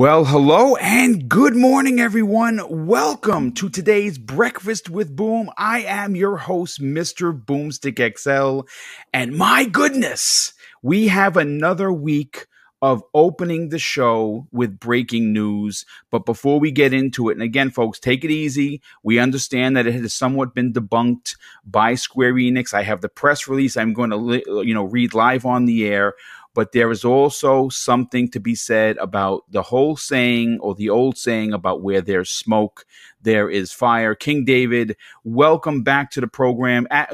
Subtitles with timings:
[0.00, 2.86] Well, hello and good morning, everyone.
[2.86, 5.50] Welcome to today's Breakfast with Boom.
[5.58, 7.38] I am your host, Mr.
[7.38, 8.66] Boomstick XL.
[9.12, 12.46] And my goodness, we have another week
[12.80, 15.84] of opening the show with breaking news.
[16.10, 18.80] But before we get into it, and again, folks, take it easy.
[19.02, 21.36] We understand that it has somewhat been debunked
[21.66, 22.72] by Square Enix.
[22.72, 26.14] I have the press release I'm going to, you know, read live on the air
[26.54, 31.16] but there is also something to be said about the whole saying or the old
[31.16, 32.84] saying about where there's smoke,
[33.22, 34.14] there is fire.
[34.14, 36.86] King David, welcome back to the program.
[36.90, 37.06] Uh,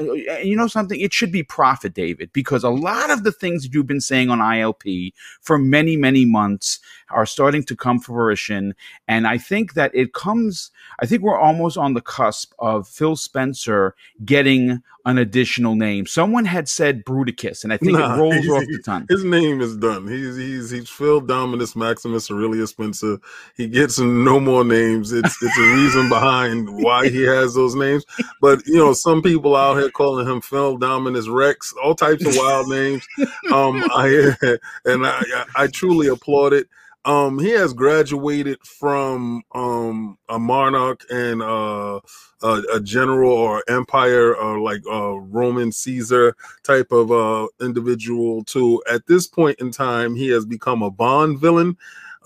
[0.43, 0.99] you know something?
[0.99, 4.29] It should be Prophet David because a lot of the things that you've been saying
[4.29, 6.79] on ILP for many, many months
[7.09, 8.75] are starting to come fruition.
[9.07, 13.15] And I think that it comes, I think we're almost on the cusp of Phil
[13.15, 13.95] Spencer
[14.25, 16.05] getting an additional name.
[16.05, 19.05] Someone had said Bruticus, and I think nah, it rolls off the tongue.
[19.09, 20.05] His name is done.
[20.05, 23.17] He's he's he's Phil Dominus Maximus Aurelius Spencer.
[23.55, 25.13] He gets no more names.
[25.13, 28.05] It's it's a reason behind why he has those names.
[28.41, 32.35] But you know, some people out here calling him Phil Dominus Rex, all types of
[32.35, 33.05] wild names.
[33.51, 34.35] Um, I
[34.85, 35.23] and I
[35.55, 36.67] I truly applaud it.
[37.07, 42.01] Um, he has graduated from um, a monarch and uh,
[42.43, 48.83] a, a, general or empire or like a Roman Caesar type of uh, individual to
[48.91, 51.77] at this point in time he has become a Bond villain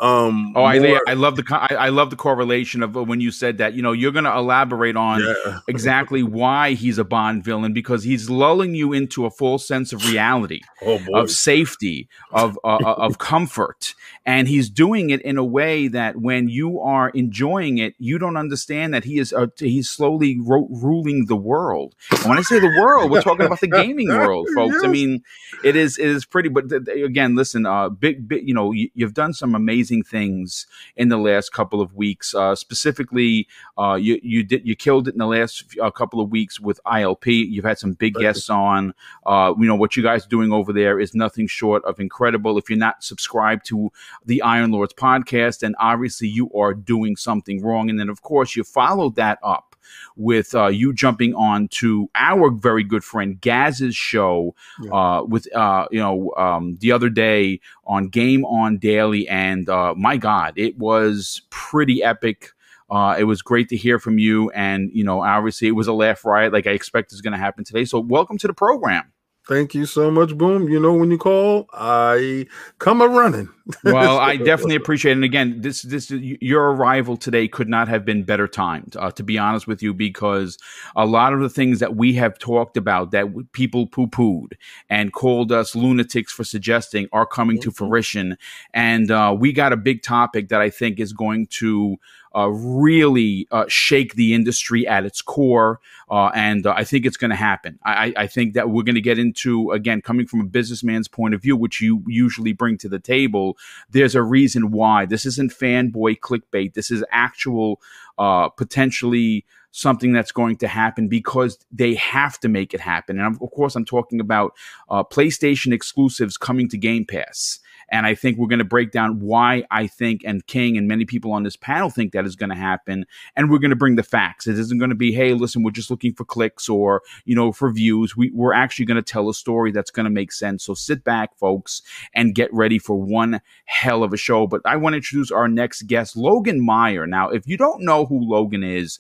[0.02, 3.30] um, oh, more, I, I love the I, I, love the correlation of when you
[3.30, 3.75] said that.
[3.75, 5.59] You know, you're going to elaborate on yeah.
[5.67, 10.03] exactly why he's a Bond villain because he's lulling you into a full sense of
[10.07, 13.94] reality, oh, of safety, of uh, uh, of comfort,
[14.25, 18.38] and he's doing it in a way that when you are enjoying it, you don't
[18.38, 21.94] understand that he is uh, he's slowly ro- ruling the world.
[22.09, 24.77] And when I say the world, we're talking about the gaming world, folks.
[24.77, 24.83] Yes.
[24.83, 25.22] I mean,
[25.63, 26.50] it is it is pretty.
[26.50, 30.03] But th- again, listen, uh, big, big, you know, you, you've done some amazing amazing
[30.03, 32.34] things in the last couple of weeks.
[32.34, 33.47] Uh, specifically,
[33.78, 36.79] uh, you you did you killed it in the last uh, couple of weeks with
[36.85, 37.25] ILP.
[37.25, 38.94] You've had some big guests on.
[39.25, 42.57] Uh, you know what you guys are doing over there is nothing short of incredible.
[42.57, 43.91] If you're not subscribed to
[44.25, 47.90] the Iron Lords podcast, then obviously you are doing something wrong.
[47.90, 49.71] And then of course you followed that up
[50.16, 54.92] with uh, you jumping on to our very good friend Gaz's show yeah.
[54.92, 59.94] uh, with uh, you know um, the other day on Game On Daily, and uh,
[59.96, 62.50] my God, it was pretty epic.
[62.90, 65.94] Uh, it was great to hear from you, and you know, obviously, it was a
[65.94, 67.86] laugh riot, like I expect is going to happen today.
[67.86, 69.14] So, welcome to the program.
[69.47, 70.69] Thank you so much, Boom.
[70.69, 72.46] You know when you call, I
[72.78, 73.50] come a running.
[73.84, 75.16] well, I definitely appreciate it.
[75.16, 78.96] And again, this this your arrival today could not have been better timed.
[78.96, 80.59] Uh, to be honest with you, because
[80.96, 84.53] a lot of the things that we have talked about that people poo pooed
[84.90, 87.69] and called us lunatics for suggesting are coming mm-hmm.
[87.69, 88.38] to fruition,
[88.75, 91.97] and uh, we got a big topic that I think is going to
[92.40, 95.80] really uh, shake the industry at its core.
[96.09, 97.80] Uh, and uh, I think it's going to happen.
[97.86, 101.34] I, I, think that we're going to get into, again, coming from a businessman's point
[101.34, 103.58] of view, which you usually bring to the table,
[103.90, 105.06] there's a reason why.
[105.06, 106.74] This isn't fanboy clickbait.
[106.74, 107.81] This is actual,
[108.18, 113.20] uh, potentially something that's going to happen because they have to make it happen.
[113.20, 114.53] And of course, I'm talking about
[114.90, 117.59] uh, PlayStation exclusives coming to Game Pass.
[117.91, 121.03] And I think we're going to break down why I think, and King and many
[121.03, 123.06] people on this panel think that is going to happen.
[123.35, 124.47] And we're going to bring the facts.
[124.47, 127.52] It isn't going to be, hey, listen, we're just looking for clicks or, you know,
[127.52, 128.16] for views.
[128.16, 130.63] We, we're actually going to tell a story that's going to make sense.
[130.63, 131.81] So sit back, folks,
[132.16, 134.47] and get ready for one hell of a show.
[134.47, 137.06] But I want to introduce our next guest, Logan Meyer.
[137.06, 139.00] Now, if you don't know who Logan is,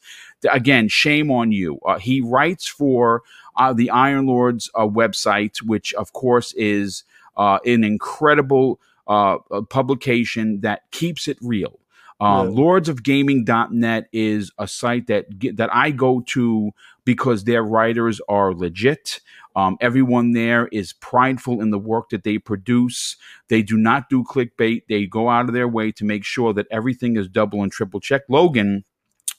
[0.51, 1.79] again, shame on you.
[1.85, 3.23] Uh, he writes for
[3.55, 7.03] uh, the Iron Lords uh, website, which of course is
[7.37, 9.37] uh, an incredible uh,
[9.69, 11.79] publication that keeps it real.
[12.19, 12.55] Um, yeah.
[12.55, 16.71] Lordsofgaming.net is a site that that I go to
[17.03, 19.21] because their writers are legit.
[19.55, 23.17] Um, everyone there is prideful in the work that they produce.
[23.49, 24.83] They do not do clickbait.
[24.87, 27.99] They go out of their way to make sure that everything is double and triple
[27.99, 28.29] checked.
[28.29, 28.85] Logan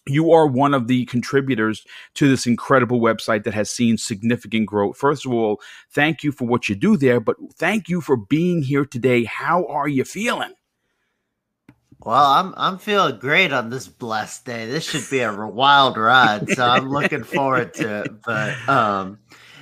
[0.07, 1.85] you are one of the contributors
[2.15, 4.97] to this incredible website that has seen significant growth.
[4.97, 5.61] First of all,
[5.91, 9.25] thank you for what you do there, but thank you for being here today.
[9.25, 10.55] How are you feeling?
[12.05, 14.67] Well, I'm I'm feeling great on this blessed day.
[14.67, 18.23] This should be a wild ride, so I'm looking forward to it.
[18.23, 19.21] But um,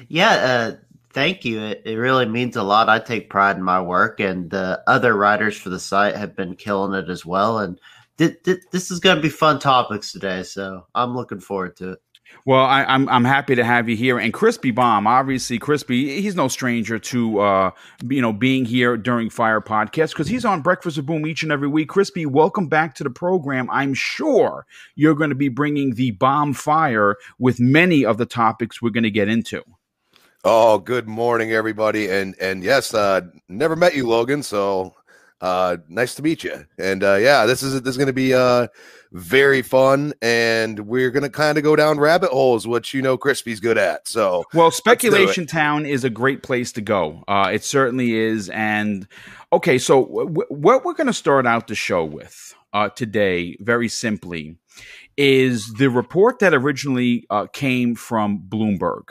[0.09, 0.77] yeah, uh,
[1.13, 1.61] thank you.
[1.61, 2.89] It, it really means a lot.
[2.89, 6.57] I take pride in my work, and the other writers for the site have been
[6.57, 7.59] killing it as well.
[7.59, 7.79] And
[8.21, 12.03] this is going to be fun topics today, so I'm looking forward to it.
[12.47, 15.07] Well, I, am I'm, I'm happy to have you here, and Crispy Bomb.
[15.07, 17.71] Obviously, Crispy, he's no stranger to uh,
[18.09, 21.51] you know being here during Fire Podcast because he's on Breakfast with Boom each and
[21.51, 21.89] every week.
[21.89, 23.69] Crispy, welcome back to the program.
[23.71, 28.81] I'm sure you're going to be bringing the bomb fire with many of the topics
[28.81, 29.65] we're going to get into.
[30.45, 34.43] Oh, good morning, everybody, and and yes, uh, never met you, Logan.
[34.43, 34.95] So
[35.41, 36.67] uh, nice to meet you.
[36.79, 38.69] And uh, yeah, this is this is going to be uh,
[39.13, 43.17] very fun, and we're going to kind of go down rabbit holes, which you know
[43.17, 44.07] Crispy's good at.
[44.07, 47.25] So well, Speculation Town is a great place to go.
[47.27, 48.51] Uh, it certainly is.
[48.51, 49.09] And
[49.53, 53.89] okay, so w- what we're going to start out the show with uh, today, very
[53.89, 54.57] simply,
[55.17, 59.09] is the report that originally uh, came from Bloomberg.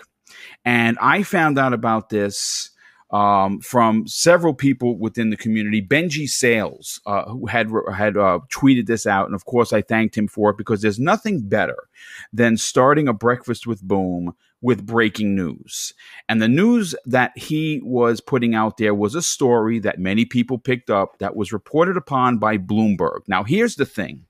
[0.64, 2.70] And I found out about this
[3.12, 5.82] um, from several people within the community.
[5.82, 10.18] Benji Sales, uh, who had had uh, tweeted this out, and of course I thanked
[10.18, 11.78] him for it because there's nothing better
[12.32, 15.94] than starting a breakfast with Boom with breaking news.
[16.28, 20.58] And the news that he was putting out there was a story that many people
[20.58, 23.22] picked up that was reported upon by Bloomberg.
[23.28, 24.26] Now, here's the thing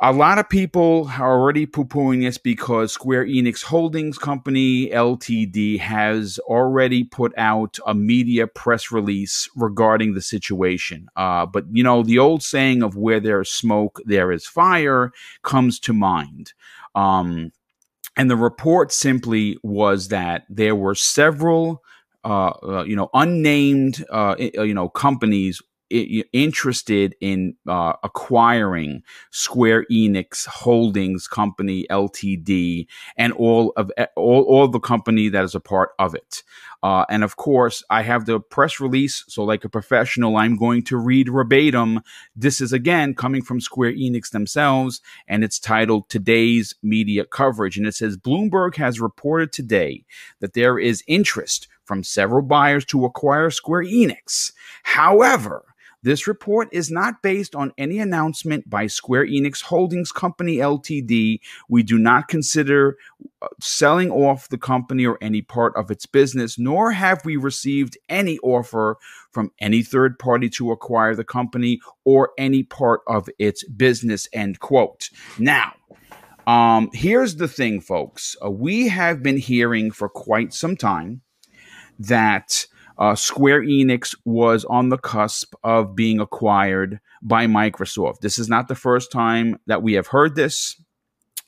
[0.00, 5.80] a lot of people are already poo pooing this because Square Enix Holdings Company LTD
[5.80, 11.08] has already put out a media press release regarding the situation.
[11.16, 15.10] Uh, but, you know, the old saying of where there's smoke, there is fire
[15.42, 16.52] comes to mind.
[16.94, 17.50] Um,
[18.16, 21.82] and the report simply was that there were several.
[22.24, 30.46] Uh, uh, you know, unnamed, uh, you know, companies interested in uh, acquiring Square Enix
[30.46, 32.86] Holdings Company Ltd.
[33.16, 36.42] and all of all, all the company that is a part of it.
[36.82, 39.24] Uh, and of course, I have the press release.
[39.28, 42.00] So, like a professional, I'm going to read verbatim.
[42.36, 47.76] This is again coming from Square Enix themselves, and it's titled Today's Media Coverage.
[47.76, 50.04] And it says Bloomberg has reported today
[50.40, 54.52] that there is interest from several buyers to acquire Square Enix.
[54.84, 55.67] However,
[56.02, 61.40] this report is not based on any announcement by Square Enix Holdings Company Ltd.
[61.68, 62.96] We do not consider
[63.42, 67.98] uh, selling off the company or any part of its business, nor have we received
[68.08, 68.96] any offer
[69.32, 74.28] from any third party to acquire the company or any part of its business.
[74.32, 75.10] End quote.
[75.38, 75.72] Now,
[76.46, 78.36] um, here's the thing, folks.
[78.42, 81.20] Uh, we have been hearing for quite some time
[81.98, 82.66] that
[82.98, 88.20] uh, Square Enix was on the cusp of being acquired by Microsoft.
[88.20, 90.80] This is not the first time that we have heard this.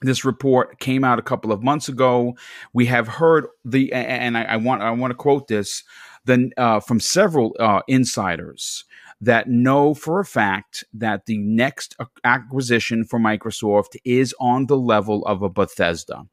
[0.02, 2.35] This report came out a couple of months ago.
[2.73, 5.82] We have heard the, and I, I want I want to quote this,
[6.25, 8.85] then uh, from several uh, insiders
[9.20, 15.25] that know for a fact that the next acquisition for Microsoft is on the level
[15.26, 16.25] of a Bethesda.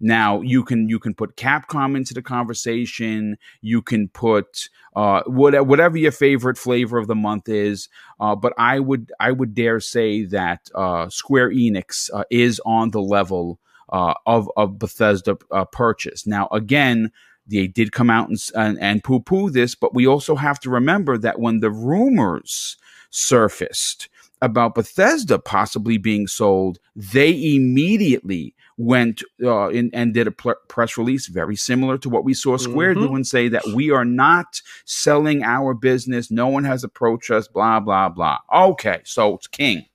[0.00, 3.36] Now you can you can put Capcom into the conversation.
[3.60, 7.88] You can put uh, whatever, whatever your favorite flavor of the month is.
[8.20, 12.90] Uh, but I would I would dare say that uh, Square Enix uh, is on
[12.90, 13.58] the level
[13.90, 16.26] uh, of of Bethesda uh, purchase.
[16.26, 17.12] Now again.
[17.44, 20.70] They did come out and, and, and poo poo this, but we also have to
[20.70, 22.76] remember that when the rumors
[23.10, 24.08] surfaced
[24.42, 30.98] about Bethesda possibly being sold, they immediately went uh, in, and did a pl- press
[30.98, 33.06] release very similar to what we saw Square mm-hmm.
[33.06, 36.30] do and say that we are not selling our business.
[36.30, 38.38] No one has approached us, blah, blah, blah.
[38.52, 39.86] Okay, so it's King.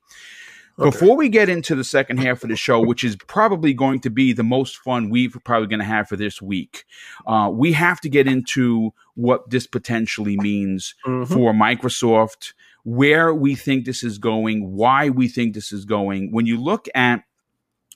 [0.78, 0.90] Okay.
[0.90, 4.10] Before we get into the second half of the show, which is probably going to
[4.10, 6.84] be the most fun we're probably going to have for this week,
[7.26, 11.32] uh, we have to get into what this potentially means mm-hmm.
[11.34, 12.52] for Microsoft,
[12.88, 16.32] where we think this is going, why we think this is going.
[16.32, 17.22] When you look at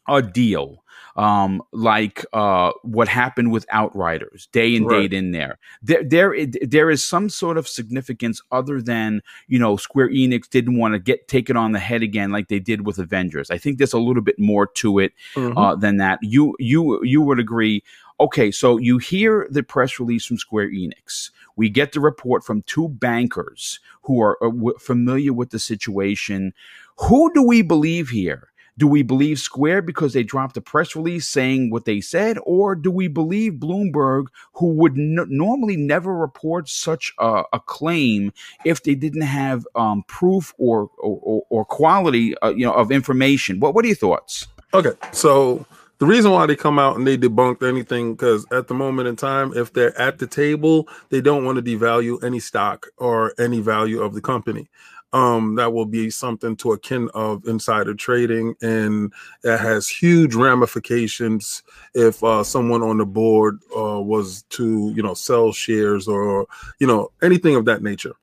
[0.06, 0.82] a deal
[1.16, 5.02] um, like uh, what happened with Outriders, day and right.
[5.02, 5.58] date in there.
[5.82, 10.78] There, there, there is some sort of significance other than you know Square Enix didn't
[10.78, 13.50] want to get take it on the head again like they did with Avengers.
[13.50, 15.56] I think there's a little bit more to it mm-hmm.
[15.56, 16.18] uh, than that.
[16.22, 17.82] You, you, you would agree.
[18.22, 21.30] Okay, so you hear the press release from Square Enix.
[21.56, 26.54] We get the report from two bankers who are, are w- familiar with the situation.
[27.00, 28.50] Who do we believe here?
[28.78, 32.76] Do we believe Square because they dropped a press release saying what they said, or
[32.76, 38.32] do we believe Bloomberg, who would n- normally never report such a, a, claim
[38.64, 43.58] if they didn't have um, proof or or, or quality, uh, you know, of information?
[43.58, 44.46] What What are your thoughts?
[44.72, 45.66] Okay, so
[46.02, 49.14] the reason why they come out and they debunked anything because at the moment in
[49.14, 53.60] time if they're at the table they don't want to devalue any stock or any
[53.60, 54.68] value of the company
[55.12, 61.62] um, that will be something to akin of insider trading, and that has huge ramifications
[61.94, 66.46] if uh, someone on the board uh, was to, you know, sell shares or
[66.78, 68.14] you know anything of that nature.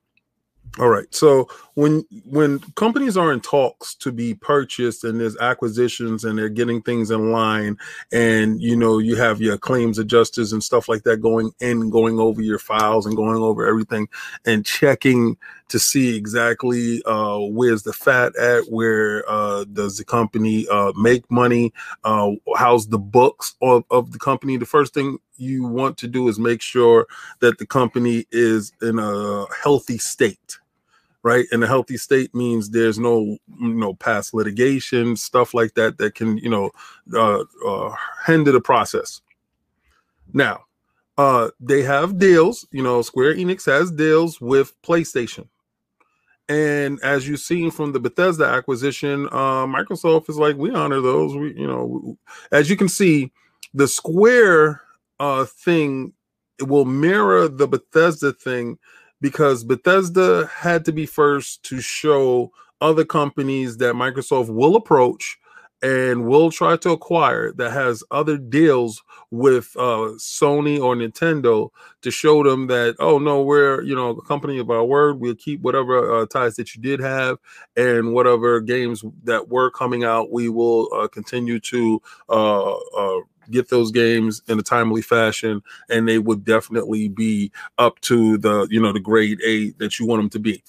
[0.78, 1.14] All right.
[1.14, 6.48] So when when companies are in talks to be purchased and there's acquisitions and they're
[6.48, 7.78] getting things in line
[8.12, 12.20] and you know you have your claims adjusters and stuff like that going in going
[12.20, 14.08] over your files and going over everything
[14.46, 15.38] and checking
[15.70, 21.30] to see exactly uh, where's the fat at where uh, does the company uh, make
[21.32, 21.74] money
[22.04, 26.28] uh, how's the books of, of the company the first thing you want to do
[26.28, 27.08] is make sure
[27.40, 30.60] that the company is in a healthy state
[31.24, 31.46] right?
[31.52, 36.16] And a healthy state means there's no you know past litigation stuff like that that
[36.16, 36.72] can you know
[37.14, 39.22] uh, uh hinder the process.
[40.34, 40.66] Now
[41.18, 45.48] uh they have deals you know square enix has deals with playstation.
[46.48, 51.36] And as you've seen from the bethesda acquisition uh microsoft is like we honor those.
[51.36, 52.18] We you know
[52.52, 53.32] as you can see
[53.74, 54.82] the square
[55.20, 56.14] uh thing
[56.62, 58.78] will mirror the bethesda thing
[59.22, 65.38] because Bethesda had to be first to show other companies that Microsoft will approach
[65.82, 71.70] and will try to acquire that has other deals with uh, Sony or Nintendo
[72.02, 75.20] to show them that oh no we're you know a company of our word.
[75.20, 77.38] We'll keep whatever uh, ties that you did have
[77.78, 83.20] and whatever games that were coming out we will uh, continue to uh, uh,
[83.52, 88.68] get those games in a timely fashion, and they would definitely be up to the
[88.70, 90.64] you know the grade A that you want them to be.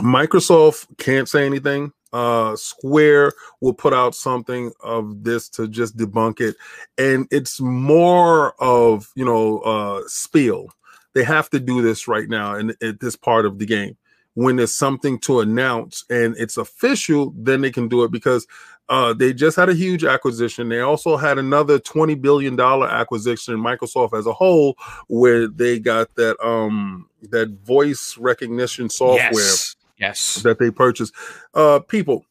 [0.00, 1.92] Microsoft can't say anything.
[2.12, 6.56] Uh, Square will put out something of this to just debunk it,
[6.98, 10.68] and it's more of you know uh, spiel.
[11.14, 13.96] They have to do this right now, and at this part of the game
[14.36, 18.46] when there's something to announce and it's official, then they can do it because
[18.88, 20.68] uh, they just had a huge acquisition.
[20.68, 24.76] They also had another twenty billion dollar acquisition Microsoft as a whole,
[25.08, 29.32] where they got that um that voice recognition software.
[29.32, 29.76] Yes.
[29.98, 30.34] yes.
[30.36, 31.12] That they purchased.
[31.52, 32.24] Uh, people,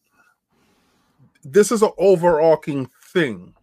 [1.43, 3.53] this is an overarching thing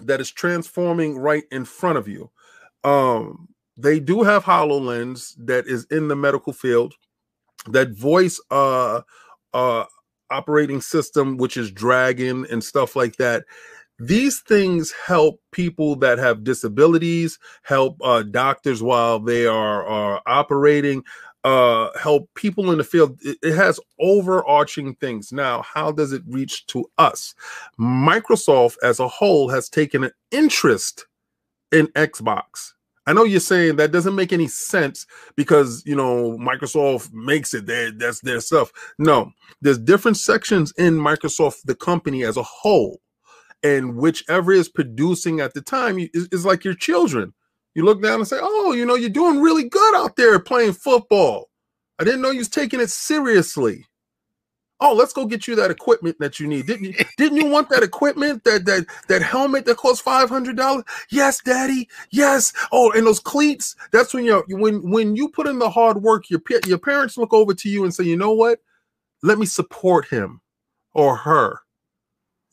[0.00, 2.30] that is transforming right in front of you.
[2.84, 6.94] Um, they do have HoloLens that is in the medical field.
[7.66, 9.02] That voice uh
[9.52, 9.84] uh
[10.30, 13.44] operating system, which is Dragon and stuff like that.
[13.98, 21.04] These things help people that have disabilities, help uh, doctors while they are, are operating,
[21.44, 23.18] uh, help people in the field.
[23.22, 25.32] It, it has overarching things.
[25.32, 27.34] Now, how does it reach to us?
[27.78, 31.06] Microsoft as a whole has taken an interest
[31.70, 32.72] in Xbox
[33.06, 35.06] I know you're saying that doesn't make any sense
[35.36, 37.90] because you know Microsoft makes it there.
[37.90, 38.72] That's their stuff.
[38.98, 39.30] No,
[39.60, 43.00] there's different sections in Microsoft, the company as a whole,
[43.62, 47.34] and whichever is producing at the time is like your children.
[47.74, 50.72] You look down and say, "Oh, you know, you're doing really good out there playing
[50.72, 51.50] football."
[51.98, 53.86] I didn't know you was taking it seriously
[54.80, 57.68] oh let's go get you that equipment that you need didn't you didn't you want
[57.68, 62.90] that equipment that that that helmet that costs five hundred dollars yes daddy yes oh
[62.92, 66.40] and those cleats that's when you when when you put in the hard work your
[66.66, 68.60] your parents look over to you and say you know what
[69.22, 70.40] let me support him
[70.92, 71.60] or her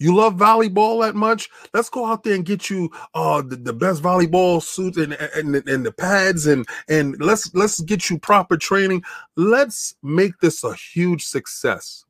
[0.02, 1.48] you love volleyball that much?
[1.76, 5.56] Let's go out there and get you uh the, the best volleyball suits and, and
[5.56, 9.04] and the pads and and let's let's get you proper training.
[9.36, 12.04] Let's make this a huge success.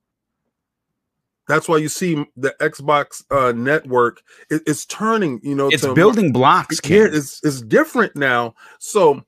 [1.48, 5.40] That's why you see the Xbox uh, network is, is turning.
[5.44, 6.80] You know, it's to, building blocks.
[6.84, 8.54] Here, it's it's different now.
[8.80, 9.24] So,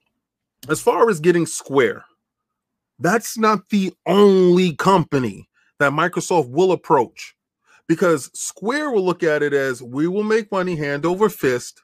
[0.70, 2.06] as far as getting Square,
[3.00, 7.36] that's not the only company that Microsoft will approach,
[7.88, 11.82] because Square will look at it as we will make money hand over fist.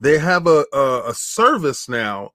[0.00, 2.30] They have a, a, a service now.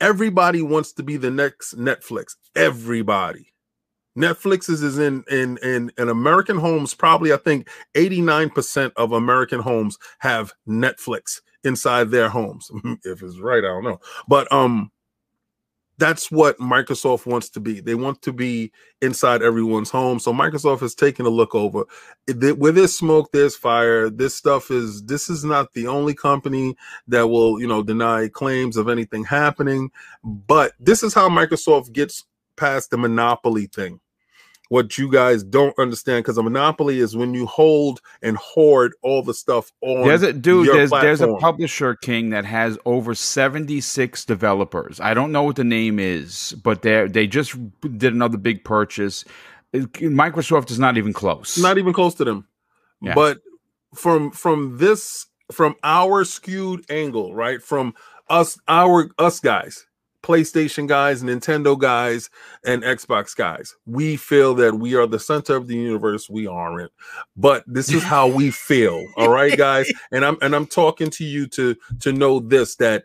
[0.00, 2.36] Everybody wants to be the next Netflix.
[2.56, 3.53] Everybody
[4.16, 6.94] Netflix is, is in, in in in American homes.
[6.94, 12.70] Probably, I think eighty nine percent of American homes have Netflix inside their homes.
[13.04, 14.92] if it's right, I don't know, but um,
[15.98, 17.80] that's what Microsoft wants to be.
[17.80, 20.18] They want to be inside everyone's home.
[20.18, 21.84] So Microsoft has taken a look over.
[22.28, 24.10] Where there's smoke, there's fire.
[24.10, 25.04] This stuff is.
[25.04, 26.76] This is not the only company
[27.08, 29.90] that will, you know, deny claims of anything happening.
[30.22, 32.24] But this is how Microsoft gets
[32.56, 34.00] past the monopoly thing
[34.74, 39.22] what you guys don't understand because a monopoly is when you hold and hoard all
[39.22, 40.02] the stuff on.
[40.02, 40.66] There's a dude.
[40.66, 44.98] There's there's a publisher king that has over 76 developers.
[44.98, 49.24] I don't know what the name is, but they they just did another big purchase.
[49.72, 51.56] Microsoft is not even close.
[51.56, 52.48] not even close to them.
[53.00, 53.14] Yeah.
[53.14, 53.42] But
[53.94, 57.62] from from this from our skewed angle, right?
[57.62, 57.94] From
[58.28, 59.86] us our us guys,
[60.24, 62.30] PlayStation guys, Nintendo guys,
[62.64, 63.76] and Xbox guys.
[63.84, 66.30] We feel that we are the center of the universe.
[66.30, 66.90] We aren't.
[67.36, 69.06] But this is how we feel.
[69.16, 69.92] All right, guys.
[70.12, 73.04] And I'm and I'm talking to you to to know this that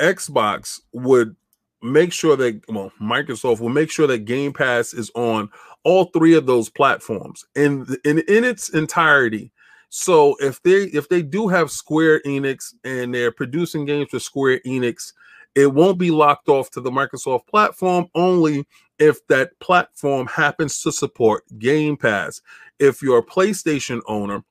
[0.00, 1.34] Xbox would
[1.82, 5.50] make sure that well Microsoft will make sure that Game Pass is on
[5.84, 9.52] all three of those platforms in in in its entirety.
[9.88, 14.60] So if they if they do have Square Enix and they're producing games for Square
[14.66, 15.12] Enix,
[15.58, 18.64] it won't be locked off to the Microsoft platform only
[19.00, 22.40] if that platform happens to support Game Pass.
[22.78, 24.44] If you're a PlayStation owner,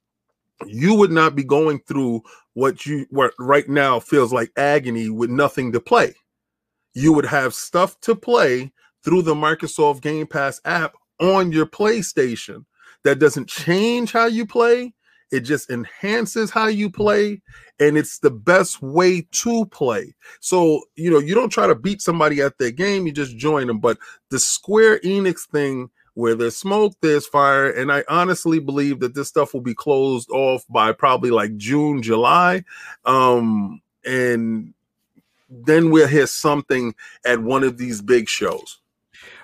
[0.65, 2.23] you would not be going through
[2.55, 6.13] what you what right now feels like agony with nothing to play.
[6.93, 12.65] You would have stuff to play through the Microsoft Game Pass app on your PlayStation.
[13.05, 14.93] That doesn't change how you play,
[15.31, 17.41] it just enhances how you play,
[17.79, 20.15] and it's the best way to play.
[20.39, 23.67] So, you know, you don't try to beat somebody at their game, you just join
[23.67, 23.79] them.
[23.79, 23.98] But
[24.29, 29.27] the Square Enix thing, where there's smoke, there's fire, and I honestly believe that this
[29.27, 32.63] stuff will be closed off by probably like June, July.
[33.05, 34.74] Um, and
[35.50, 38.79] then we'll hear something at one of these big shows.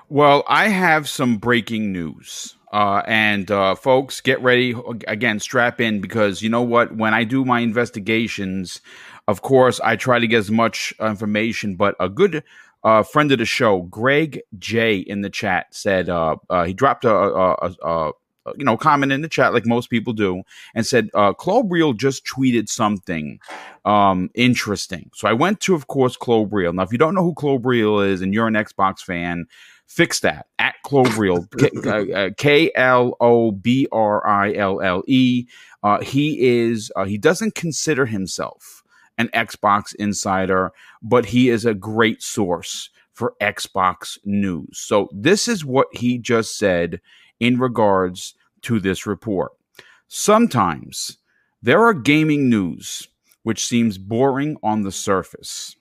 [0.10, 2.56] Well, I have some breaking news.
[2.74, 4.76] Uh, and uh, folks, get ready.
[5.08, 6.96] Again, strap in because you know what?
[6.96, 8.82] When I do my investigations,
[9.28, 11.76] of course, I try to get as much information.
[11.76, 12.44] But a good
[12.84, 17.06] uh, friend of the show, Greg J, in the chat said uh, uh, he dropped
[17.06, 18.12] a, a, a, a
[18.58, 20.44] you know comment in the chat like most people do
[20.76, 21.34] and said uh,
[21.66, 23.40] Real just tweeted something
[23.86, 25.12] um, interesting.
[25.14, 26.74] So I went to, of course, Real.
[26.74, 29.46] Now, if you don't know who Real is and you're an Xbox fan,
[29.88, 31.48] fix that at Klobrille,
[32.38, 35.48] K L O B R I L L E.
[35.84, 38.84] Uh, he is uh, he doesn't consider himself
[39.18, 44.80] an Xbox insider, but he is a great source for Xbox news.
[44.80, 47.00] So this is what he just said
[47.40, 49.52] in regards to this report.
[50.08, 51.18] Sometimes
[51.62, 53.08] there are gaming news
[53.44, 55.76] which seems boring on the surface,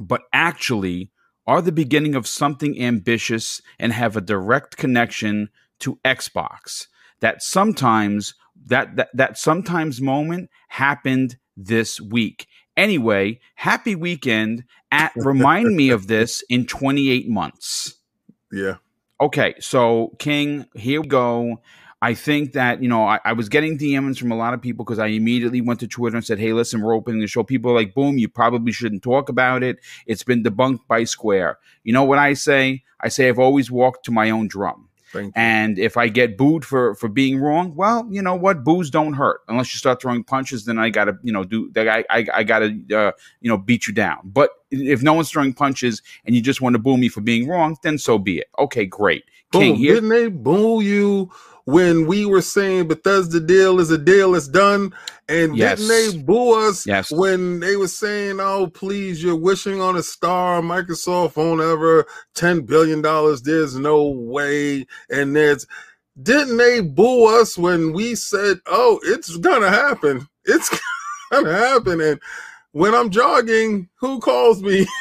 [0.00, 1.10] but actually
[1.46, 5.48] are the beginning of something ambitious and have a direct connection
[5.80, 6.86] to Xbox.
[7.20, 8.34] That sometimes
[8.66, 12.46] that that, that sometimes moment happened this week.
[12.76, 17.94] Anyway, happy weekend at remind me of this in 28 months.
[18.50, 18.76] Yeah.
[19.20, 21.60] Okay, so King, here we go.
[22.04, 24.84] I think that, you know, I, I was getting DMs from a lot of people
[24.84, 27.42] because I immediately went to Twitter and said, hey, listen, we're opening the show.
[27.42, 29.78] People are like, boom, you probably shouldn't talk about it.
[30.04, 31.60] It's been debunked by Square.
[31.82, 32.82] You know what I say?
[33.00, 34.90] I say I've always walked to my own drum.
[35.34, 38.64] And if I get booed for for being wrong, well, you know what?
[38.64, 40.64] Boos don't hurt unless you start throwing punches.
[40.64, 41.70] Then I gotta, you know, do.
[41.76, 44.18] I I, I gotta, uh, you know, beat you down.
[44.24, 47.46] But if no one's throwing punches and you just want to boo me for being
[47.48, 48.48] wrong, then so be it.
[48.58, 49.24] Okay, great.
[49.54, 49.76] Boom.
[49.76, 51.30] here, Didn't they boo you
[51.66, 54.94] when we were saying Bethesda deal is a deal, it's done?
[55.28, 55.60] And Yes.
[55.60, 57.10] didn't they boo us Yes.
[57.10, 60.62] when they were saying, oh, please, you're wishing on a star.
[60.62, 63.02] Microsoft won't ever $10 billion.
[63.44, 64.86] There's no way.
[65.10, 65.66] And there's,
[66.22, 70.28] didn't they boo us when we said, oh, it's to happen?
[70.46, 70.70] It's
[71.46, 72.00] to happen.
[72.00, 72.20] And
[72.72, 74.86] when I'm jogging, who calls me?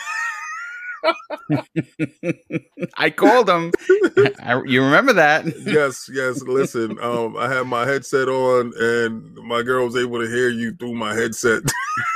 [2.97, 3.71] I called him.
[4.41, 5.45] I, you remember that?
[5.65, 6.41] yes, yes.
[6.47, 10.73] Listen, um, I had my headset on, and my girl was able to hear you
[10.75, 11.63] through my headset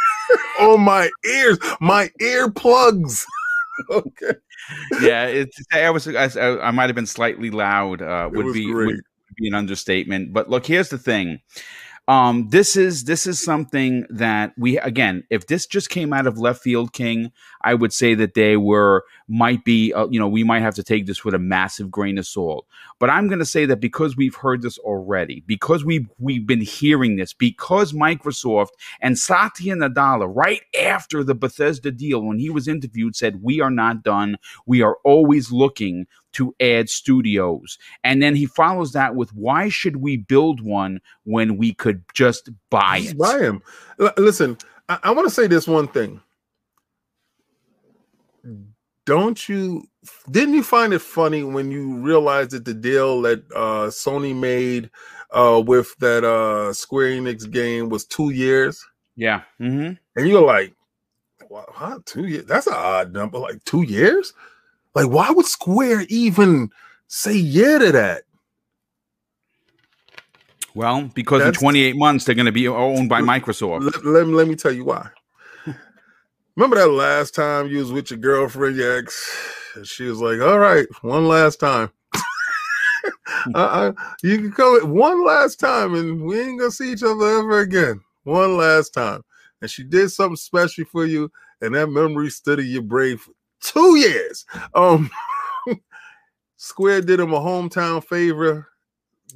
[0.60, 3.26] on my ears, my ear plugs.
[3.89, 4.34] okay,
[5.02, 5.58] yeah, it's.
[5.71, 6.08] I was.
[6.08, 6.28] I,
[6.60, 8.02] I might have been slightly loud.
[8.02, 8.88] Uh, would be great.
[8.88, 9.04] would
[9.38, 10.34] be an understatement.
[10.34, 11.41] But look, here's the thing.
[12.08, 16.38] Um, this is this is something that we again, if this just came out of
[16.38, 17.32] left field, King,
[17.67, 20.84] I would say that they were might be, uh, you know, we might have to
[20.84, 22.65] take this with a massive grain of salt.
[22.99, 26.62] But I'm going to say that because we've heard this already, because we've we've been
[26.62, 28.69] hearing this, because Microsoft
[29.01, 33.71] and Satya Nadella, right after the Bethesda deal, when he was interviewed, said we are
[33.71, 34.38] not done.
[34.65, 37.77] We are always looking to add studios.
[38.03, 42.49] And then he follows that with why should we build one when we could just
[42.69, 43.17] buy Just it?
[43.17, 43.62] buy him.
[43.99, 44.58] L- listen,
[44.89, 46.21] I, I want to say this one thing.
[49.07, 49.87] Don't you
[50.31, 54.91] didn't you find it funny when you realized that the deal that uh, Sony made
[55.31, 58.85] uh, with that uh, Square Enix game was two years?
[59.15, 59.43] Yeah.
[59.61, 59.93] Mm-hmm.
[60.17, 60.75] And you're like,
[61.47, 61.99] what, huh?
[62.05, 62.45] two years?
[62.47, 63.39] That's an odd number.
[63.39, 64.33] Like two years?
[64.93, 66.69] Like, why would Square even
[67.07, 68.23] say yeah to that?
[70.75, 73.83] Well, because That's, in 28 months they're going to be owned by Microsoft.
[73.83, 75.09] Let, let, let me tell you why.
[76.57, 79.31] Remember that last time you was with your girlfriend, your ex?
[79.83, 81.91] She was like, "All right, one last time."
[83.53, 83.91] uh,
[84.23, 88.01] you can come one last time, and we ain't gonna see each other ever again.
[88.23, 89.23] One last time,
[89.61, 93.33] and she did something special for you, and that memory stood in your brain for
[93.61, 94.43] two years.
[94.73, 95.11] Um,
[96.57, 98.67] Square did him a hometown favor,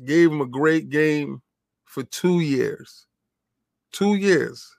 [0.05, 1.43] gave him a great game
[1.86, 3.05] for two years.
[3.91, 4.75] Two years.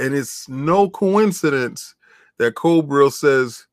[0.00, 1.94] And it's no coincidence
[2.38, 3.66] that Cobra says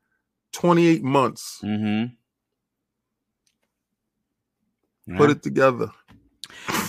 [0.52, 1.62] 28 months.
[1.63, 2.13] Mm-hmm.
[5.08, 5.18] Yeah.
[5.18, 5.90] Put it together.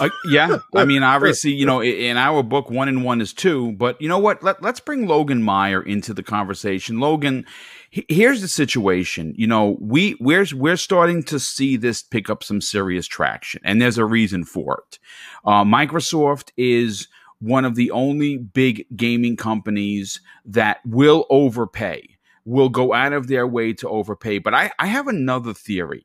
[0.01, 3.73] Uh, yeah, I mean, obviously, you know, in our book, one and one is two.
[3.73, 4.43] But you know what?
[4.43, 7.01] Let, let's bring Logan Meyer into the conversation.
[7.01, 7.47] Logan,
[7.91, 9.35] here's the situation.
[9.37, 13.81] You know, we we're we're starting to see this pick up some serious traction, and
[13.81, 14.99] there's a reason for it.
[15.45, 17.09] Uh, Microsoft is
[17.41, 23.47] one of the only big gaming companies that will overpay, will go out of their
[23.47, 24.39] way to overpay.
[24.39, 26.05] But I, I have another theory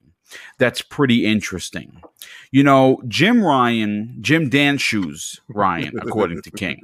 [0.58, 2.02] that's pretty interesting.
[2.52, 6.82] You know, Jim Ryan, Jim Dan Shoes Ryan, according to King,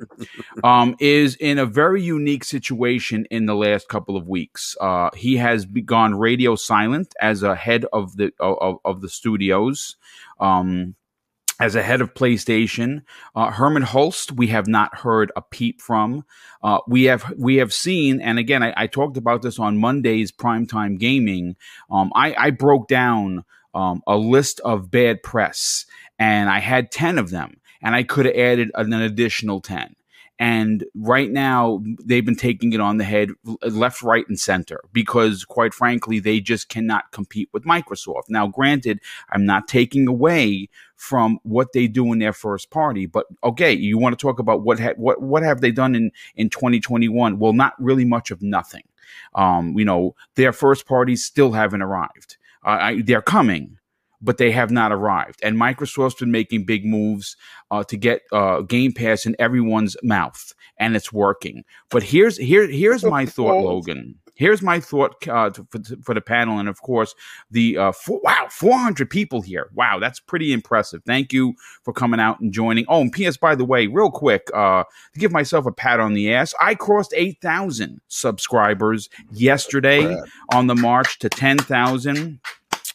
[0.64, 4.76] um, is in a very unique situation in the last couple of weeks.
[4.82, 9.96] Uh, he has gone radio silent as a head of the of, of the studios.
[10.40, 10.96] Um,
[11.60, 13.04] as a head of PlayStation.
[13.36, 16.26] Uh, Hermen Hulst, we have not heard a peep from.
[16.64, 20.32] Uh, we have we have seen, and again, I, I talked about this on Monday's
[20.32, 21.56] primetime gaming.
[21.92, 25.86] Um, I, I, broke down um, a list of bad press,
[26.18, 29.96] and I had ten of them, and I could have added an additional ten.
[30.40, 35.44] And right now, they've been taking it on the head, left, right, and center, because
[35.44, 38.30] quite frankly, they just cannot compete with Microsoft.
[38.30, 43.26] Now, granted, I'm not taking away from what they do in their first party, but
[43.44, 46.50] okay, you want to talk about what ha- what what have they done in in
[46.50, 47.38] 2021?
[47.38, 48.84] Well, not really much of nothing.
[49.36, 52.38] Um, you know, their first parties still haven't arrived.
[52.64, 53.78] Uh, I, they're coming,
[54.22, 55.40] but they have not arrived.
[55.44, 57.36] And Microsoft's been making big moves
[57.72, 61.64] uh, to get uh, Game Pass in everyone's mouth, and it's working.
[61.90, 64.16] But here's here here's my thought, Logan.
[64.40, 67.14] Here's my thought uh, to, for, for, the panel, and of course
[67.52, 69.70] the uh, four, wow, 400 people here.
[69.74, 71.02] Wow, that's pretty impressive.
[71.06, 72.86] Thank you for coming out and joining.
[72.88, 73.36] Oh, and P.S.
[73.36, 76.76] By the way, real quick, uh, to give myself a pat on the ass, I
[76.76, 80.18] crossed 8,000 subscribers yesterday
[80.54, 82.40] on the march to 10,000.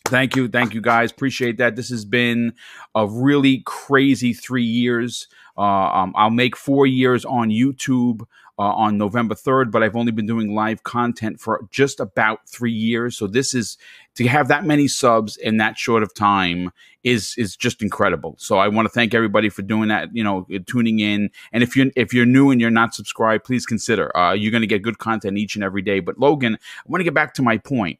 [0.06, 0.48] Thank you.
[0.48, 1.10] Thank you, guys.
[1.10, 1.76] Appreciate that.
[1.76, 2.52] This has been
[2.94, 5.28] a really crazy three years.
[5.56, 8.22] Uh, um, I'll make four years on YouTube
[8.58, 12.72] uh, on November 3rd, but I've only been doing live content for just about three
[12.72, 13.16] years.
[13.16, 13.78] So this is
[14.16, 16.70] to have that many subs in that short of time
[17.02, 18.36] is is just incredible.
[18.38, 20.08] So I want to thank everybody for doing that.
[20.14, 21.30] You know, tuning in.
[21.52, 24.14] And if you're if you're new and you're not subscribed, please consider.
[24.16, 26.00] Uh, you're going to get good content each and every day.
[26.00, 27.98] But Logan, I want to get back to my point.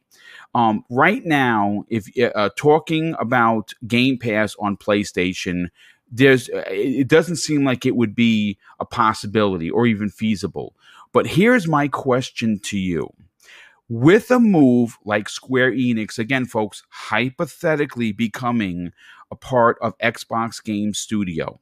[0.55, 5.65] Um, right now, if uh, talking about Game Pass on PlayStation,
[6.09, 10.73] there's uh, it doesn't seem like it would be a possibility or even feasible.
[11.11, 13.09] But here's my question to you.
[13.89, 18.93] With a move like Square Enix, again, folks, hypothetically becoming
[19.29, 21.59] a part of Xbox Game Studio,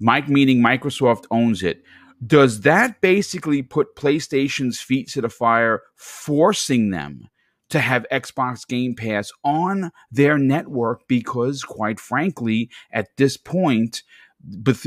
[0.00, 1.84] Mike meaning Microsoft owns it.
[2.26, 7.28] Does that basically put PlayStation's feet to the fire, forcing them
[7.72, 14.02] to have Xbox Game Pass on their network because, quite frankly, at this point,
[14.44, 14.86] Beth-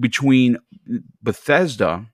[0.00, 0.56] between
[1.22, 2.06] Bethesda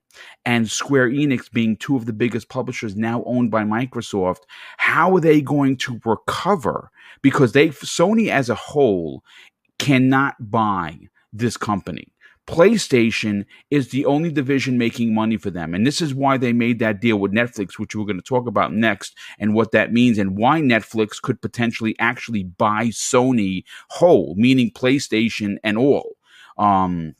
[0.45, 4.41] and Square Enix being two of the biggest publishers now owned by Microsoft,
[4.77, 6.91] how are they going to recover?
[7.23, 9.23] Because they Sony as a whole
[9.79, 10.99] cannot buy
[11.33, 12.10] this company.
[12.51, 15.73] PlayStation is the only division making money for them.
[15.73, 18.49] And this is why they made that deal with Netflix, which we're going to talk
[18.49, 24.35] about next, and what that means, and why Netflix could potentially actually buy Sony whole,
[24.37, 26.17] meaning PlayStation and all,
[26.59, 27.15] um,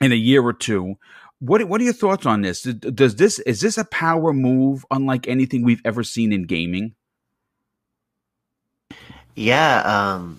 [0.00, 0.96] in a year or two.
[1.38, 2.62] What what are your thoughts on this?
[2.62, 6.94] Does this is this a power move unlike anything we've ever seen in gaming?
[9.34, 10.38] Yeah, um,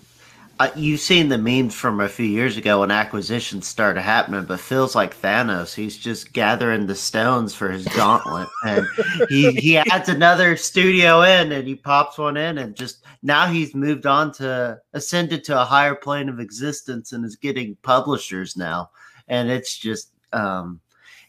[0.60, 4.58] uh, you've seen the memes from a few years ago when acquisitions started happening, but
[4.58, 5.72] feels like Thanos.
[5.72, 8.84] He's just gathering the stones for his gauntlet, and
[9.28, 13.74] he he adds another studio in, and he pops one in, and just now he's
[13.74, 18.90] moved on to ascended to a higher plane of existence and is getting publishers now,
[19.28, 20.80] and it's just um,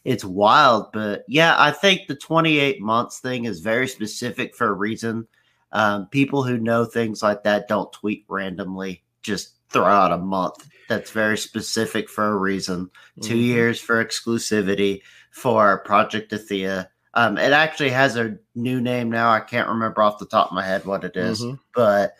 [0.04, 0.90] it's wild.
[0.92, 5.28] But yeah, I think the 28 months thing is very specific for a reason.
[5.70, 10.66] Um, people who know things like that don't tweet randomly just throw out a month
[10.90, 12.86] that's very specific for a reason.
[12.86, 13.20] Mm-hmm.
[13.22, 16.88] Two years for exclusivity for Project Athia.
[17.14, 19.30] Um, it actually has a new name now.
[19.30, 21.54] I can't remember off the top of my head what it is, mm-hmm.
[21.74, 22.14] but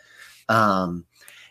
[0.47, 1.05] um,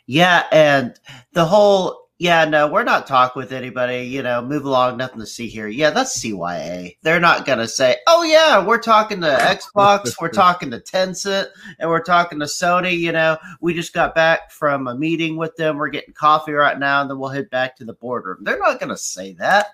[0.07, 0.99] yeah, and
[1.35, 4.03] the whole yeah, no, we're not talking with anybody.
[4.03, 5.69] You know, move along, nothing to see here.
[5.69, 6.99] Yeah, that's CYA.
[7.01, 11.47] They're not going to say, oh, yeah, we're talking to Xbox, we're talking to Tencent,
[11.79, 12.99] and we're talking to Sony.
[12.99, 15.79] You know, we just got back from a meeting with them.
[15.79, 18.41] We're getting coffee right now, and then we'll head back to the boardroom.
[18.43, 19.69] They're not going to say that.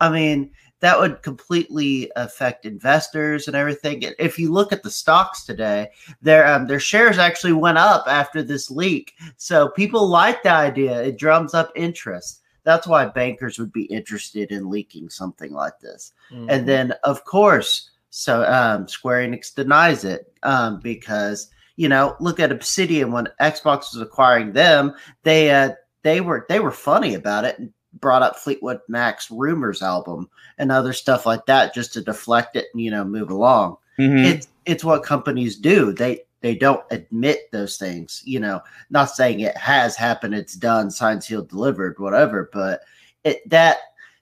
[0.00, 4.04] I mean, that would completely affect investors and everything.
[4.18, 5.88] If you look at the stocks today,
[6.22, 9.14] their um, their shares actually went up after this leak.
[9.36, 12.42] So people like the idea; it drums up interest.
[12.64, 16.12] That's why bankers would be interested in leaking something like this.
[16.30, 16.50] Mm-hmm.
[16.50, 22.40] And then, of course, so um, Square Enix denies it um, because you know, look
[22.40, 24.94] at Obsidian when Xbox was acquiring them.
[25.22, 25.70] They uh,
[26.02, 27.60] they were they were funny about it
[28.00, 32.66] brought up Fleetwood Mac's Rumors album and other stuff like that just to deflect it
[32.72, 33.76] and you know move along.
[33.98, 34.24] Mm-hmm.
[34.24, 35.92] It's it's what companies do.
[35.92, 38.22] They they don't admit those things.
[38.24, 42.50] You know, not saying it has happened, it's done, signed, sealed, delivered, whatever.
[42.52, 42.82] But
[43.24, 43.78] it that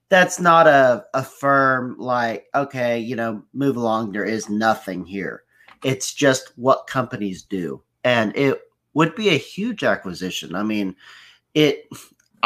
[0.09, 4.13] that's not a a firm like okay, you know, move along.
[4.13, 5.43] There is nothing here.
[5.85, 8.63] It's just what companies do, and it
[8.95, 10.55] would be a huge acquisition.
[10.55, 10.97] I mean,
[11.55, 11.87] it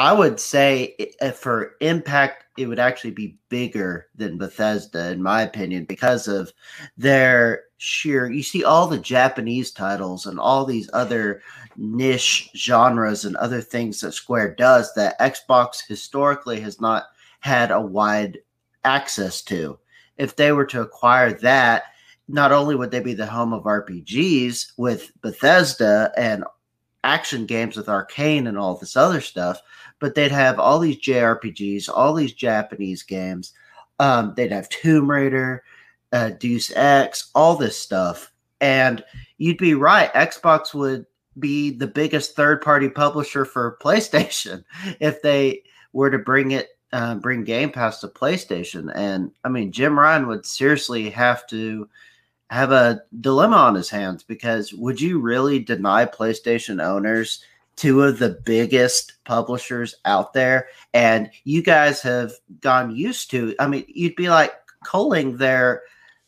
[0.01, 5.43] I would say uh, for impact, it would actually be bigger than Bethesda, in my
[5.43, 6.55] opinion, because of
[6.97, 8.33] their sheer.
[8.33, 11.43] You see all the Japanese titles and all these other
[11.77, 17.09] niche genres and other things that Square does that Xbox historically has not
[17.41, 18.39] had a wide
[18.85, 19.79] access to.
[20.17, 21.83] If they were to acquire that,
[22.27, 26.43] not only would they be the home of RPGs with Bethesda and
[27.05, 29.61] action games with Arcane and all this other stuff,
[30.01, 33.53] but they'd have all these JRPGs, all these Japanese games.
[34.01, 35.63] Um, they'd have Tomb Raider,
[36.13, 38.33] uh, Deus Ex, all this stuff.
[38.61, 39.05] And
[39.39, 40.13] you'd be right.
[40.15, 41.07] Xbox would
[41.39, 44.65] be the biggest third party publisher for PlayStation
[44.99, 48.91] if they were to bring it, uh, bring Game Pass to PlayStation.
[48.95, 51.89] And I mean, Jim Ryan would seriously have to
[52.49, 57.45] have a dilemma on his hands because would you really deny PlayStation owners
[57.81, 63.67] two of the biggest publishers out there and you guys have gone used to i
[63.67, 64.53] mean you'd be like
[64.85, 65.83] culling their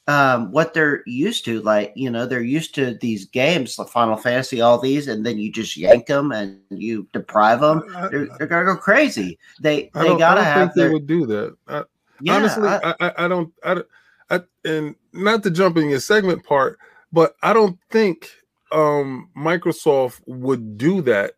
[0.08, 4.16] um, what they're used to like you know they're used to these games like final
[4.16, 8.48] fantasy all these and then you just yank them and you deprive them they're, they're
[8.48, 9.38] gonna go crazy.
[9.60, 11.56] They they gotta have their, they would do that.
[11.68, 11.84] I,
[12.20, 13.82] yeah, honestly I, I, I don't I,
[14.30, 16.78] I and not to jump in your segment part
[17.12, 18.28] but i don't think
[18.72, 21.34] um microsoft would do that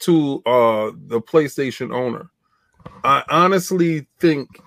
[0.00, 2.30] to uh the PlayStation owner.
[3.04, 4.60] I honestly think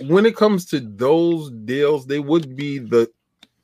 [0.00, 3.10] when it comes to those deals, they would be the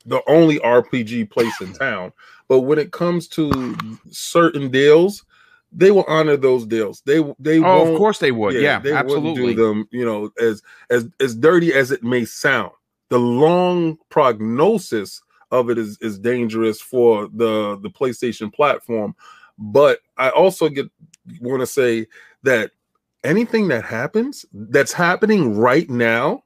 [0.06, 2.12] the only RPG place in town.
[2.48, 3.76] But when it comes to
[4.11, 5.24] certain deals,
[5.70, 7.02] they will honor those deals.
[7.04, 8.54] They they oh, of course they would.
[8.54, 9.54] Yeah, yeah they absolutely.
[9.54, 9.88] do them.
[9.90, 12.72] You know, as as as dirty as it may sound,
[13.11, 19.14] the long prognosis of it is is dangerous for the the PlayStation platform.
[19.58, 20.88] But I also get
[21.40, 22.06] want to say
[22.44, 22.70] that
[23.24, 26.44] anything that happens that's happening right now,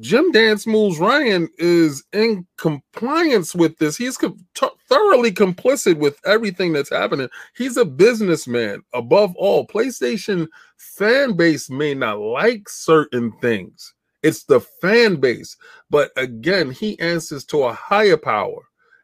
[0.00, 3.96] Jim Dance Moves Ryan is in compliance with this.
[3.96, 7.28] He's com- t- thoroughly complicit with everything that's happening.
[7.54, 8.82] He's a businessman.
[8.94, 10.48] Above all, PlayStation
[10.78, 13.92] fan base may not like certain things.
[14.22, 15.56] It's the fan base.
[15.90, 18.62] But again, he answers to a higher power.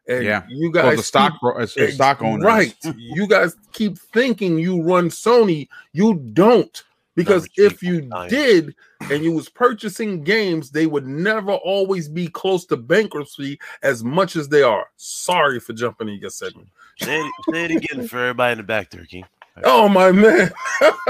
[0.09, 0.43] And yeah.
[0.49, 1.33] you guys, well, the stock,
[1.75, 2.75] keep, stock owner, right?
[2.97, 5.67] you guys keep thinking you run Sony.
[5.93, 6.83] You don't,
[7.15, 8.73] because if you did
[9.11, 14.35] and you was purchasing games, they would never always be close to bankruptcy as much
[14.35, 14.87] as they are.
[14.97, 16.69] Sorry for jumping in your segment.
[16.99, 19.25] Say it, say it again for everybody in the back there, King.
[19.63, 20.51] Oh my man!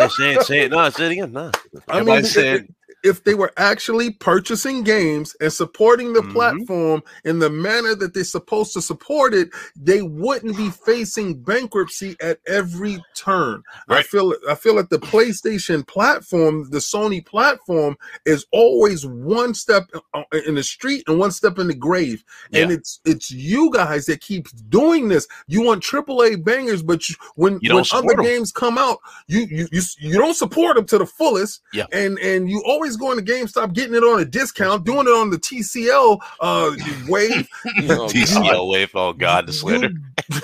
[0.10, 0.72] say it, say it.
[0.72, 1.32] No, say it again.
[1.32, 1.52] No,
[1.88, 6.34] I mean, it, if they were actually purchasing games and supporting the Mhm.
[6.34, 12.16] platform in the manner that they're supposed to support it, they wouldn't be facing bankruptcy
[12.22, 13.64] at every turn.
[13.88, 19.90] I feel I feel like the PlayStation platform, the Sony platform, is always one step
[20.14, 22.24] uh, in the street and one step in the grave.
[22.54, 25.28] And it's it's you guys that keep doing this.
[25.48, 28.24] You want AAA bangers, but you, when You when other 'em.
[28.24, 31.62] games come out, you you you, you don't support them to the fullest.
[31.74, 31.86] Yeah.
[31.92, 35.30] And and you always going to GameStop getting it on a discount, doing it on
[35.30, 36.72] the TCL uh
[37.08, 37.48] wave.
[37.76, 38.92] You know, TCL wave.
[38.96, 39.92] Oh God, the slander.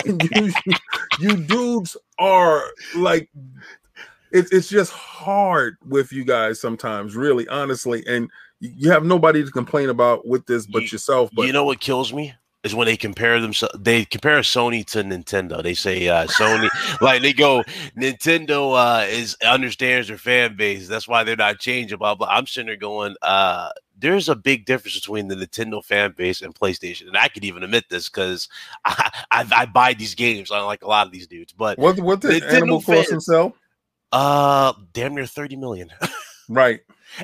[0.06, 0.18] you,
[0.66, 0.74] you,
[1.20, 2.64] you dudes are
[2.96, 3.30] like
[4.32, 8.30] it, it's just hard with you guys sometimes, really, honestly, and
[8.60, 11.30] you have nobody to complain about with this but You- yourself.
[11.34, 12.34] But you know what kills me
[12.66, 13.78] is when they compare themselves.
[13.80, 15.64] They compare Sony to Nintendo.
[15.64, 16.70] They say uh, Sony,
[17.02, 17.64] like they go,
[17.96, 20.88] Nintendo uh, is understands their fan base.
[20.88, 22.00] That's why they're not changing.
[22.00, 22.28] Blah blah.
[22.28, 26.54] I'm sitting there going, uh, there's a big difference between the Nintendo fan base and
[26.56, 28.50] PlayStation, and I could even admit this because
[28.86, 30.52] I, I I buy these games.
[30.52, 33.56] I like a lot of these dudes, but what what did Nintendo Animal Crossing sell?
[34.12, 35.92] uh, damn near thirty million.
[36.50, 36.82] Right.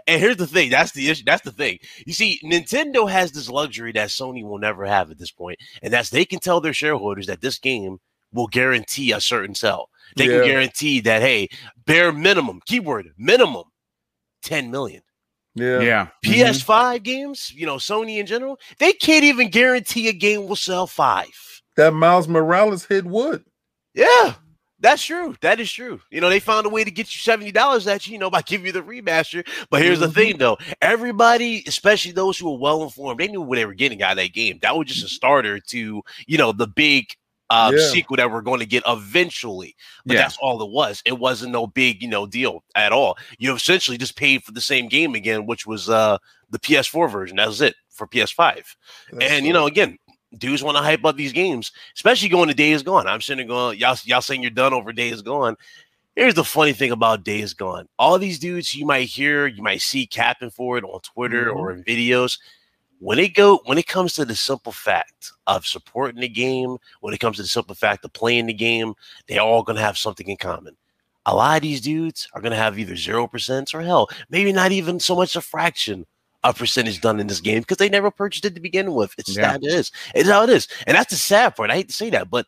[0.07, 0.69] And here's the thing.
[0.69, 1.23] That's the issue.
[1.25, 1.79] That's the thing.
[2.05, 5.91] You see, Nintendo has this luxury that Sony will never have at this point, and
[5.91, 7.99] that's they can tell their shareholders that this game
[8.33, 9.89] will guarantee a certain sell.
[10.15, 10.39] They Yeah.
[10.39, 11.49] can guarantee that hey,
[11.85, 13.65] bare minimum, keyword minimum,
[14.41, 15.01] ten million.
[15.55, 15.81] Yeah.
[15.81, 16.07] Yeah.
[16.25, 16.31] Mm-hmm.
[16.31, 20.87] PS5 games, you know, Sony in general, they can't even guarantee a game will sell
[20.87, 21.27] five.
[21.75, 23.43] That Miles Morales hit wood.
[23.93, 24.35] Yeah,
[24.81, 25.35] that's true.
[25.41, 26.01] That is true.
[26.09, 28.29] You know, they found a way to get you seventy dollars at you, you know,
[28.29, 29.47] by giving you the remaster.
[29.69, 30.01] But here's Mhm.
[30.01, 33.73] the thing, though: everybody, especially those who were well informed, they knew what they were
[33.73, 34.59] getting out of that game.
[34.61, 37.07] That was just a starter to, you know, the big
[37.53, 37.85] uh, Yeah.
[37.89, 39.75] sequel that we're going to get eventually.
[40.05, 40.21] But Yeah.
[40.21, 41.01] that's all it was.
[41.05, 43.17] It wasn't no big, you know, deal at all.
[43.39, 46.17] You essentially just paid for the same game again, which was uh
[46.49, 47.35] the PS4 version.
[47.35, 48.63] That was it for PS5
[49.21, 49.97] and you know, again,
[50.37, 53.07] dudes want to hype up these games, especially going to Days Gone.
[53.07, 55.55] I'm sitting there going, y'all, y'all saying you're done over Days Gone.
[56.15, 57.87] Here's the funny thing about Days Gone.
[57.97, 61.55] All these dudes you might hear, you might see capping for it on Twitter Mhm.
[61.55, 62.37] or in videos.
[62.99, 67.13] When it go, when it comes to the simple fact of supporting the game, when
[67.13, 68.93] it comes to the simple fact of playing the game,
[69.27, 70.75] they're all gonna have something in common.
[71.25, 74.71] A lot of these dudes are gonna have either zero percent or hell, maybe not
[74.71, 76.05] even so much a fraction
[76.43, 79.13] of percentage done in this game because they never purchased it to begin with.
[79.17, 79.49] It's Yeah.
[79.51, 79.91] how it is.
[80.15, 81.69] It's how it is, and that's the sad part.
[81.71, 82.47] I hate to say that, but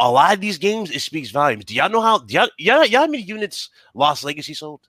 [0.00, 1.64] a lot of these games it speaks volumes.
[1.64, 2.18] Do y'all know how?
[2.18, 4.80] Do y'all, y'all, y'all how many units Lost Legacy sold?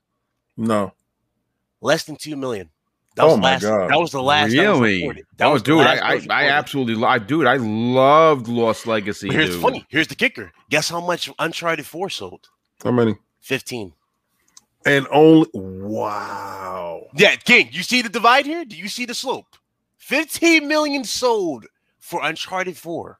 [0.56, 0.92] no.
[1.80, 2.70] Less than two million.
[3.16, 3.90] That Oh my last, God.
[3.90, 4.52] That was the last.
[4.56, 4.96] that was Really?
[5.02, 5.24] reported.
[5.36, 9.28] That oh, was dude, I, I, I absolutely, lo- I, dude, I loved Lost Legacy.
[9.28, 9.60] But here's dude.
[9.62, 9.86] funny.
[9.88, 10.50] Here's the kicker.
[10.70, 12.48] Guess how much Uncharted Four sold?
[12.82, 13.16] How many?
[13.40, 13.92] Fifteen.
[14.86, 17.06] And only wow.
[17.16, 17.68] Yeah, King.
[17.72, 18.64] You see the divide here?
[18.64, 19.46] Do you see the slope?
[19.96, 21.66] Fifteen million sold
[21.98, 23.18] for Uncharted Four.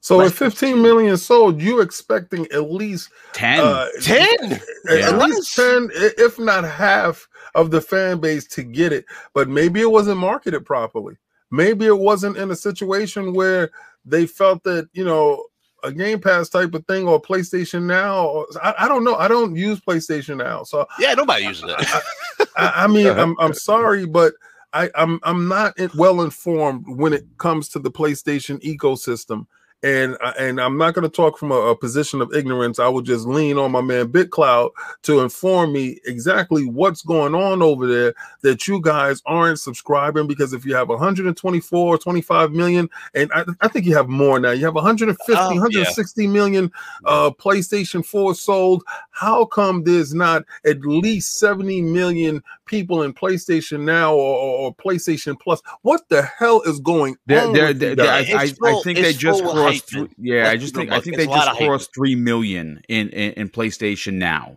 [0.00, 3.58] So Less if 15 million sold, you expecting at least Ten.
[3.58, 4.52] uh, Ten.
[4.52, 4.60] at
[5.00, 5.16] Yeah.
[5.16, 7.26] least 10 if not half
[7.56, 11.16] of the fan base to get it but maybe it wasn't marketed properly
[11.50, 13.70] maybe it wasn't in a situation where
[14.04, 15.44] they felt that you know
[15.82, 19.16] a game pass type of thing or playstation now or, I, I don't know.
[19.16, 22.48] I don't use playstation now so Yeah, nobody uses it.
[22.56, 24.34] I, I mean I'm, I'm sorry but
[24.76, 29.46] I, I'm I'm not well informed when it comes to the PlayStation ecosystem,
[29.86, 32.78] and I- and I'm not going to talk from a, a position of ignorance.
[32.80, 34.70] I will just lean on my man BitCloud
[35.02, 40.52] to inform me exactly what's going on over there that you guys aren't subscribing because
[40.52, 44.50] if you have 124 or 25 million, and I, I think you have more now,
[44.50, 45.60] you have 150, Oh, yeah.
[45.60, 46.72] 160 million
[47.04, 48.82] uh, PlayStation 4 sold.
[49.10, 54.74] How come there's not at least 70 million people in PlayStation Now or, or, or
[54.74, 55.62] PlayStation Plus?
[55.82, 57.52] What the hell is going They're, on?
[57.52, 58.28] they're, with they're, guys?
[58.32, 59.75] I, I, I think they just crossed.
[59.80, 61.66] Hype, Three, yeah, I Let's just think I think it's they just of hype.
[61.66, 64.56] crossed three million in, in in PlayStation Now.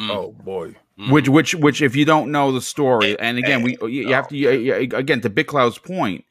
[0.00, 0.10] Mm.
[0.10, 0.74] oh boy.
[0.98, 1.10] Mm.
[1.12, 4.28] Which which which if you don't know the story, and again we you, you have
[4.28, 6.24] to you, you- again to Big Cloud's point,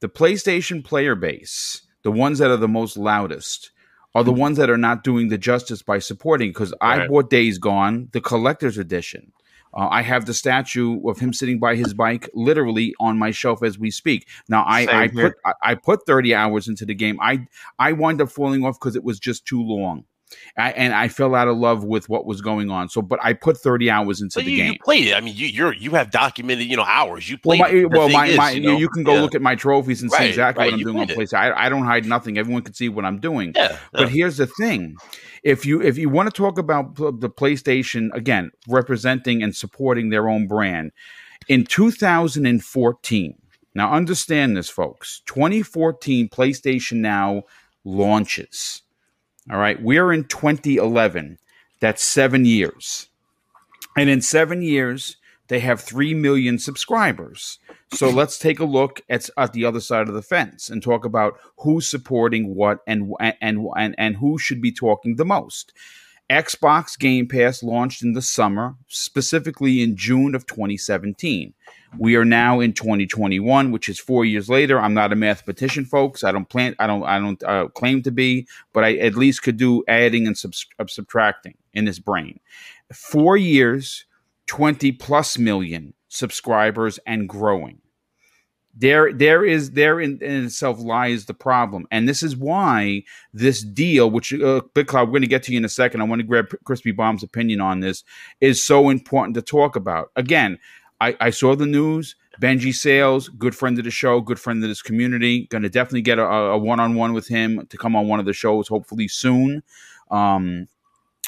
[0.00, 3.70] the PlayStation player base, the ones that are the most loudest,
[4.14, 6.50] are the ones that are not doing the justice by supporting.
[6.50, 9.32] Because I bought Days Gone, the collector's edition.
[9.72, 13.62] Uh, I have the statue of him sitting by his bike, literally on my shelf
[13.62, 14.28] as we speak.
[14.48, 17.18] Now I, I put I, I put thirty hours into the game.
[17.20, 17.46] I
[17.78, 20.04] I wind up falling off because it was just too long.
[20.56, 22.88] I, and I fell out of love with what was going on.
[22.88, 24.72] So, but I put 30 hours into But the you, game.
[24.72, 25.14] you played it.
[25.14, 27.28] I mean, you you're you have documented, you know, hours.
[27.28, 27.60] You Well, played.
[27.60, 27.90] my, it.
[27.90, 29.20] Well, my, is, my, you, you, can go yeah.
[29.22, 31.06] look at my trophies and see exactly right, what I'm doing on.
[31.08, 31.34] PlayStation.
[31.54, 32.38] I, I don't hide nothing.
[32.38, 33.52] Everyone can see what I'm doing.
[33.54, 34.06] Yeah, But yeah.
[34.08, 34.96] here's the thing:
[35.42, 40.28] if you if you want to talk about the PlayStation again, representing and supporting their
[40.28, 40.92] own brand,
[41.48, 43.36] in 2014.
[43.74, 45.22] Now, understand this, folks.
[45.26, 47.44] 2014 PlayStation Now
[47.84, 48.82] launches.
[49.50, 51.38] All right, we're in 2011.
[51.80, 53.08] That's seven years,
[53.96, 55.16] and in seven years,
[55.48, 57.58] they have three million subscribers.
[57.92, 61.04] So let's take a look at, at the other side of the fence and talk
[61.04, 65.72] about who's supporting what and and and and who should be talking the most.
[66.30, 71.52] Xbox Game Pass launched in the summer, specifically in June of 2017.
[71.98, 74.78] We are now in 2021, which is four years later.
[74.78, 76.22] I'm not a mathematician, folks.
[76.22, 76.76] I don't plan.
[76.78, 77.02] I don't.
[77.02, 80.68] I don't uh, claim to be, but I at least could do adding and subs-
[80.78, 82.38] uh, subtracting in this brain.
[82.92, 84.04] Four years,
[84.46, 87.80] 20 plus million subscribers and growing
[88.74, 91.86] there there is there in, in itself lies the problem.
[91.90, 93.02] And this is why
[93.34, 96.00] this deal which uh, big cloud we're going to get to you in a second.
[96.00, 98.04] I want to grab crispy bomb's opinion on this
[98.40, 100.10] is so important to talk about.
[100.16, 100.58] Again
[101.00, 102.14] i, I saw the news.
[102.40, 105.46] Benji sales good friend of the show good friend of this community.
[105.46, 108.32] Going to definitely get a, a one-on-one with him to come on one of the
[108.32, 109.62] shows hopefully soon.
[110.10, 110.68] Um,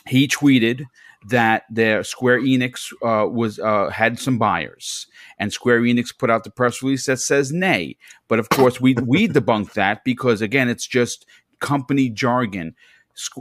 [0.07, 0.84] he tweeted
[1.29, 5.07] that their Square Enix uh, was uh, had some buyers,
[5.39, 7.97] and Square Enix put out the press release that says nay.
[8.29, 11.27] But of course, we we debunked that because again, it's just
[11.61, 12.75] company jargon.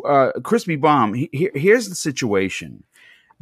[0.06, 1.14] Uh, Crispy Bomb.
[1.14, 2.84] he- he- here's the situation.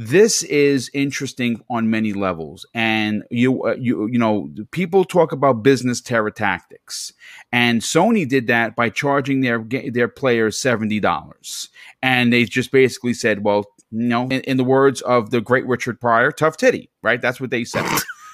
[0.01, 5.61] This is interesting on many levels, and you uh, you you know people talk about
[5.61, 7.11] business terror tactics,
[7.51, 9.61] and Sony did that by charging their
[9.91, 11.67] their players seventy dollars,
[12.01, 15.65] and they just basically said, well, you know, in, in the words of the great
[15.67, 17.21] Richard Pryor, tough titty, right?
[17.21, 17.85] That's what they said.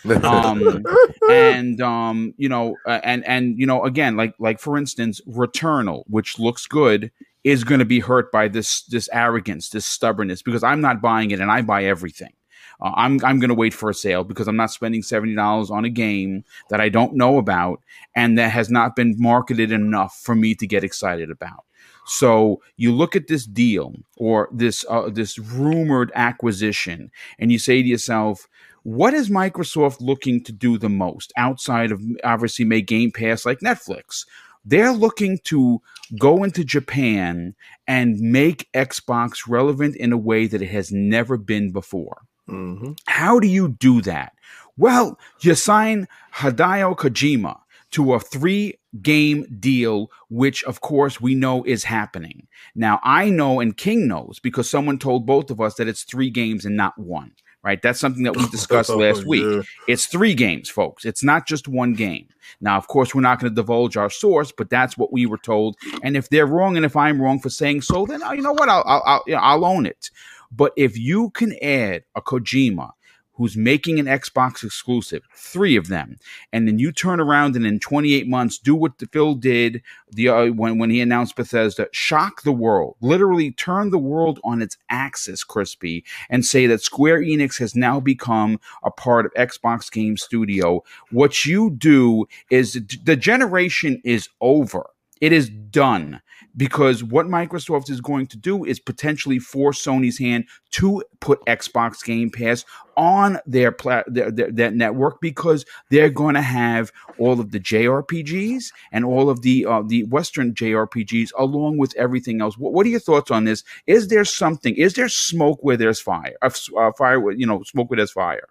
[0.24, 0.84] um,
[1.30, 6.03] and um, you know, uh, and and you know, again, like like for instance, Returnal,
[6.08, 7.12] which looks good,
[7.43, 11.32] is going to be hurt by this this arrogance, this stubbornness, because I'm not buying
[11.32, 12.34] it, and I buy everything.
[12.82, 15.72] Uh, I'm I'm going to wait for a sale because I'm not spending seventy dollars
[15.72, 17.82] on a game that I don't know about
[18.16, 21.66] and that has not been marketed enough for me to get excited about.
[22.06, 27.82] So you look at this deal or this uh, this rumored acquisition, and you say
[27.82, 28.47] to yourself,
[28.84, 33.60] "What is Microsoft looking to do the most outside of obviously make Game Pass like
[33.60, 34.26] Netflix?"
[34.68, 35.82] They're looking to
[36.18, 37.53] go into Japan
[37.88, 42.22] and make Xbox relevant in a way that it has never been before.
[42.47, 44.34] hmm How do you do that?
[44.78, 47.60] Well, you sign Hideo Kojima
[47.96, 52.46] to a three game deal, which of course we know is happening.
[52.76, 56.30] Now, I know and King knows because someone told both of us that it's three
[56.30, 57.32] games and not one,
[57.64, 57.82] right?
[57.82, 59.66] That's something that we discussed last week.
[59.88, 61.06] It's three games, folks.
[61.06, 62.28] It's not just one game.
[62.60, 65.38] Now, of course, we're not going to divulge our source, but that's what we were
[65.38, 65.78] told.
[66.04, 68.54] And if they're wrong, and if I'm wrong for saying so, then uh, you know
[68.54, 68.68] what?
[68.68, 70.12] I'll I'll, I'll, you know, I'll own it.
[70.52, 72.91] But if you can add a Kojima
[73.36, 76.18] who's making an Xbox exclusive, three of them,
[76.52, 79.82] and then you turn around and in 28 months do what Phil did
[80.12, 84.62] the uh, when when he announced Bethesda, shock the world, literally turn the world on
[84.62, 89.92] its axis, crispy, and say that Square Enix has now become a part of Xbox
[89.92, 90.84] Game Studio.
[91.12, 94.90] What you do is the generation is over.
[95.22, 96.22] It is done
[96.58, 102.03] because what Microsoft is going to do is potentially force Sony's hand to put Xbox
[102.03, 102.66] Game Pass
[102.97, 107.60] on their, pla- their, their, their network because they're going to have all of the
[107.60, 112.58] JRPGs and all of the uh, the Western JRPGs along with everything else.
[112.58, 113.64] What, what are your thoughts on this?
[113.88, 114.76] Is there something?
[114.76, 116.36] Is there smoke where there's fire?
[116.41, 118.47] Uh, uh, fire, you know, smoke where there's fire.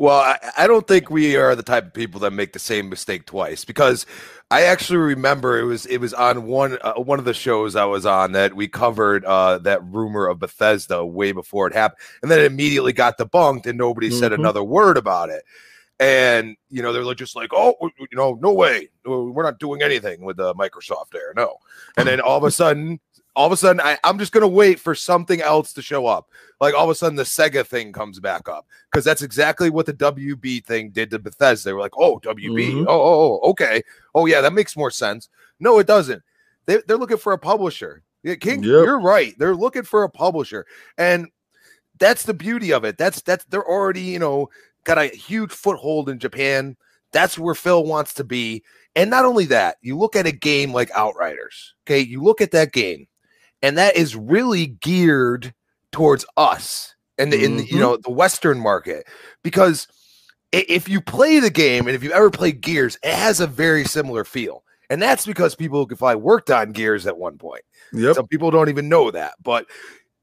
[0.00, 2.88] Well, I, I don't think we are the type of people that make the same
[2.88, 4.06] mistake twice because
[4.50, 7.84] I actually remember it was it was on one uh, one of the shows I
[7.84, 12.30] was on that we covered uh, that rumor of Bethesda way before it happened, and
[12.30, 14.36] then it immediately got debunked, and nobody said Mhm.
[14.36, 15.42] another word about it.
[15.98, 20.22] And you know they're just like, oh, you know, no way, we're not doing anything
[20.24, 21.58] with uh, Microsoft there, no.
[21.98, 23.00] And then all of a sudden,
[23.40, 26.28] all of a sudden, I, I'm just gonna wait for something else to show up.
[26.60, 29.86] Like all of a sudden, the Sega thing comes back up because that's exactly what
[29.86, 31.70] the WB thing did to Bethesda.
[31.70, 32.84] They were like, "Oh, WB, Mhm.
[32.86, 33.82] oh, oh, oh, okay,
[34.14, 36.22] oh yeah, that makes more sense." No, it doesn't.
[36.66, 38.02] They, they're looking for a publisher.
[38.22, 38.84] Yeah, King, Yep.
[38.84, 39.34] you're right.
[39.38, 40.66] They're looking for a publisher,
[40.98, 41.26] and
[41.98, 42.98] that's the beauty of it.
[42.98, 44.50] That's that's they're already you know
[44.84, 46.76] got a huge foothold in Japan.
[47.12, 48.62] That's where Phil wants to be.
[48.96, 51.74] And not only that, you look at a game like Outriders.
[51.86, 53.06] Okay, you look at that game,
[53.62, 55.54] and that is really geared
[55.92, 57.80] towards us and in the, you Mhm.
[57.80, 59.06] know the Western market
[59.42, 59.86] because
[60.52, 63.84] if you play the game and if you ever played Gears, it has a very
[63.84, 67.62] similar feel, and that's because people who probably worked on Gears at one point.
[67.92, 68.16] Yep.
[68.16, 69.66] Some people don't even know that, but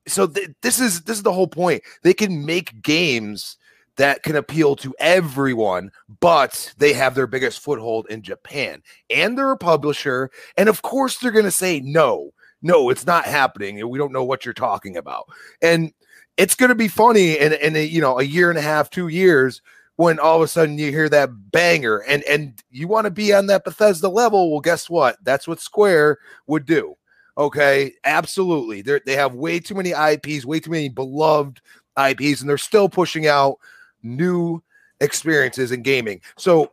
[0.07, 1.83] so th- this is this is the whole point.
[2.03, 3.57] They can make games
[3.97, 9.51] that can appeal to everyone, but they have their biggest foothold in Japan, and they're
[9.51, 12.31] a publisher, and of course they're going to say no,
[12.61, 15.25] no, it's not happening, we don't know what you're talking about,
[15.61, 15.91] and
[16.37, 18.89] it's going to be funny in in a, you know a year and a half,
[18.89, 19.61] two years.
[19.95, 23.33] When all of a sudden you hear that banger and and you want to be
[23.33, 25.17] on that Bethesda level, well, guess what?
[25.23, 26.95] That's what Square would do.
[27.35, 28.81] Okay, absolutely.
[28.83, 31.61] They they have way too many IPs, way too many beloved
[31.97, 33.57] IPs, and they're still pushing out
[34.03, 34.61] new
[34.99, 36.21] experiences in gaming.
[36.37, 36.71] So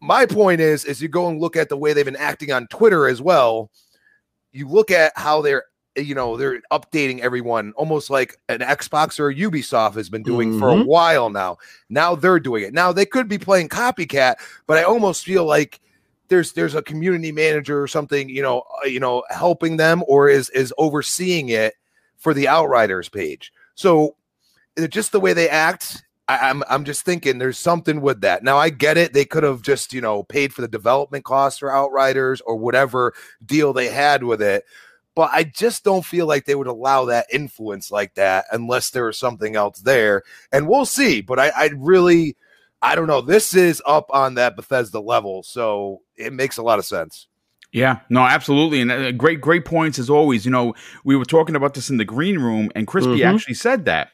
[0.00, 2.66] my point is, is you go and look at the way they've been acting on
[2.66, 3.70] Twitter as well.
[4.54, 5.64] You look at how they're,
[5.96, 10.70] you know, they're updating everyone almost like an Xbox or Ubisoft has been doing for
[10.70, 10.86] a Mhm.
[10.86, 11.58] while now.
[11.90, 12.72] Now they're doing it.
[12.72, 14.36] Now they could be playing copycat,
[14.66, 15.80] but I almost feel like
[16.28, 20.28] there's there's a community manager or something, you know, uh, you know, helping them or
[20.28, 21.74] is is overseeing it
[22.16, 23.52] for the Outriders page.
[23.74, 24.14] So
[24.88, 28.42] just the way they act, I, I'm I'm just thinking there's something with that.
[28.42, 31.58] Now I get it; they could have just you know paid for the development costs
[31.58, 33.12] for Outriders or whatever
[33.44, 34.64] deal they had with it,
[35.14, 39.04] but I just don't feel like they would allow that influence like that unless there
[39.04, 40.22] was something else there.
[40.52, 41.20] And we'll see.
[41.20, 42.36] But I, I really,
[42.82, 43.20] I don't know.
[43.20, 47.28] This is up on that Bethesda level, so it makes a lot of sense.
[47.72, 50.44] Yeah, no, absolutely, and uh, great, great points as always.
[50.44, 53.34] You know, we were talking about this in the green room, and Crispy Mhm.
[53.34, 54.10] actually said that.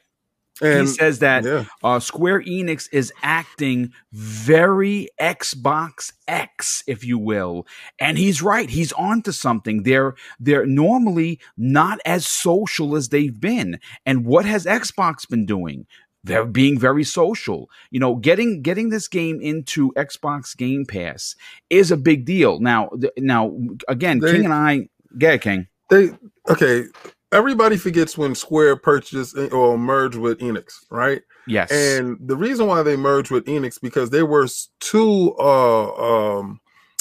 [0.61, 7.17] And he says that yeah, uh, Square Enix is acting very Xbox X, if you
[7.17, 7.65] will,
[7.99, 8.69] and he's right.
[8.69, 9.83] He's onto something.
[9.83, 13.79] They're they're normally not as social as they've been.
[14.05, 15.87] And what has Xbox been doing?
[16.23, 17.69] They're being very social.
[17.89, 21.35] You know, getting getting this game into Xbox Game Pass
[21.69, 22.59] is a big deal.
[22.59, 23.57] Now, now
[23.87, 24.87] again, They- King and I,
[25.17, 25.67] get King.
[25.89, 26.11] they
[26.47, 26.85] okay.
[27.33, 31.21] Everybody forgets when Square purchased or merged with Enix, right?
[31.47, 34.47] Yes, And the reason why they merged with Enix because there were
[34.79, 36.59] two uh um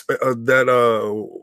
[0.09, 1.43] uh, that uh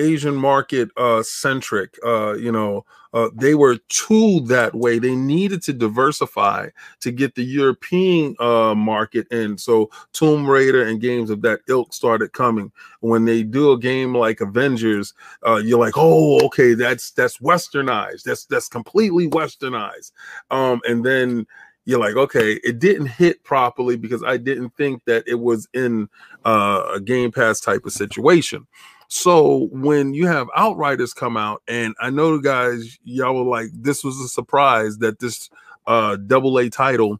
[0.00, 4.98] Asian market uh centric uh you know uh they were too that way.
[4.98, 6.68] They needed to diversify
[7.00, 11.92] to get the European uh market in so Tomb Raider and games of that ilk
[11.92, 12.72] started coming.
[13.00, 15.14] When they do a game like Avengers
[15.46, 18.22] uh you're like oh okay that's that's westernized.
[18.22, 20.12] That's that's completely westernized.
[20.50, 21.46] Um and then
[21.84, 26.08] you're like, okay, it didn't hit properly because I didn't think that it was in
[26.44, 28.66] uh, a Game Pass type of situation.
[29.12, 34.04] So when you have Outriders come out, and I know guys, y'all were like, this
[34.04, 35.50] was a surprise that this
[35.88, 37.18] uh, double A title.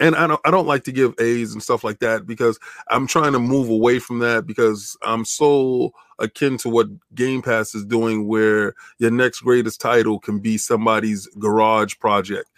[0.00, 3.06] And I don't, I don't like to give A's and stuff like that because I'm
[3.06, 7.86] trying to move away from that because I'm so akin to what Game Pass is
[7.86, 12.50] doing, where your next greatest title can be somebody's garage project.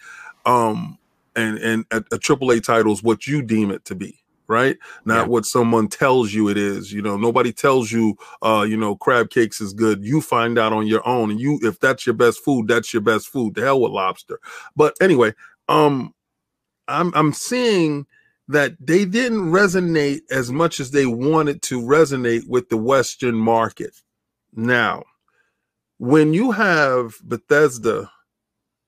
[0.45, 0.99] Um,
[1.37, 4.20] and and a, a AAA title is what you deem it to be,
[4.51, 4.77] right?
[5.05, 5.27] Not Yeah.
[5.29, 6.93] what someone tells you it is.
[6.93, 10.05] You know, nobody tells you, uh, you know, crab cakes is good.
[10.05, 13.01] You find out on your own, and you if that's your best food, that's your
[13.03, 13.55] best food.
[13.55, 14.39] The hell with lobster.
[14.75, 15.35] But anyway,
[15.69, 16.13] um,
[16.87, 18.07] I'm I'm seeing
[18.49, 23.95] that they didn't resonate as much as they wanted to resonate with the Western market.
[24.53, 25.03] Now,
[25.99, 28.03] when you have Bethesda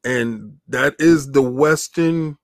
[0.03, 2.37] and that is the western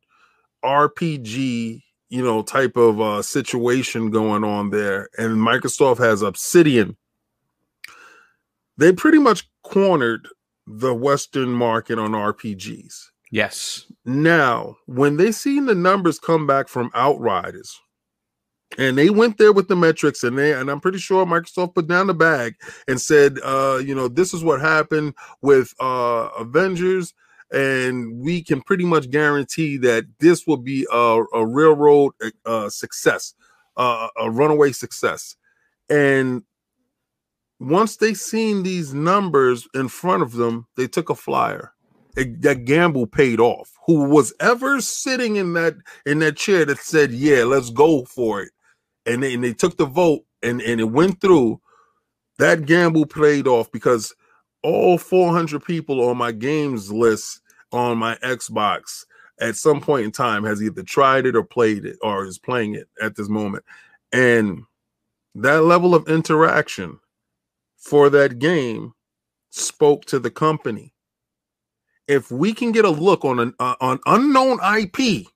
[0.65, 5.10] rpg you know type of uh situation going on there.
[5.18, 6.97] And microsoft has obsidian.
[8.78, 10.28] They pretty much cornered
[10.70, 16.91] the western market on rpgs yes, now when they seen the numbers come back from
[16.93, 17.80] outriders
[18.78, 21.88] and they went there with the metrics and they and i'm pretty sure microsoft put
[21.88, 22.53] down the bag
[22.88, 27.16] and said uh you know this is what happened with uh avengers
[27.52, 32.14] and we can pretty much guarantee that this will be a, a railroad
[32.45, 33.34] uh, success,
[33.78, 35.36] uh, a runaway success.
[35.89, 36.43] And
[37.60, 41.74] once they seen these numbers in front of them, they took a flyer.
[42.16, 43.72] It, that gamble paid off.
[43.86, 45.76] Who was ever sitting in that
[46.06, 48.52] in that chair that said, "Yeah, let's go for it,"
[49.06, 51.62] and they, and they took the vote and and it went through.
[52.39, 54.14] That gamble played off because
[54.64, 57.41] all 400 people on my games list
[57.72, 59.05] on my Xbox
[59.39, 62.76] at some point in time has either tried it or played it or is playing
[62.76, 63.64] it at this moment.
[64.12, 64.64] And
[65.36, 66.99] that level of interaction
[67.78, 68.93] for that game
[69.49, 70.93] spoke to the company.
[72.07, 75.28] If we can get a look on an uh, on unknown IP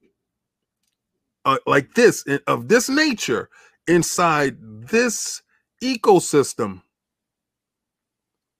[1.45, 3.49] uh, like this of this nature
[3.87, 5.41] inside this
[5.83, 6.81] ecosystem,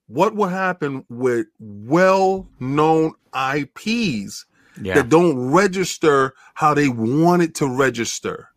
[0.08, 4.45] what will happen with well-known IPs
[4.82, 4.95] Yeah.
[4.95, 8.49] that don't register how they want it to register?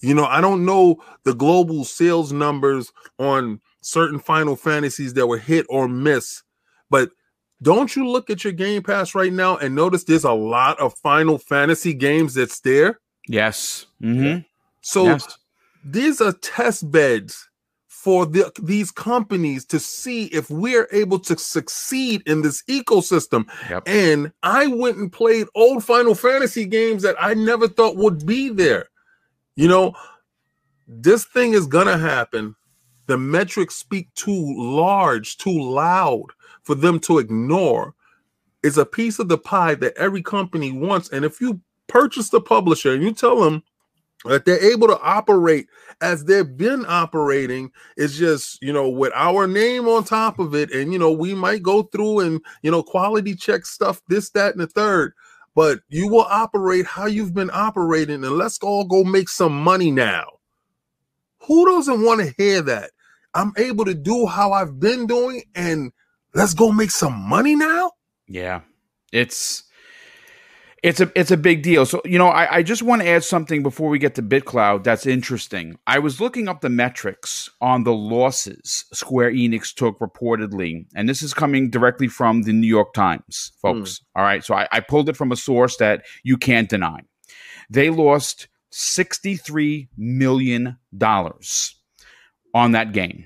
[0.00, 5.38] You know, I don't know the global sales numbers on certain Final Fantasies that were
[5.38, 6.42] hit or miss,
[6.90, 7.10] but
[7.62, 10.94] don't you look at your Game Pass right now and notice there's a lot of
[10.98, 13.00] Final Fantasy games that's there?
[13.26, 13.86] Yes.
[14.00, 14.38] hmm
[14.82, 15.38] So yes.
[15.82, 17.48] these are test beds
[18.04, 23.46] for the, these companies to see if we're able to succeed in this ecosystem.
[23.70, 23.84] Yep.
[23.86, 28.50] And I went and played old Final Fantasy games that I never thought would be
[28.50, 28.88] there.
[29.56, 29.94] You know,
[30.86, 32.54] this thing is going to happen.
[33.06, 36.26] The metrics speak too large, too loud
[36.62, 37.94] for them to ignore.
[38.62, 41.08] It's a piece of the pie that every company wants.
[41.08, 43.62] And if you purchase the publisher and you tell them
[44.24, 45.68] that they're able to operate
[46.00, 50.72] as they've been operating it's just you know with our name on top of it
[50.72, 54.52] and you know we might go through and you know quality check stuff this that
[54.52, 55.14] and the third.
[55.54, 59.90] But you will operate how you've been operating and let's all go make some money
[59.90, 60.26] now.
[61.46, 62.90] Who doesn't want to hear that?
[63.34, 65.92] I'm able to do how i've been doing and
[66.34, 67.92] let's go make some money now?
[68.26, 68.60] Yeah,
[69.12, 69.63] it's
[70.84, 71.86] it's a it's a big deal.
[71.86, 74.84] So you know, I, I just want to add something before we get to BitCloud.
[74.84, 75.78] That's interesting.
[75.86, 81.22] I was looking up the metrics on the losses Square Enix took reportedly, and this
[81.22, 84.02] is coming directly from the New York Times, folks.
[84.14, 84.20] Hmm.
[84.20, 87.00] All right, so I, I pulled it from a source that you can't deny.
[87.70, 91.76] They lost sixty three million dollars
[92.52, 93.24] on that game.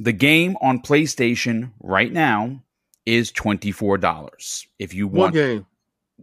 [0.00, 2.64] The game on PlayStation right now
[3.06, 5.66] is $24 if you what want game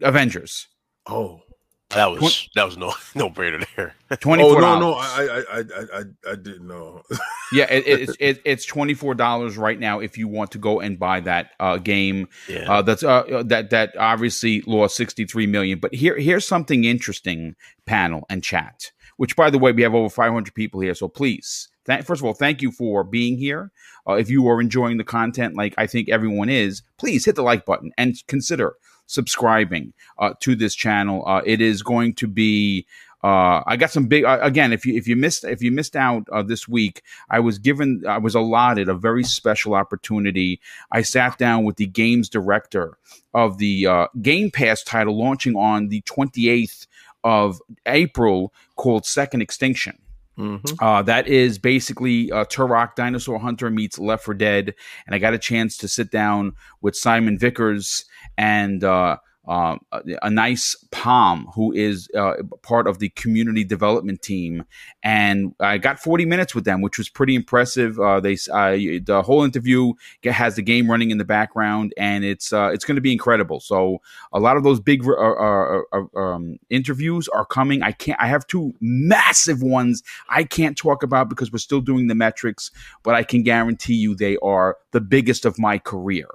[0.02, 0.68] Avengers.
[1.08, 1.42] oh
[1.90, 3.96] That was that was no no brainer there.
[4.12, 4.42] $24.
[4.42, 7.02] oh no no I I I I, I, I didn't know
[7.54, 11.20] yeah, it, it's it, it's $24 right now if you want to go and buy
[11.22, 12.72] that uh, game Yeah.
[12.72, 15.80] uh, that's uh, that that obviously lost 63 million.
[15.80, 18.92] But here here's something interesting panel and chat.
[19.18, 22.26] Which by the way, we have over 500 people here, so please Th- first of
[22.26, 23.72] all, thank you for being here.
[24.08, 27.42] Uh, if you are enjoying the content, like I think everyone is, please hit the
[27.44, 28.76] like button and consider
[29.12, 31.24] subscribing uh, to this channel.
[31.28, 32.86] Uh, it is going to be.
[33.24, 34.74] Uh, I got some big uh, again.
[34.74, 38.04] If you if you missed if you missed out uh, this week, I was given
[38.08, 40.60] I was allotted a very special opportunity.
[40.92, 42.98] I sat down with the games director
[43.36, 46.88] of the uh, Game Pass title launching on the 28th
[47.24, 50.00] of April called Second Extinction.
[50.40, 50.78] Mhm.
[50.82, 54.74] Uh, that is basically uh, Turok Dinosaur Hunter meets Left 4 Dead,
[55.06, 58.06] and I got a chance to sit down with Simon Vickers
[58.38, 59.18] and uh,
[59.48, 59.76] uh,
[60.22, 64.64] a, nice Palm, who is uh, part of the community development team,
[65.04, 68.00] and I got 40 minutes with them, which was pretty impressive.
[68.00, 72.70] Uh, they the whole interview has the game running in the background, and it's uh,
[72.72, 73.60] it's going to be incredible.
[73.60, 74.02] So
[74.32, 75.82] a lot of those big uh, uh,
[76.16, 77.82] um, interviews are coming.
[77.82, 78.22] I can't.
[78.22, 82.70] I have two massive ones I can't talk about because we're still doing the metrics,
[83.02, 86.28] but I can guarantee you they are the biggest of my career.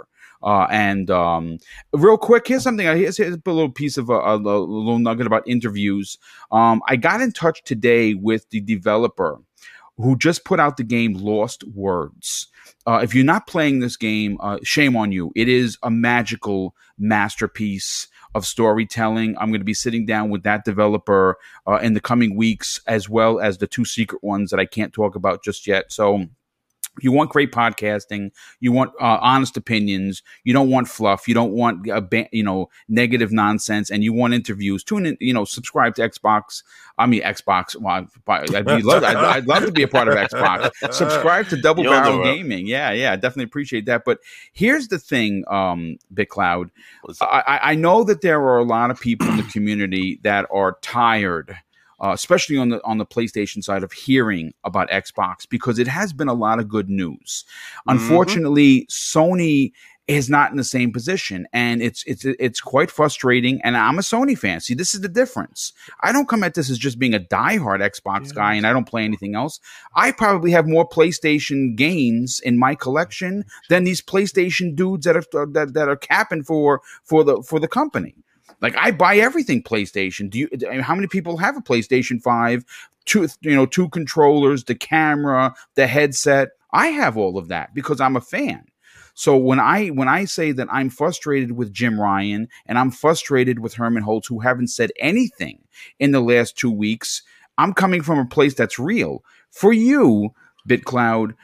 [0.47, 1.59] Uh, and um,
[1.93, 2.87] real quick, here's something.
[2.87, 6.19] Here's, here's a little piece of a, a, a little nugget about interviews.
[6.53, 9.41] Um, I got in touch today with the developer
[9.97, 12.49] who just put out the game Lost Words.
[12.87, 15.33] Uh, if you're not playing this game, uh, shame on you.
[15.35, 19.37] It is a magical masterpiece of storytelling.
[19.39, 23.09] I'm going to be sitting down with that developer uh, in the coming weeks, as
[23.09, 25.91] well as the two secret ones that I can't talk about just yet.
[25.91, 26.27] So,
[27.01, 28.31] you want great podcasting.
[28.61, 30.23] You want uh, honest opinions.
[30.45, 31.29] You don't want fluff.
[31.29, 34.83] You don't want uh, ba- you know negative nonsense, and you want interviews.
[34.85, 35.17] Tune in.
[35.21, 36.63] You know, subscribe to Xbox.
[36.99, 37.77] I mean Xbox.
[37.77, 40.71] Well, I'd, be love, I'd, I'd love to be a part of Xbox.
[40.93, 42.23] Subscribe to Double You'll Barrel.
[42.25, 42.67] Gaming.
[42.67, 44.05] Yeah, yeah, I definitely appreciate that.
[44.05, 44.21] But
[44.53, 46.71] here's the thing, um, BitCloud.
[47.21, 50.79] I- I know that there are a lot of people in the community that are
[50.83, 51.57] tired,
[52.01, 56.13] uh, especially on the on the PlayStation side, of hearing about Xbox because it has
[56.13, 57.45] been a lot of good news.
[57.87, 59.73] Unfortunately, Sony
[60.09, 63.61] is not in the same position, and it's it's it's quite frustrating.
[63.63, 64.61] And I'm a Sony fan.
[64.61, 65.73] See, this is the difference.
[66.01, 68.89] I don't come at this as just being a diehard Xbox guy, and I don't
[68.89, 69.59] play anything else.
[69.95, 75.47] I probably have more PlayStation games in my collection than these PlayStation dudes that are
[75.47, 78.15] that, that are capping for for the for the company.
[78.61, 80.31] Like I buy everything PlayStation.
[80.31, 80.49] Do you?
[80.67, 82.65] I mean, How many people have a PlayStation Five?
[83.05, 86.51] Two, you know, two controllers, the camera, the headset.
[86.73, 88.67] I have all of that because I'm a fan.
[89.15, 93.61] So when I when I say that I'm frustrated with Jim Ryan and I'm frustrated
[93.61, 95.65] with Hermen Hulst, who haven't said anything
[95.99, 97.23] in the last two weeks,
[97.57, 99.25] I'm coming from a place that's real.
[99.51, 100.35] For you,
[100.69, 101.35] BitCloud,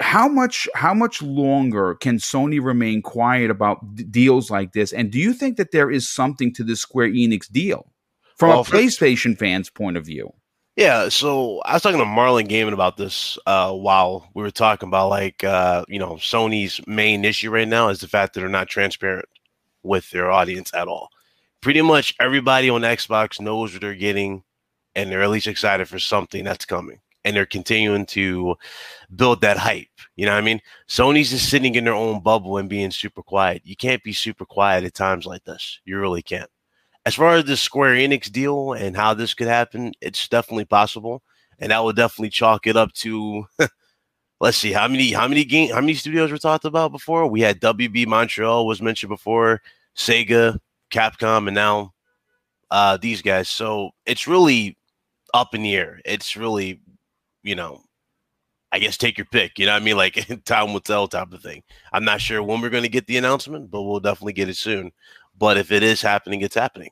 [0.00, 4.92] how much how much longer can Sony remain quiet about d- deals like this?
[4.92, 7.90] And do you think that there is something to this Square Enix deal
[8.36, 10.32] from Well, a for- PlayStation fan's point of view?
[10.76, 14.88] Yeah, so I was talking to Marlon Gaiman about this uh, while we were talking
[14.88, 18.48] about like uh, you know Sony's main issue right now is the fact that they're
[18.48, 19.26] not transparent
[19.84, 21.10] with their audience at all.
[21.60, 24.42] Pretty much everybody on Xbox knows what they're getting,
[24.96, 28.56] and they're at least excited for something that's coming, and they're continuing to
[29.16, 29.88] build that hype.
[30.16, 30.60] You know what I mean?
[30.88, 33.62] Sony's just sitting in their own bubble and being super quiet.
[33.64, 35.80] You can't be super quiet at times like this.
[35.84, 36.50] You really can't
[37.06, 41.22] as far as the Square Enix deal and how this could happen, it's definitely possible,
[41.58, 43.46] and that would definitely chalk it up to.
[44.40, 47.26] let's see how many how many game how many studios were talked about before.
[47.26, 49.60] We had WB Montreal was mentioned before,
[49.96, 50.58] Sega,
[50.90, 51.92] Capcom, and now
[52.70, 53.48] uh, these guys.
[53.48, 54.78] So it's really
[55.34, 56.00] up in the air.
[56.04, 56.80] It's really,
[57.44, 57.82] you know,
[58.72, 59.60] I guess take your pick.
[59.60, 59.96] You know what I mean?
[59.96, 61.62] Like time will tell type of thing.
[61.92, 64.56] I'm not sure when we're going to get the announcement, but we'll definitely get it
[64.56, 64.90] soon.
[65.38, 66.90] But if it is happening, it's happening.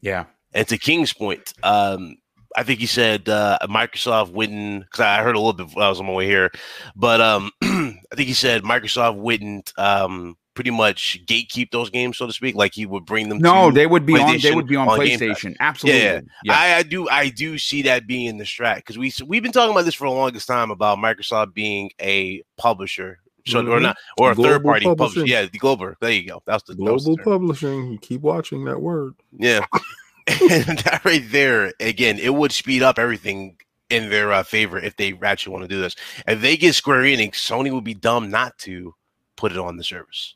[0.00, 0.24] Yeah.
[0.54, 2.16] And to King's point, um,
[2.56, 5.88] I think he said uh, Microsoft wouldn't because I heard a little bit while I
[5.90, 6.50] was on my way here,
[6.94, 12.26] but um, I think he said Microsoft wouldn't um, pretty much gatekeep those games, so
[12.26, 12.56] to speak.
[12.56, 13.38] Like he would bring them.
[13.38, 14.32] No, to they would be on.
[14.32, 15.54] They PlayStation would be on, on PlayStation.
[15.60, 16.00] Absolutely.
[16.02, 16.54] Yeah, Yeah.
[16.58, 17.08] I, I do.
[17.08, 20.08] I do see that being the strat because we we've been talking about this for
[20.08, 23.82] the longest time about Microsoft being a publisher, so or Mhm.
[23.82, 25.26] not or a Global third party publisher.
[25.26, 25.94] Yeah, the global.
[26.00, 26.42] There you go.
[26.46, 27.92] That's the that was the Global publishing.
[27.92, 29.14] You keep watching that word.
[29.32, 29.64] Yeah.
[30.26, 33.56] and that right there, again, it would speed up everything
[33.90, 35.94] in their uh, favor if they actually want to do this.
[36.26, 38.94] If they get Square Enix, Sony would be dumb not to
[39.36, 40.34] put it on the service.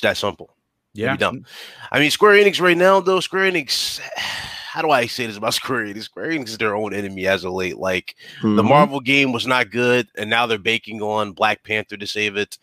[0.00, 0.56] It's that simple.
[0.94, 1.14] yeah.
[1.14, 1.44] dumb.
[1.92, 5.52] I mean, Square Enix right now, though, Square Enix, how do I say this about
[5.60, 6.04] Square Enix?
[6.04, 7.76] Square Enix is their own enemy as of late.
[7.76, 8.68] Like, the Mhm.
[8.68, 12.56] Marvel game was not good, and now they're baking on Black Panther to save it.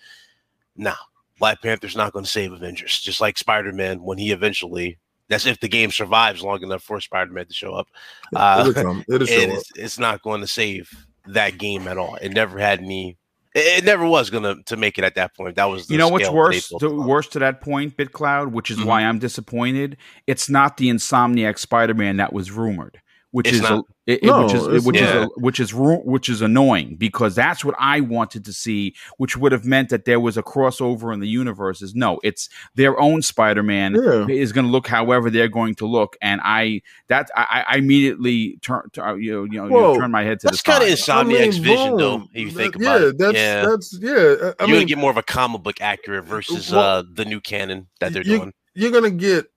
[0.76, 0.94] No,
[1.38, 4.98] Black Panther's not going to save Avengers, just like Spider Man when he eventually.
[5.30, 7.88] That's if the game survives long enough for Spider Man to show up.
[8.36, 9.06] Uh, It'll come.
[9.08, 9.58] It'll show and up.
[9.60, 10.90] it's, it's not going to save
[11.28, 12.16] that game at all.
[12.16, 13.16] It never had any.
[13.58, 15.56] It, it never was going to make it at that point.
[15.56, 16.70] That was the You know what's worse?
[16.80, 18.86] To, worse to that point, BitCloud, which is Mhm.
[18.86, 19.98] why I'm disappointed.
[20.28, 23.02] It's not the Insomniac Spider-Man that was rumored,
[23.32, 23.80] which It's is not.
[23.80, 26.96] a, it, it- which is it's which is a, which is ru- which is annoying
[26.96, 30.42] because that's what I wanted to see, which would have meant that there was a
[30.44, 31.94] crossover in the universes.
[31.94, 34.26] No, it's their own Spider-Man Yeah.
[34.28, 38.58] is going to look however they're going to look, and I that I, I immediately
[38.62, 40.90] turn to, you know you know you turn my head to That's the kind of
[40.90, 42.24] Insomniac's vision, though.
[42.34, 44.12] If you That- think about yeah, it, that's yeah, that's yeah.
[44.12, 47.26] I you're mean, gonna get more of a comic book accurate versus Well, uh the
[47.26, 48.54] new canon that they're you- doing.
[48.74, 49.48] you're gonna get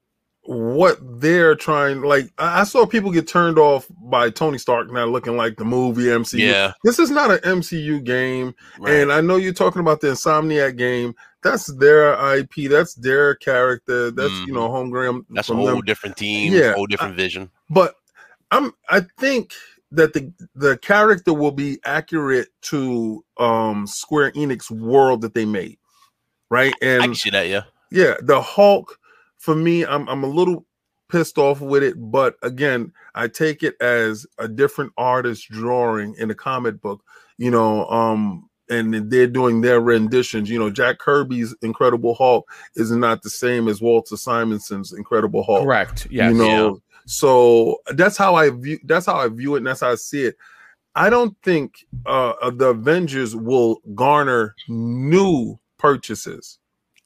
[0.43, 2.03] what they're trying.
[2.03, 5.65] Like I I saw people get turned off by Tony Stark now looking like the
[5.65, 6.39] movie MCU.
[6.39, 8.95] Yeah, This is not an MCU game, right.
[8.95, 11.15] and I know you're talking about the Insomniac game.
[11.43, 12.69] That's their IP.
[12.69, 14.11] That's their character.
[14.11, 14.55] That's you Mhm.
[14.55, 15.81] know homegrown that's a whole them.
[15.83, 17.51] different team, Yeah, whole different vision.
[17.69, 17.95] But
[18.51, 19.53] I'm I think
[19.93, 25.79] that the the character will be accurate to um Square Enix world that they made.
[26.51, 26.75] Right?
[26.81, 27.47] I And can see that.
[27.49, 28.99] Yeah, yeah, the Hulk
[29.41, 30.67] for me, I'm I'm a little
[31.11, 36.31] pissed off with it, but again, I take it as a different artist drawing in
[36.31, 37.03] a comic book,
[37.39, 40.49] you know, um and they're doing their renditions.
[40.49, 45.65] You know, Jack Kirby's Incredible Hulk is not the same as Walter Simonson's Incredible Hulk.
[45.65, 46.07] Correct.
[46.09, 46.31] Yes.
[46.31, 49.91] You know, so that's how I view that's how I view it, and that's how
[49.91, 50.37] I see it.
[50.95, 56.60] I don't think uh the Avengers will garner new purchases,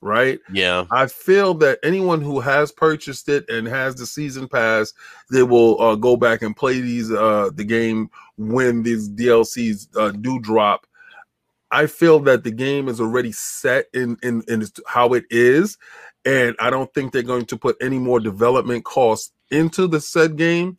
[0.05, 0.39] right?
[0.53, 0.85] yeah.
[0.91, 4.93] I feel that anyone who has purchased it and has the season pass,
[5.31, 10.11] they will uh, go back and play these uh, the game when these DLCs uh,
[10.11, 10.87] do drop.
[11.71, 15.79] I feel that the game is already set in in in how it is,
[16.25, 20.37] and I don't think they're going to put any more development costs into the said
[20.37, 20.79] game.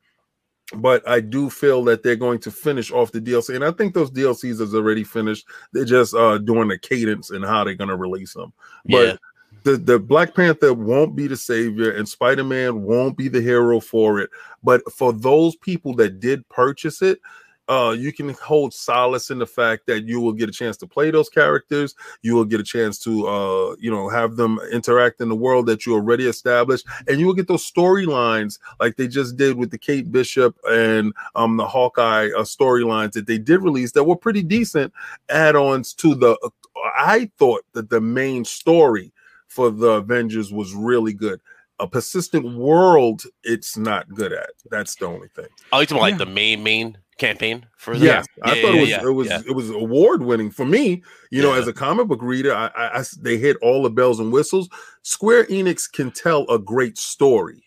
[0.74, 3.93] But I do feel that they're going to finish off the DLC, and I think
[3.93, 5.45] those DLCs is already finished.
[5.74, 8.51] They're just uh, doing the cadence and how they're going to release them
[8.86, 9.16] but yeah.
[9.63, 14.20] the, the Black Panther won't be the savior and Spider-Man won't be the hero for
[14.20, 14.30] it.
[14.63, 17.20] But for those people that did purchase it,
[17.68, 20.88] uh, you can hold solace in the fact that you will get a chance to
[20.88, 21.95] play those characters.
[22.22, 25.66] You will get a chance to, uh, you know, have them interact in the world
[25.68, 29.72] that you already established, and you will get those storylines like they just did with
[29.72, 34.16] the Kate Bishop and um, the Hawkeye uh, storylines that they did release that were
[34.16, 34.93] pretty decent
[35.30, 36.38] add-ons to the.
[36.43, 36.49] Uh,
[36.97, 39.11] I thought that the main story
[39.47, 41.39] for the Avengers was really good
[41.80, 46.18] a persistent world it's not good at that's the only thing I like to like
[46.18, 48.26] the main main campaign for yeah, them.
[48.43, 51.03] I thought it was it was it was award winning for me.
[51.32, 54.20] You know, as a comic book reader, I, I, I, they hit all the bells
[54.20, 54.70] and whistles.
[55.03, 57.64] Square Enix can tell a great story.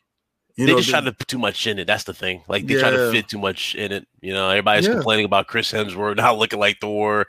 [0.59, 1.87] You they know, just the- try to put too much in it.
[1.87, 2.43] That's the thing.
[2.49, 4.09] Like they try to fit too much in it.
[4.21, 4.95] You know, everybody's Yeah.
[4.95, 7.27] complaining about Chris Hemsworth not looking like Thor,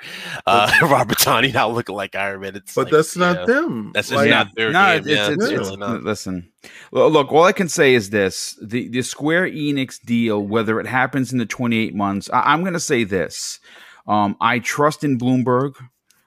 [0.48, 2.56] uh, Robert Downey not looking like Iron Man.
[2.56, 3.92] It's but like, that's not yeah, them.
[3.94, 4.98] That's just Like, not their no, game.
[5.00, 5.60] it's, yeah, it's, Yeah.
[5.60, 6.04] it's, not.
[6.04, 6.50] listen.
[6.92, 10.88] Lo- Look, all I can say is this: the the Square Enix deal, whether it
[10.88, 13.60] happens in the 28 months, I, I'm going to say this:
[14.08, 15.74] um, I trust in Bloomberg.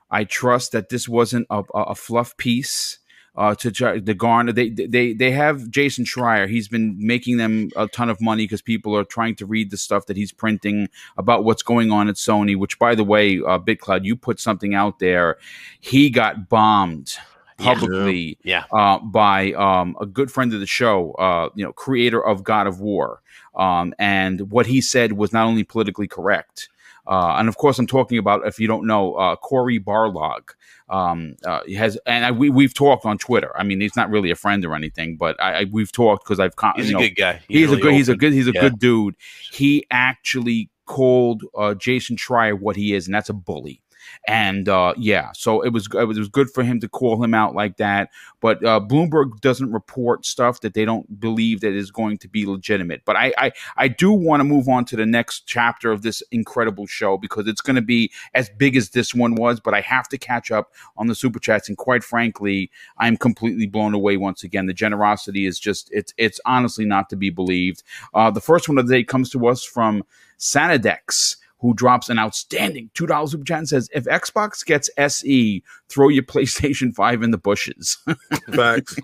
[0.09, 2.99] I trust that this wasn't a, a, a fluff piece.
[3.35, 6.47] Uh, to try to garner, they they they have Jason Schreier.
[6.47, 9.79] He's been making them a ton of money because people are trying to read the
[9.79, 12.55] stuff that he's printing about what's going on at Sony.
[12.59, 15.39] Which, by the way, uh, BitCloud, you put something out there.
[15.81, 17.17] He got bombed
[17.57, 18.65] publicly Yeah.
[18.73, 22.67] uh, by um, a good friend of the show, uh, you know, creator of God
[22.67, 23.23] of War.
[23.55, 26.69] Um, and what he said was not only politically correct,
[27.07, 30.51] uh, and of course, I'm talking about, if you don't know, uh, Cory Barlog.
[30.89, 33.51] Um, uh, has, and I, we, we've talked on Twitter.
[33.59, 36.39] I mean, he's not really a friend or anything, but I, I we've talked because
[36.39, 37.41] I've, con- He's you a good guy.
[37.49, 38.61] he's really a good he's a good he's a Yeah.
[38.61, 39.17] good dude
[39.53, 43.81] he actually called uh jason schreier what he is and that's a bully
[44.27, 47.55] and uh yeah so it was it was, good for him to call him out
[47.55, 48.11] like that.
[48.41, 52.47] But uh bloomberg doesn't report stuff that they don't believe that is going to be
[52.47, 53.03] legitimate.
[53.05, 56.23] But i i, I do want to move on to the next chapter of this
[56.31, 59.81] incredible show because it's going to be as big as this one was but i
[59.81, 61.69] have to catch up on the super chats.
[61.69, 64.67] And quite frankly i'm completely blown away once again.
[64.67, 67.83] The generosity is just it's it's honestly not to be believed.
[68.15, 70.05] Uh, the first one of the day comes to us from
[70.39, 76.09] Sanadex, who drops an outstanding $2 super chat and says, If Xbox gets SE, throw
[76.09, 77.99] your PlayStation 5 in the bushes.
[78.55, 78.97] Facts.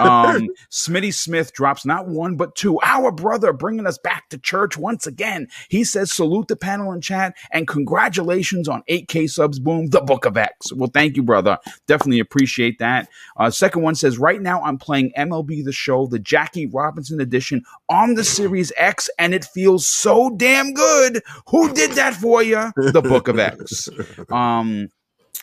[0.00, 2.78] um, Smitty Smith drops not one, but two.
[2.82, 5.46] Our brother bringing us back to church once again.
[5.68, 9.60] He says, Salute the panel in chat and congratulations on 8K subs.
[9.60, 10.72] Boom, the Book of X.
[10.72, 11.58] Well, thank you, brother.
[11.86, 13.08] Definitely appreciate that.
[13.36, 17.62] Uh, second one says, Right now I'm playing MLB The Show, the Jackie Robinson edition
[17.88, 21.22] on the Series X, and it feels so damn good.
[21.48, 22.72] Who did that for you?
[22.76, 23.88] The Book of X.
[24.30, 24.88] Um,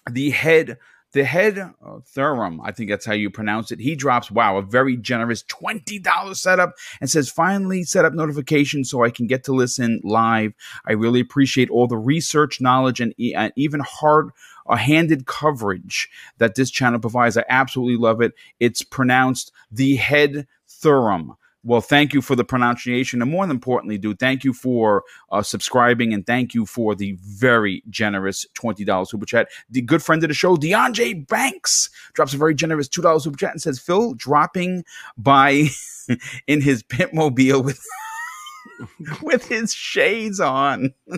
[0.10, 0.78] the head
[1.12, 3.80] the head uh, Thurum, I think that's how you pronounce it.
[3.80, 9.04] He drops, wow, a very generous $20 setup and says, finally set up notifications so
[9.04, 10.54] I can get to listen live.
[10.86, 14.30] I really appreciate all the research, knowledge, and, e- and even hard
[14.68, 17.38] uh, handed coverage that this channel provides.
[17.38, 18.34] I absolutely love it.
[18.60, 21.36] It's pronounced the head Thurum.
[21.64, 23.22] Well, thank you for the pronunciation.
[23.22, 27.84] And more importantly, dude, thank you for uh, subscribing and thank you for the very
[27.90, 29.50] generous $20 super chat.
[29.70, 33.52] The good friend of the show, DeAndre Banks, drops a very generous $2 super chat
[33.52, 34.86] and says, Phil dropping
[35.18, 35.68] by
[36.48, 37.82] in his Pitmobile with.
[39.22, 40.94] with his shades on.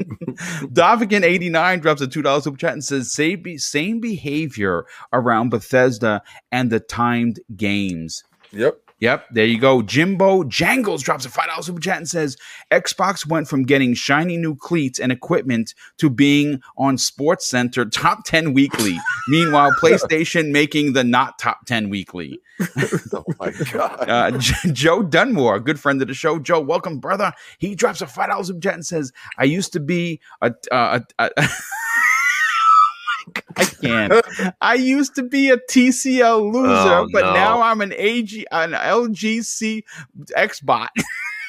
[0.00, 6.70] Davigan89 drops a $2 super chat and says, same, be- same behavior around Bethesda and
[6.70, 8.24] the timed games.
[8.52, 8.81] Yep.
[9.02, 9.82] Yep, there you go.
[9.82, 12.36] Jimbo Jangles drops a $5 super chat and says
[12.70, 18.24] Xbox went from getting shiny new cleats and equipment to being on Sports Center top
[18.24, 18.96] 10 weekly.
[19.26, 22.38] Meanwhile, PlayStation making the not top 10 weekly.
[23.12, 24.08] oh my god.
[24.08, 26.38] Uh, J- Joe Dunmore, good friend of the show.
[26.38, 27.32] Joe, welcome, brother.
[27.58, 30.54] He drops a $5 super chat and says, I used to be a.
[30.70, 31.48] Uh, a, a
[33.56, 34.54] I can't.
[34.60, 37.32] I used to be a TCL loser, Oh, but no.
[37.34, 39.82] now I'm an AG, an LGC
[40.36, 40.88] Xbot.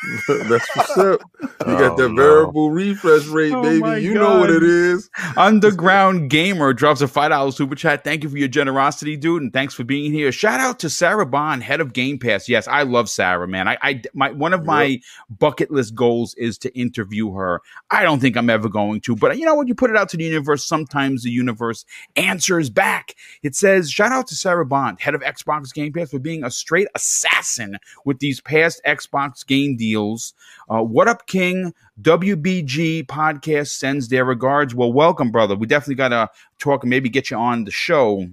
[0.27, 1.21] That's what's up.
[1.65, 2.15] You got Oh, that no.
[2.21, 3.79] variable refresh rate, Oh baby.
[3.79, 5.09] my You know what it is.
[5.37, 8.03] Underground Gamer drops a five dollars super chat.
[8.03, 10.31] Thank you for your generosity, dude, and thanks for being here.
[10.33, 12.49] Shout out to Sarah Bond, head of Game Pass.
[12.49, 13.69] Yes, I love Sarah, man.
[13.69, 14.99] I, I my one of my
[15.29, 17.61] bucket list goals is to interview her.
[17.89, 20.09] I don't think I'm ever going to, but you know when you put it out
[20.09, 21.85] to the universe, sometimes the universe
[22.17, 23.15] answers back.
[23.41, 26.51] It says, "Shout out to Sarah Bond, head of Xbox Game Pass, for being a
[26.51, 31.73] straight assassin with these past Xbox game deals." Uh, what up, King?
[32.01, 34.73] WBG podcast sends their regards.
[34.73, 35.55] Well, welcome, brother.
[35.55, 36.29] We definitely got to
[36.59, 38.27] talk and maybe get you on the show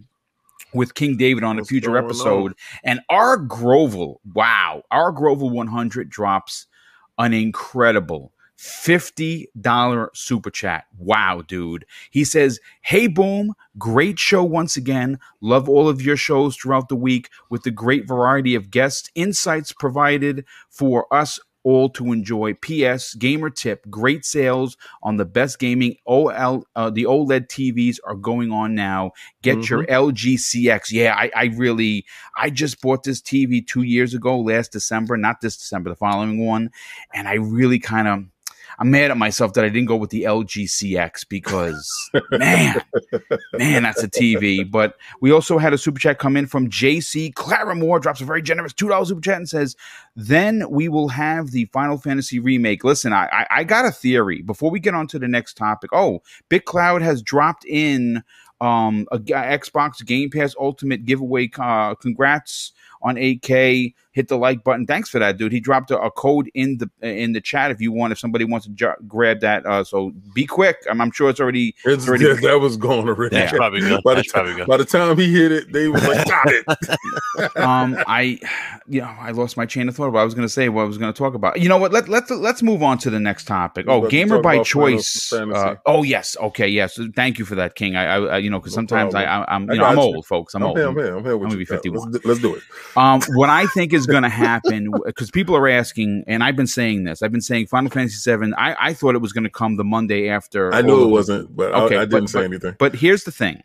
[0.73, 2.55] with King David on a future episode.
[2.85, 6.67] And our Grovel, wow, our Grovel 100 drops
[7.19, 10.85] an incredible $50 super chat.
[10.99, 11.87] Wow, dude.
[12.11, 15.19] He says, Hey, Boom, great show once again.
[15.41, 19.73] Love all of your shows throughout the week with the great variety of guests, insights
[19.73, 22.55] provided for us all to enjoy.
[22.55, 23.15] P.S.
[23.15, 26.65] Gamer tip: Great sales on the best gaming OL.
[26.75, 29.13] Uh, the OLED TVs are going on now.
[29.43, 29.75] Get mm-hmm.
[29.75, 30.93] your LG CX.
[30.93, 32.05] Yeah, I, I really,
[32.37, 36.45] I just bought this TV two years ago, last December, not this December, the following
[36.45, 36.71] one,
[37.15, 38.25] and I really kind of
[38.81, 41.87] I'm mad at myself that I didn't go with the LG CX because
[42.31, 42.83] man,
[43.53, 44.69] man, that's a TV.
[44.69, 48.41] But we also had a super chat come in from JC Claramore, drops a very
[48.41, 49.77] generous two dollars super chat and says,
[50.17, 54.41] "Then we will have the Final Fantasy remake." Listen, I, I I got a theory
[54.41, 55.91] before we get on to the next topic.
[55.93, 58.23] Oh, Big Cloud has dropped in
[58.63, 61.51] um a, a Xbox Game Pass Ultimate giveaway.
[61.59, 62.73] Uh, congrats
[63.03, 64.87] on 8K hit the like button.
[64.87, 65.53] Thanks for that, dude.
[65.53, 68.45] He dropped a, a code in the in the chat if you want, if somebody
[68.45, 69.65] wants to j- grab that.
[69.67, 70.77] Uh, so be quick.
[70.89, 71.75] I'm, I'm sure it's already.
[71.85, 73.37] It's, already yeah, that was gone already.
[73.37, 73.59] That's yeah.
[73.59, 74.03] probably good.
[74.05, 74.67] By, That's the, probably good.
[74.67, 76.65] by the time he hit it, they were like, got it.
[77.57, 78.39] um, I,
[78.89, 80.13] you know, I lost my chain of thought.
[80.13, 81.61] But I was going to say what I was going to talk about.
[81.61, 81.93] You know what?
[81.93, 83.87] Let let's let's move on to the next topic.
[83.89, 85.33] Oh, gamer by choice.
[85.33, 86.37] Uh, oh yes.
[86.41, 86.69] Okay.
[86.69, 86.99] Yes.
[87.15, 87.97] Thank you for that, King.
[87.97, 90.03] I, I you know, because no sometimes I, I, am you know, I'm you.
[90.03, 90.55] old, folks.
[90.55, 90.79] I'm, I'm old.
[90.79, 91.17] Here, I'm here.
[91.17, 91.35] I'm here.
[91.35, 92.13] I'm gonna be 51.
[92.13, 92.63] Let's, let's do it.
[92.97, 96.67] Um, what I think is going to happen because people are asking, and I've been
[96.67, 97.23] saying this.
[97.23, 98.53] I've been saying Final Fantasy VII.
[98.57, 100.73] I, I thought it was going to come the Monday after.
[100.75, 102.77] I knew it wasn't, but okay, I, I didn't but, say but, anything.
[102.79, 103.63] But here's the thing.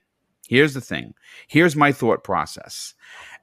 [0.48, 1.14] Here's the thing.
[1.48, 2.94] Here's my thought process.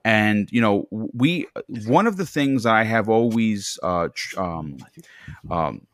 [0.04, 1.46] And you know, we
[1.86, 4.78] one of the things I have always uh, um,
[5.50, 5.86] um,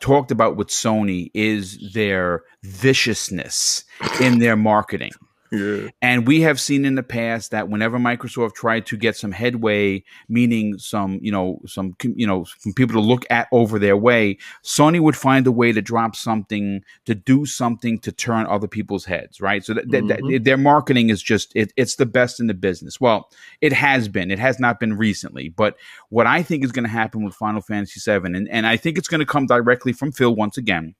[0.00, 3.84] talked about with Sony is their viciousness
[4.20, 5.12] in their marketing.
[5.50, 5.88] Yeah.
[6.02, 10.04] And we have seen in the past that whenever Microsoft tried to get some headway,
[10.28, 14.38] meaning some, you know, some, you know, some people to look at over their way,
[14.62, 19.04] Sony would find a way to drop something, to do something to turn other people's
[19.04, 19.64] heads, right?
[19.64, 20.42] So that, mm-hmm.
[20.42, 23.00] their marketing is just, it, it's the best in the business.
[23.00, 23.30] Well,
[23.60, 24.30] it has been.
[24.30, 25.48] It has not been recently.
[25.48, 25.76] But
[26.10, 28.98] what I think is going to happen with Final Fantasy VII, and, and I think
[28.98, 30.94] it's going to come directly from Phil once again,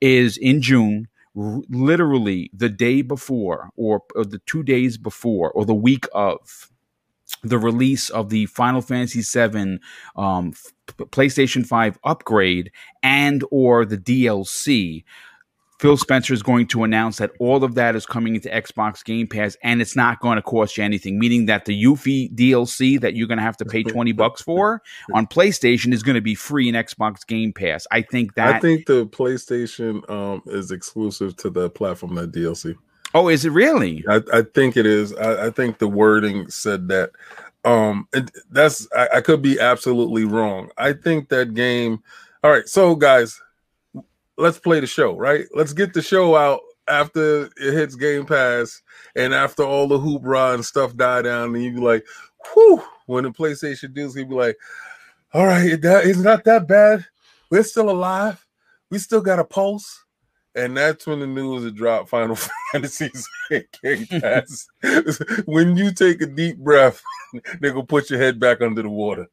[0.00, 5.74] is in June literally the day before or, or the two days before or the
[5.74, 6.70] week of
[7.42, 9.78] the release of the Final Fantasy VII
[10.16, 10.52] um,
[10.86, 12.70] PlayStation 5 upgrade
[13.02, 15.04] and or the DLC,
[15.82, 19.26] Phil Spencer is going to announce that all of that is coming into Xbox Game
[19.26, 23.16] Pass and it's not going to cost you anything, meaning that the Yuffie DLC that
[23.16, 24.80] you're going to have to pay 20 bucks for
[25.12, 27.84] on PlayStation is going to be free in Xbox Game Pass.
[27.90, 32.76] I think that I think the PlayStation um, is exclusive to the platform that DLC.
[33.12, 34.04] Oh, is it really?
[34.08, 35.12] I, I think it is.
[35.14, 37.10] I, I, think the wording said that.
[37.64, 40.70] Um, it, that's I, I could be absolutely wrong.
[40.78, 42.04] I think that game.
[42.44, 43.40] All right, so guys,
[44.38, 45.46] let's play the show, right?
[45.54, 48.82] Let's get the show out after it hits Game Pass
[49.16, 52.04] and after all the hoopla and stuff die down, and you be like,
[52.52, 54.56] whew, when the PlayStation deals, you be like,
[55.32, 57.06] all right, that it's not that bad.
[57.50, 58.44] We're still alive.
[58.90, 60.04] We still got a pulse.
[60.54, 62.36] And that's when the news would drop Final
[62.72, 64.68] Fantasies Game Pass.
[65.46, 67.02] when you take a deep breath,
[67.60, 69.26] they're gonna put your head back under the water.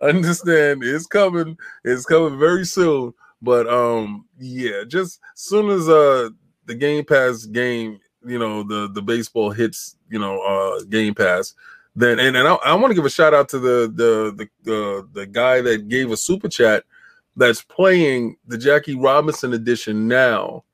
[0.00, 3.12] Understand it's coming, it's coming very soon.
[3.42, 6.30] But um, yeah, just as soon as uh
[6.66, 11.54] the Game Pass game, you know, the the baseball hits, you know, uh Game Pass,
[11.94, 14.74] then and, and I, I want to give a shout out to the the the
[14.74, 16.84] uh, the guy that gave a super chat
[17.36, 20.64] that's playing the Jackie Robinson edition now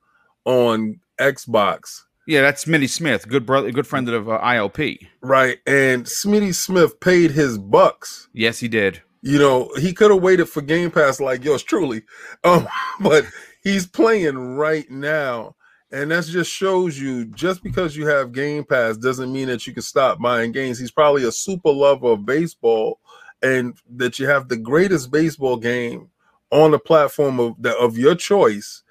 [0.45, 2.03] on Xbox.
[2.27, 5.09] Yeah, that's Smitty Smith, good brother, good friend of uh, ILP.
[5.21, 8.29] Right, and Smitty Smith paid his bucks.
[8.33, 9.03] Yes, he did.
[9.23, 12.03] You know, he could have waited for Game Pass like yours truly,
[12.43, 12.67] um,
[13.01, 13.25] but
[13.63, 15.55] he's playing right now.
[15.93, 19.75] And that just shows you just because you have Game Pass doesn't mean that you
[19.75, 20.79] can stop buying games.
[20.79, 22.99] He's probably a super lover of baseball,
[23.43, 26.09] and that you have the greatest baseball game
[26.51, 28.83] on the platform of the, of your choice.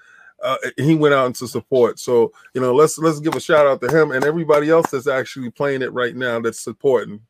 [0.44, 2.00] Uh, he went out into support.
[2.00, 5.08] So you know, let's let's give a shout out to him and everybody else that's
[5.08, 7.22] actually playing it right now that's supporting.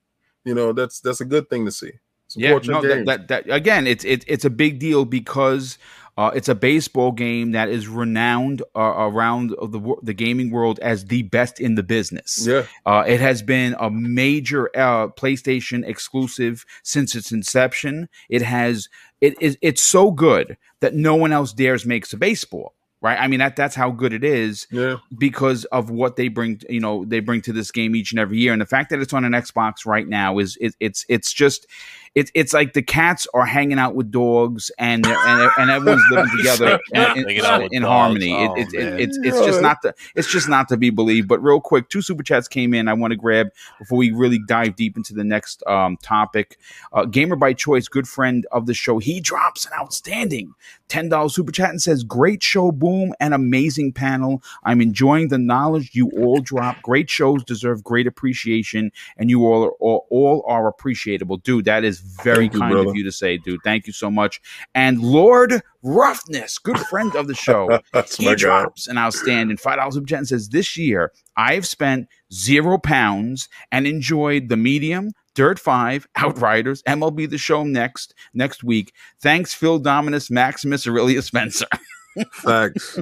[0.43, 1.93] You know, that's that's a good thing to see.
[2.31, 5.77] Support yeah, no, that, that, that, again, it's it, it's a big deal because
[6.17, 11.03] uh, it's a baseball game that is renowned uh, around the the gaming world as
[11.05, 12.47] the best in the business.
[12.47, 18.07] Yeah, uh, it has been a major uh, PlayStation exclusive since its inception.
[18.29, 18.87] It has
[19.19, 23.19] it is it's so good that no one else dares makes a baseball right?
[23.19, 24.67] I mean that that's how good it is.
[24.71, 24.97] Yeah.
[25.17, 28.37] Because of what they bring, you know, they bring to this game each and every
[28.37, 31.33] year, and the fact that it's on an Xbox right now is it, it's it's
[31.33, 31.67] just
[32.13, 36.31] it's it's like the cats are hanging out with dogs and and, and everyone's living
[36.37, 38.33] together in, in, Hanging out with in harmony.
[38.33, 41.29] Oh, it, it, it, it's it's just not to it's just not to be believed.
[41.29, 42.89] But real quick, two super chats came in.
[42.89, 43.47] I want to grab
[43.79, 46.57] before we really dive deep into the next um, topic.
[46.91, 50.53] Uh, Gamer by choice, good friend of the show, he drops an outstanding
[50.89, 54.43] ten dollars super chat and says, "Great show, boom, and amazing panel.
[54.63, 56.81] I'm enjoying the knowledge you all drop.
[56.81, 61.65] Great shows deserve great appreciation, and you all are all, all are appreciable, dude.
[61.65, 62.89] That is very Thank kind brother.
[62.89, 63.61] of you to say, dude.
[63.63, 64.41] Thank you so much.
[64.75, 67.79] And Lord Roughness, good friend of the show,
[68.17, 73.49] he drops an outstanding five dollars chat and says, "This year I've spent zero pounds
[73.71, 78.93] and enjoyed the medium." Dirt Five, Outriders, MLB The Show next next week.
[79.21, 81.67] Thanks, Phil Dominus, Maximus Aurelius Spencer.
[82.31, 82.99] Facts.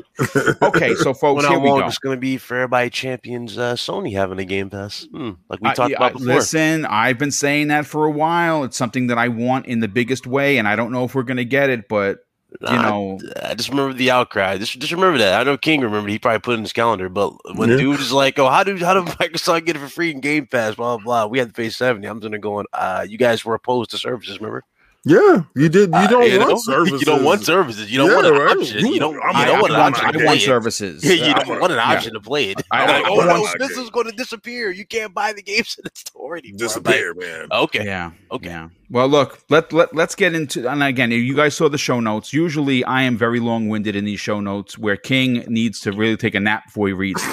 [0.62, 1.88] Okay, so folks, Wonder here we go.
[1.88, 5.08] it's going to be for everybody champions uh, Sony having a Game Pass.
[5.12, 6.28] Hmm, like we I- talked I- about before.
[6.28, 8.64] listen, I've been saying that for a while.
[8.64, 11.24] It's something that I want in the biggest way, and I don't know if we're
[11.24, 12.20] going to get it, but
[12.62, 14.58] you Nah, know, I just remember the outcry.
[14.58, 15.40] Just, just remember that.
[15.40, 16.10] I know King remembered.
[16.10, 17.08] He probably put it in his calendar.
[17.08, 17.78] But when Yeah.
[17.78, 20.48] dude is like, "Oh, how do how do Microsoft get it for free in Game
[20.48, 21.04] Pass?" Blah blah.
[21.04, 21.26] blah.
[21.28, 22.08] We had to pay seventy.
[22.08, 22.66] I'm gonna go on.
[22.74, 24.40] Uh, you guys were opposed to services.
[24.40, 24.64] Remember?
[25.06, 25.90] Yeah, you did.
[25.92, 26.58] You Uh, don't want know?
[26.58, 27.00] services.
[27.02, 27.90] You don't want services.
[27.90, 28.58] You don't Yeah, want an right.
[28.58, 28.86] option.
[28.86, 29.14] You don't.
[29.16, 30.08] You I'm don't I want an want, option.
[30.08, 30.42] I to want play it.
[30.42, 31.04] services.
[31.06, 32.62] Yeah, you don't want an option to play it.
[32.70, 34.72] I- They're I- like, I oh want- no, this is going to disappear.
[34.72, 36.56] You can't buy the games in the store anymore.
[36.56, 37.48] I'm disappear, man.
[37.50, 37.86] okay.
[37.86, 38.12] Yeah.
[38.32, 38.50] Okay.
[38.50, 38.70] Yeah.
[38.92, 42.34] Well, look, let, let let's get into and again, you guys saw the show notes.
[42.34, 46.18] Usually, I am very long winded in these show notes, where King needs to really
[46.18, 47.24] take a nap before he reads.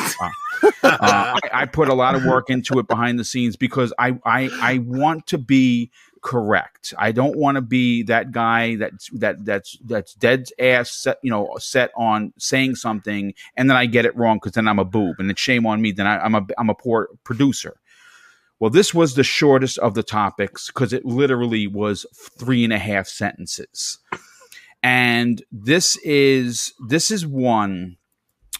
[0.63, 0.99] Uh, uh,
[1.53, 4.49] I, I put a lot of work into it behind the scenes because I I
[4.63, 5.91] I want to be
[6.27, 6.93] correct.
[6.99, 11.31] I don't want to be that guy that's that that's that's dead ass set you
[11.31, 14.85] know set on saying something and then I get it wrong because then I'm a
[14.85, 15.93] boob and it's shame on me.
[15.93, 17.77] Then I, I'm a I'm a poor producer.
[18.59, 22.05] Well, this was the shortest of the topics because it literally was
[22.37, 23.99] three and a half sentences.
[24.83, 27.99] And this is this is one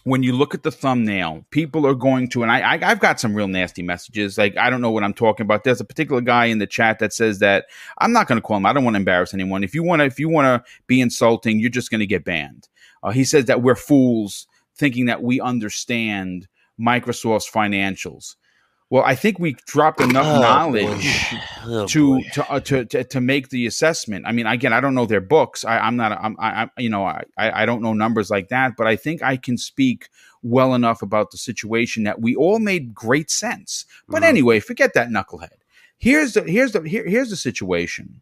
[0.07, 3.19] when you look at the thumbnail, people are going to, and I, I I've got
[3.19, 4.37] some real nasty messages.
[4.37, 5.65] Like I don't know what I'm talking about.
[5.65, 7.65] There's a particular guy in the chat that says that
[7.97, 8.65] I'm not going to call him.
[8.65, 9.65] I don't want to embarrass anyone.
[9.65, 12.23] If you want to, if you want to be insulting, you're just going to get
[12.23, 12.69] banned.
[13.03, 14.47] Uh, he says that we're fools
[14.77, 16.47] thinking that we understand
[16.79, 18.37] Microsoft's financials.
[18.89, 21.35] Well, I think we dropped enough Oh, knowledge.
[21.69, 24.25] Oh, to to, uh, to to to make the assessment.
[24.25, 25.65] I mean, again, I don't know their books.
[25.65, 26.13] I, I'm not.
[26.13, 26.37] I'm.
[26.39, 27.03] I, I you know.
[27.03, 28.77] I I don't know numbers like that.
[28.77, 30.07] But I think I can speak
[30.41, 33.85] well enough about the situation that we all made great sense.
[34.07, 34.27] But Mhm.
[34.27, 35.49] anyway, forget that knucklehead.
[35.97, 38.21] Here's the here's the here, here's the situation.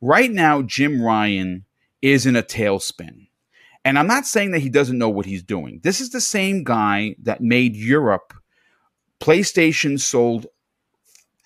[0.00, 1.66] Right now, Jim Ryan
[2.00, 3.26] is in a tailspin.
[3.84, 5.80] And I'm not saying that he doesn't know what he's doing.
[5.82, 8.32] This is the same guy that made Europe
[9.22, 10.46] PlayStation sold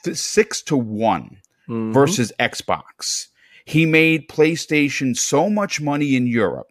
[0.02, 1.92] th- six to one Mhm.
[1.92, 3.26] versus Xbox.
[3.66, 6.68] He made PlayStation so much money in Europe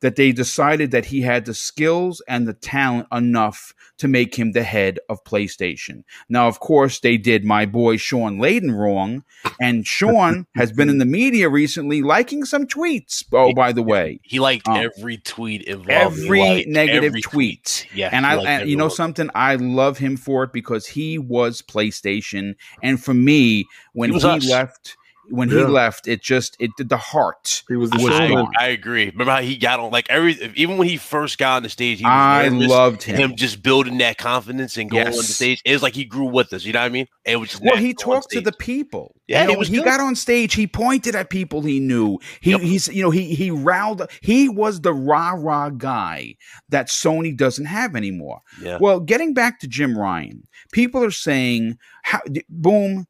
[0.00, 4.52] that they decided that he had the skills and the talent enough to make him
[4.52, 6.04] the head of PlayStation.
[6.28, 9.24] Now, of course, they did my boy Shawn Layden wrong,
[9.60, 13.24] and Shawn has been in the media recently liking some tweets.
[13.32, 15.90] Oh, by the way, He liked Um, every tweet involved.
[15.90, 17.86] every negative every tweet.
[17.94, 21.62] Yeah, and I, and you know something, I love him for it because he was
[21.62, 24.96] PlayStation, and for me, when He he, left,
[25.28, 25.58] when Yeah.
[25.58, 27.62] he left, it just it did the heart.
[27.68, 28.44] He was the was I.
[28.58, 29.06] I agree.
[29.10, 31.98] Remember how he got on like every even when he first got on the stage,
[31.98, 32.68] he was I nervous.
[32.68, 33.16] loved him.
[33.16, 35.60] him just building that confidence and going on the stage.
[35.64, 36.64] It was like he grew with us.
[36.64, 37.06] You know what I mean?
[37.24, 39.14] And it was just Well, he talked to the people.
[39.26, 39.84] Yeah, you he know, was he good.
[39.84, 40.54] got on stage.
[40.54, 42.18] He pointed at people he knew.
[42.40, 42.60] He Yep.
[42.60, 44.02] he's you know he he riled.
[44.22, 46.36] He was the rah rah guy
[46.68, 48.40] that Sony doesn't have anymore.
[48.60, 48.78] Yeah.
[48.80, 53.06] Well, getting back to Jim Ryan, people are saying, how, boom,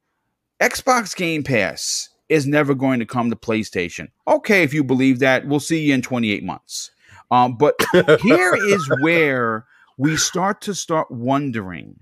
[0.60, 4.08] Xbox Game Pass is never going to come to PlayStation.
[4.26, 6.90] Okay, if you believe that, we'll see you in 28 months.
[7.30, 7.74] Um, but
[8.20, 9.66] here is where
[9.98, 12.00] we start to start wondering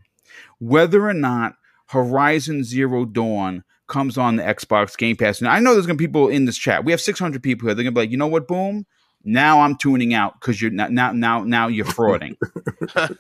[0.58, 5.40] whether or not Horizon Zero Dawn comes on the Xbox Game Pass.
[5.40, 6.84] And I know there's gonna be people in this chat.
[6.84, 7.74] We have 600 people here.
[7.74, 8.86] They're gonna be like, you know what, boom.
[9.24, 12.36] Now I'm tuning out because you're not, now now now you're frauding.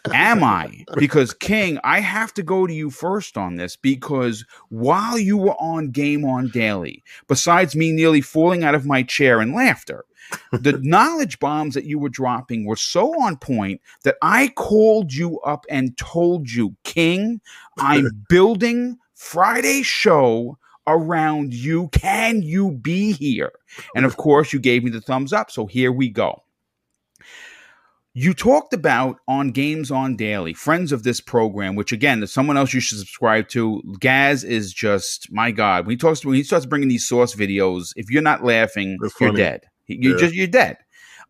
[0.12, 0.84] Am I?
[0.96, 5.60] Because King, I have to go to you first on this because while you were
[5.60, 10.04] on Game On Daily, besides me nearly falling out of my chair in laughter,
[10.52, 15.40] the knowledge bombs that you were dropping were so on point that I called you
[15.40, 17.40] up and told you, King,
[17.78, 21.88] I'm building Friday show around you.
[21.88, 23.52] Can you be here?
[23.94, 25.50] And of course, you gave me the thumbs up.
[25.50, 26.42] So here we go.
[28.16, 32.56] You talked about on Games on Daily, friends of this program, which again is someone
[32.56, 33.82] else you should subscribe to.
[33.98, 35.84] Gaz is just my God.
[35.84, 39.32] When he talks, when he starts bringing these source videos, if you're not laughing, you're
[39.36, 39.62] dead.
[39.88, 40.18] You're Yeah.
[40.18, 40.76] just you're dead.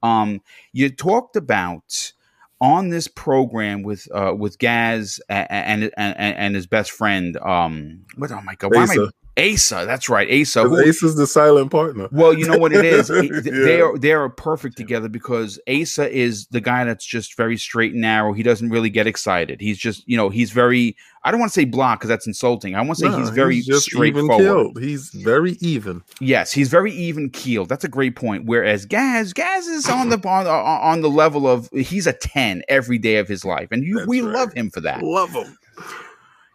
[0.03, 0.43] Um,
[0.75, 2.13] you talked about
[2.61, 7.39] on this program with uh with Gaz and and and, and his best friend.
[7.39, 8.31] Um, what?
[8.31, 9.09] Oh my God, why am I?
[9.39, 9.55] Asa.
[9.55, 10.63] Asa, that's right, Asa.
[10.63, 12.09] who- Ace is the silent partner.
[12.13, 13.11] well, you know what it is.
[13.11, 13.51] It- Yeah.
[13.65, 17.93] They are they are perfect together because Asa is the guy that's just very straight
[17.93, 18.33] and narrow.
[18.33, 19.61] He doesn't really get excited.
[19.61, 20.97] He's just you know he's very.
[21.27, 22.75] I don't want to say block because that's insulting.
[22.75, 24.39] I want to say No, he's very just straightforward.
[24.41, 24.79] keeled.
[24.83, 26.03] He's very even.
[26.21, 27.71] Yes, he's very even keeled.
[27.71, 28.45] That's a great point.
[28.45, 32.99] Whereas Gaz, Gaz is on the on, on the level of he's a ten every
[32.99, 34.35] day of his life, and you we right.
[34.35, 35.03] love him for that.
[35.03, 35.57] Love him.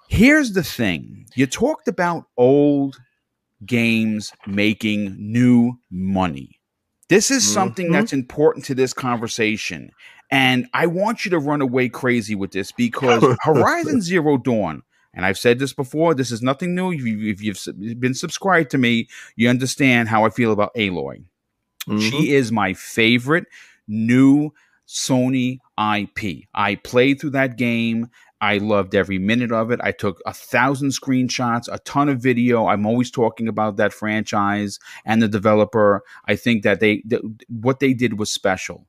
[0.10, 3.00] Here's the thing you talked about old
[3.66, 6.60] games making new money.
[7.10, 7.92] This is something Mhm.
[7.92, 9.92] that's important to this conversation.
[10.32, 14.82] And I want you to run away crazy with this because Horizon Zero Dawn,
[15.14, 16.92] and I've said this before, this is nothing new.
[16.92, 21.24] If, you, if you've been subscribed to me, you understand how I feel about Aloy.
[21.88, 22.10] Mhm.
[22.10, 23.46] She is my favorite
[23.88, 24.52] new
[24.88, 26.48] Sony IP.
[26.56, 28.10] I played through that game.
[28.42, 29.80] I loved every minute of it.
[29.84, 32.68] I took a thousand screenshots, a ton of video.
[32.68, 36.04] I'm always talking about that franchise and the developer.
[36.26, 38.88] I think that they th- what they did was special.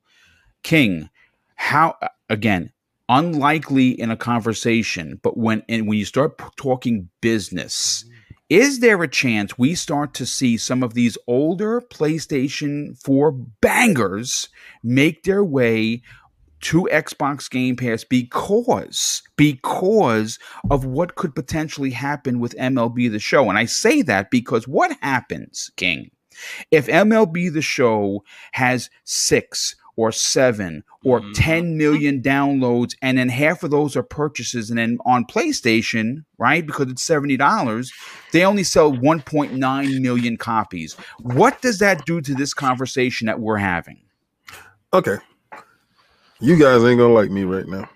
[0.63, 1.09] King,
[1.55, 1.95] how
[2.29, 2.71] again,
[3.09, 8.05] unlikely in a conversation, but when and when you start p- talking business,
[8.49, 14.49] is there a chance we start to see some of these older PlayStation 4 bangers
[14.83, 16.01] make their way
[16.61, 20.39] to Xbox Game Pass because because
[20.69, 24.95] of what could potentially happen with MLB the show and I say that because what
[25.01, 26.11] happens King
[26.71, 28.23] if MLB the show
[28.53, 31.33] has 6 or 7 or Mhm.
[31.35, 36.65] 10 million downloads and then half of those are purchases and then on PlayStation right
[36.65, 37.91] because it's $70
[38.31, 43.57] they only sell 1.9 million copies what does that do to this conversation that we're
[43.57, 43.97] having
[44.93, 45.17] Okay.
[46.41, 47.87] You guys ain't gonna like me right now.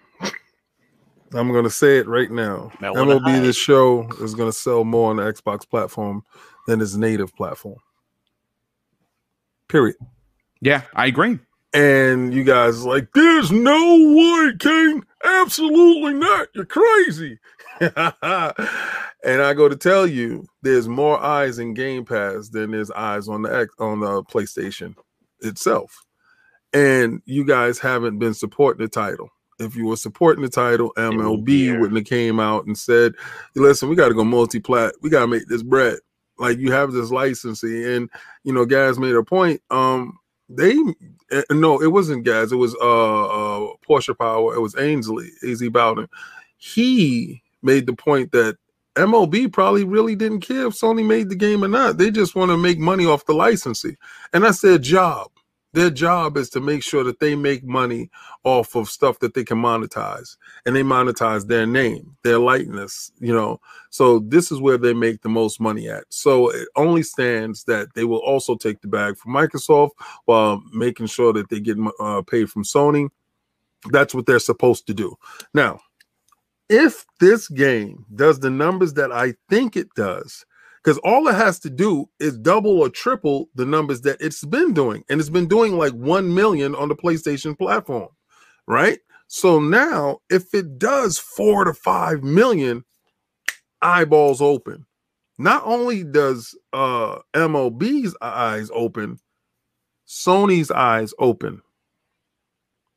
[1.33, 2.71] I'm gonna say it right now.
[2.79, 3.43] MLB hide.
[3.43, 6.23] this show is gonna sell more on the Xbox platform
[6.67, 7.79] than its native platform.
[9.67, 9.95] Period.
[10.61, 11.39] yeah I agree
[11.73, 15.03] And you guys are like, there's no way, King.
[15.23, 16.49] Absolutely not.
[16.53, 17.39] You're crazy.
[17.79, 17.91] and
[19.41, 23.41] I go to tell you, there's more eyes in Game Pass than there's eyes on
[23.41, 24.93] the X on the PlayStation
[25.41, 26.04] itself.
[26.75, 29.29] And you guys haven't been supporting the title.
[29.59, 33.13] If you were supporting the title, MLB wouldn't have came out and said,
[33.55, 34.93] "Listen, we got to go multi-plat.
[35.01, 35.99] We got to make this bread.
[36.37, 38.09] Like you have this licensing." And
[38.43, 39.61] you know, guys made a point.
[39.71, 40.19] Um,
[40.49, 40.75] they
[41.31, 42.51] uh, no, it wasn't guys.
[42.51, 44.53] It was uh, uh Porsche Power.
[44.53, 46.09] It was Ainsley, Az Bowden.
[46.57, 48.57] He made the point that
[48.95, 51.97] MLB probably really didn't care if Sony made the game or not.
[51.97, 53.95] They just want to make money off the licensing,
[54.33, 55.31] and that's their job.
[55.75, 58.09] Their job is to make sure that they make money
[58.45, 63.11] off of stuff that they can monetize, and they monetize their name, their likeness.
[63.19, 66.05] You know, so this is where they make the most money at.
[66.07, 69.91] So it only stands that they will also take the bag from Microsoft
[70.23, 73.09] while making sure that they get uh, paid from Sony.
[73.91, 75.17] That's what they're supposed to do.
[75.53, 75.81] Now,
[76.69, 80.45] if this game does the numbers that I think it does,
[80.85, 84.73] because all it has to do is double or triple the numbers that it's been
[84.73, 88.09] doing, and it's been doing like 1 million on the PlayStation platform,
[88.67, 88.99] right?
[89.27, 92.85] So now, if it does four to five million,
[93.81, 94.87] eyeballs open.
[95.39, 99.19] Not only does uh MLB's eyes open,
[100.07, 101.61] Sony's eyes open.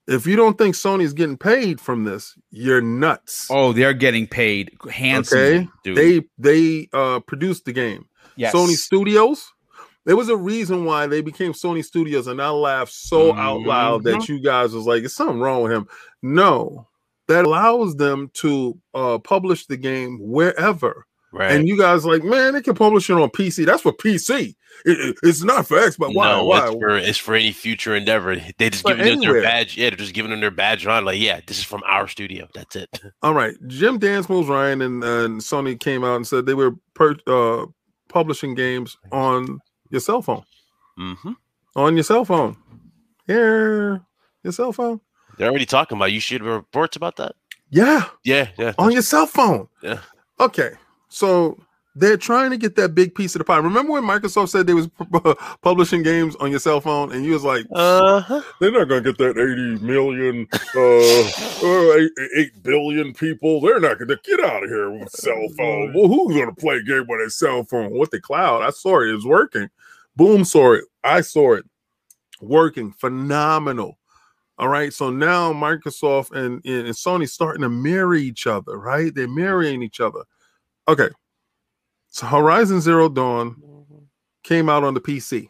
[0.08, 3.46] If you don't think Sony's getting paid from this, you're nuts.
[3.50, 5.68] Oh, they're getting paid handsomely, Okay.
[5.84, 5.96] dude.
[5.96, 8.06] They they uh produced the game.
[8.36, 8.54] yes.
[8.54, 9.52] Sony Studios.
[10.06, 14.02] There was a reason why they became Sony Studios, and I laughed so out loud
[14.04, 14.18] Mm-hmm.
[14.20, 15.86] that you guys was like, "Is something wrong with him?"
[16.22, 16.88] No,
[17.26, 21.04] that allows them to uh, publish the game wherever.
[21.32, 21.52] Right.
[21.52, 23.66] And you guys like, man, they can publish it on PC.
[23.66, 24.54] That's for PC.
[24.86, 26.14] It- it- it's not for Xbox.
[26.14, 26.30] Why?
[26.32, 26.66] no, Why?
[26.68, 28.36] It's, for, it's for any future endeavor.
[28.58, 29.76] They just giving them their badge.
[29.76, 31.04] Yeah, they're just giving them their badge on.
[31.04, 32.48] Like, yeah, this is from our studio.
[32.54, 32.88] That's it.
[33.22, 36.72] All right, Jim Dance Moves Ryan and, and Sony came out and said they were
[36.94, 37.66] per, uh,
[38.08, 39.58] publishing games on
[39.90, 40.44] your cell phone.
[40.96, 41.32] hmm
[41.76, 42.56] On your cell phone.
[43.26, 44.00] Here,
[44.42, 45.00] your cell phone.
[45.36, 46.12] They're already talking about.
[46.12, 47.34] You should reports about that.
[47.70, 48.72] Yeah, Yeah, yeah.
[48.78, 49.68] on your cell phone.
[49.82, 49.98] Yeah.
[50.40, 50.70] Okay,
[51.08, 51.58] so
[51.94, 53.56] They're trying to get that big piece of the pie.
[53.56, 57.32] Remember when Microsoft said they was pu- publishing games on your cell phone, and you
[57.32, 58.40] was like, Uh-huh.
[58.60, 63.60] "They're not going to get that eighty million, uh, uh, eight, eight billion people.
[63.60, 65.92] They're not going to get out of here with cell phone.
[65.92, 68.62] Well, who's going to play a game with a cell phone with the cloud?
[68.62, 69.08] I saw it.
[69.10, 69.68] It was working.
[70.14, 70.84] Boom, saw it.
[71.02, 71.64] I saw it
[72.40, 72.92] working.
[72.92, 73.98] Phenomenal.
[74.58, 74.92] All right.
[74.92, 79.12] So now Microsoft and, and, and Sony starting to marry each other, right?
[79.12, 80.20] They're marrying each other.
[80.88, 81.10] Okay.
[82.08, 83.56] So Horizon Zero Dawn
[84.42, 85.48] came out on the PC.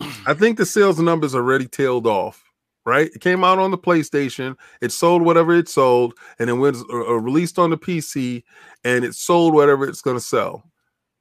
[0.26, 2.42] I think the sales numbers already tailed off,
[2.86, 3.10] right?
[3.14, 7.10] It came out on the PlayStation, it sold whatever it sold, and it was uh,
[7.10, 8.42] uh, released on the PC,
[8.84, 10.64] and it sold whatever it's going to sell.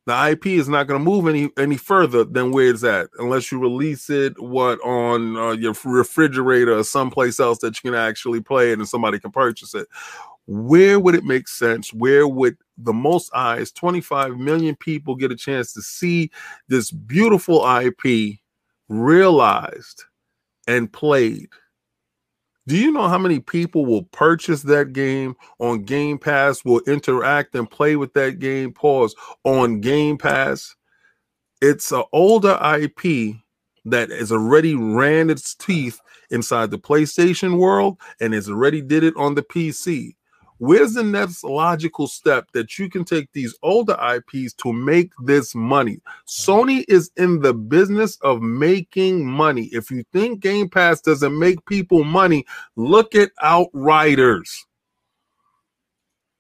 [0.06, 3.52] The IP is not going to move any any further than where it's at, unless
[3.52, 8.40] you release it what on uh, your refrigerator or someplace else that you can actually
[8.40, 9.86] play it and somebody can purchase it.
[10.48, 11.94] Where would it make sense?
[11.94, 16.32] Where would the most eyes, 25 million people, get a chance to see
[16.70, 18.40] this beautiful IP
[18.88, 20.04] realized
[20.66, 21.50] and played?
[22.68, 27.56] Do you know how many people will purchase that game on Game Pass, will interact
[27.56, 29.16] and play with that game, pause,
[29.46, 30.76] on Game Pass?
[31.62, 33.36] It's an older IP
[33.86, 39.16] that has already ran its teeth inside the PlayStation world and has already did it
[39.16, 40.17] on the PC.
[40.60, 45.54] Where's the next logical step that you can take these older IPs to make this
[45.54, 46.00] money?
[46.28, 49.66] Sony is in the business of making money.
[49.66, 54.66] If you think Game Pass doesn't make people money, look at Outriders.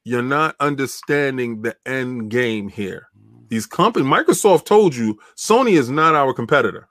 [0.03, 3.09] You're not understanding the end game here.
[3.49, 6.89] These companies, Microsoft told you Sony is not our competitor.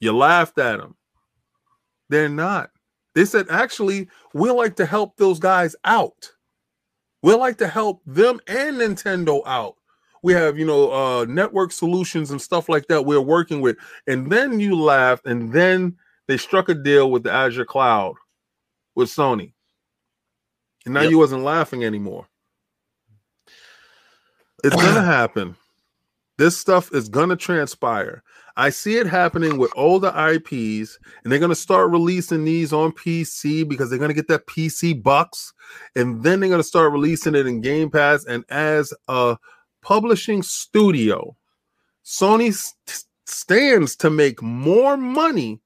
[0.00, 0.96] You laughed at them.
[2.08, 2.70] They're not.
[3.14, 6.32] They said, actually, we like to help those guys out.
[7.22, 9.76] We like to help them and Nintendo out.
[10.22, 13.76] We have, you know, uh, network solutions and stuff like that we're working with.
[14.06, 15.96] And then you laughed, and then
[16.28, 18.14] they struck a deal with the Azure Cloud
[18.94, 19.52] with Sony.
[20.84, 21.10] And now Yep.
[21.10, 22.26] you wasn't laughing anymore.
[24.64, 25.56] It's gonna happen.
[26.38, 28.22] This stuff is gonna transpire.
[28.56, 33.66] I see it happening with older IPs, and they're gonna start releasing these on PC
[33.66, 35.52] because they're gonna get that PC bucks,
[35.96, 38.24] and then they're gonna start releasing it in Game Pass.
[38.24, 39.36] And as a
[39.80, 41.36] publishing studio,
[42.04, 42.74] Sony s-
[43.26, 45.60] stands to make more money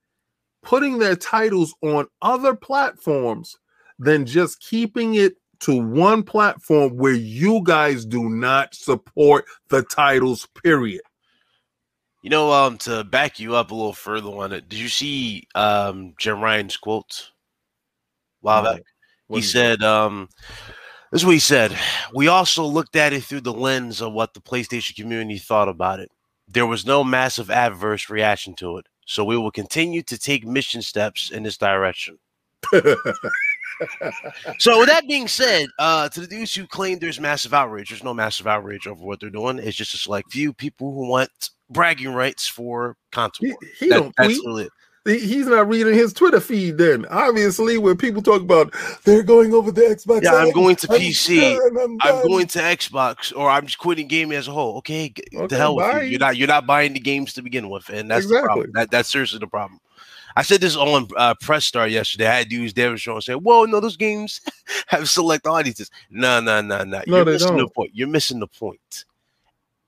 [0.62, 3.56] putting their titles on other platforms
[3.98, 10.46] than just keeping it to one platform where you guys do not support the titles,
[10.62, 11.00] period.
[12.22, 15.46] You know, um, to back you up a little further on it, did you see
[15.54, 17.32] um Jim Ryan's quotes?
[18.42, 18.72] Wow, No.
[18.74, 18.82] back.
[19.28, 20.28] He said, um,
[21.10, 21.76] this is what he said.
[22.14, 25.98] We also looked at it through the lens of what the PlayStation community thought about
[25.98, 26.10] it.
[26.46, 28.86] There was no massive adverse reaction to it.
[29.04, 32.18] So we will continue to take mission steps in this direction.
[34.58, 38.04] So with that being said, uh, to the dudes who claim there's massive outrage, there's
[38.04, 39.58] no massive outrage over what they're doing.
[39.58, 43.48] It's just a select few people who want bragging rights for console.
[43.48, 44.46] he, he That- don't that's tweet.
[44.46, 44.72] really it.
[45.08, 46.78] He's not reading his Twitter feed.
[46.78, 48.74] Then obviously, when people talk about
[49.04, 51.40] they're going over the Xbox, Yeah, I'm going to I'm PC.
[51.56, 52.26] done, I'm, I'm done.
[52.26, 54.78] going to Xbox or I'm just quitting gaming as a whole.
[54.78, 56.02] Okay, Okay, the hell with bye.
[56.02, 56.08] you.
[56.10, 58.46] You're not you're not buying the games to begin with, and that's the Exactly.
[58.46, 58.70] problem.
[58.74, 59.78] That, that's seriously the problem.
[60.34, 62.26] I said this on uh, Press Star yesterday.
[62.26, 64.40] I had dudes there was and saying, "Whoa, no, those games
[64.88, 67.02] have select audiences." No, no, no, no.
[67.06, 67.74] No, You're missing the don't.
[67.74, 67.90] point.
[67.94, 69.04] You're missing the point.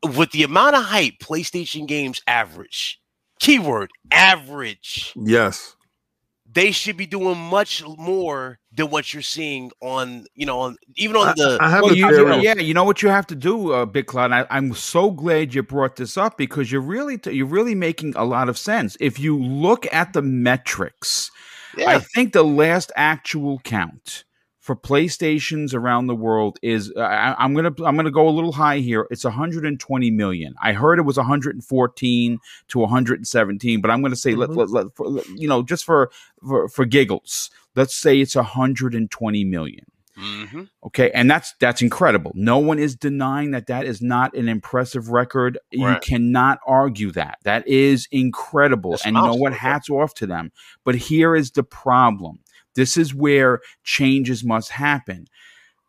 [0.03, 3.01] With the amount of hype PlayStation games average,
[3.41, 5.75] keyword average, Yes,
[6.51, 11.17] they should be doing much more than what you're seeing on, you know, on even
[11.17, 12.43] on the I have Well, a you, theory.
[12.43, 14.33] yeah, you know what you have to do, uh, BitCloud.
[14.33, 18.15] I, I'm so glad you brought this up because you're really t- you're really making
[18.17, 18.97] a lot of sense.
[19.01, 21.31] If you look at the metrics,
[21.77, 24.25] I think the last actual count
[24.69, 28.53] for PlayStations around the world is uh, I, I'm gonna I'm gonna go a little
[28.53, 29.07] high here.
[29.11, 30.55] It's 120 million.
[30.61, 32.39] I heard it was 114
[32.69, 34.57] to 117, but I'm gonna say let, Mhm.
[34.59, 36.11] let, let, for, let- you know just for,
[36.47, 39.87] for for giggles, let's say it's 120 million.
[40.15, 42.33] hmm Okay, and that's that's incredible.
[42.35, 45.57] No one is denying that that is not an impressive record.
[45.71, 47.39] You cannot argue that.
[47.45, 48.91] That is incredible.
[48.91, 49.55] That's and you know what?
[49.55, 50.53] Hats off to them.
[50.85, 52.41] But here is the problem.
[52.79, 55.27] This is where changes must happen.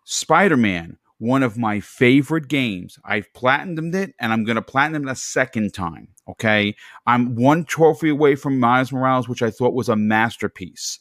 [0.05, 2.97] Spider-Man, one of my favorite games.
[3.05, 6.07] I've platinumed it and I'm going to platinum it a second time.
[6.27, 6.75] Okay.
[7.05, 10.97] I'm one trophy away from Miles Morales, which I thought was a masterpiece.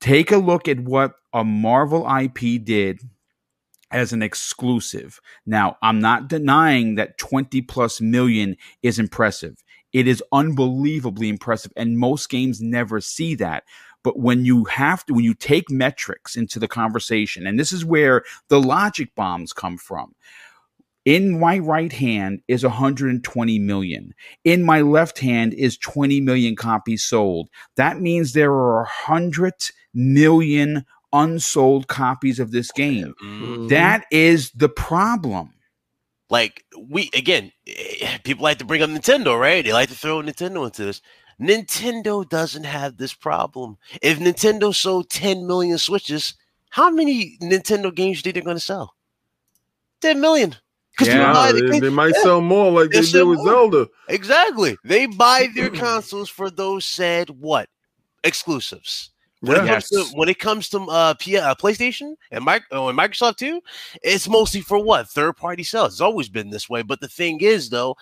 [0.00, 3.00] Take a look at what a Marvel IP did
[3.90, 5.20] as an exclusive.
[5.44, 9.56] Now, I'm not denying that 20 plus million is impressive.
[9.92, 13.64] It is unbelievably impressive, and most games never see that.
[14.02, 17.84] But when you have to, when you take metrics into the conversation, and this is
[17.84, 20.14] where the logic bombs come from.
[21.04, 24.12] In my right hand is 120 million.
[24.44, 27.48] In my left hand is 20 million copies sold.
[27.76, 29.52] That means there are 100
[29.94, 33.14] million unsold copies of this game.
[33.24, 33.68] Mm.
[33.68, 35.54] That is the problem.
[36.30, 40.20] like we again eh, people like to bring up nintendo right they like to throw
[40.20, 41.00] nintendo into this
[41.40, 46.34] nintendo doesn't have this problem if nintendo sold 10 million switches
[46.70, 48.94] how many nintendo games do you think they're going to sell
[50.00, 50.54] 10 million
[51.00, 52.22] Yeah, they, they, they might yeah.
[52.22, 53.48] sell more like They'll they did with more.
[53.48, 53.88] Zelda.
[54.08, 57.68] exactly they buy their consoles for those said what
[58.24, 59.10] exclusives
[59.40, 59.72] when, it Yeah.
[59.72, 63.36] comes to, when it comes to uh, P- uh, PlayStation and, Mic- oh, and Microsoft
[63.36, 63.60] too,
[64.02, 65.92] it's mostly for what third party sales.
[65.92, 66.80] It's always been this way.
[66.82, 67.96] But the thing is, though,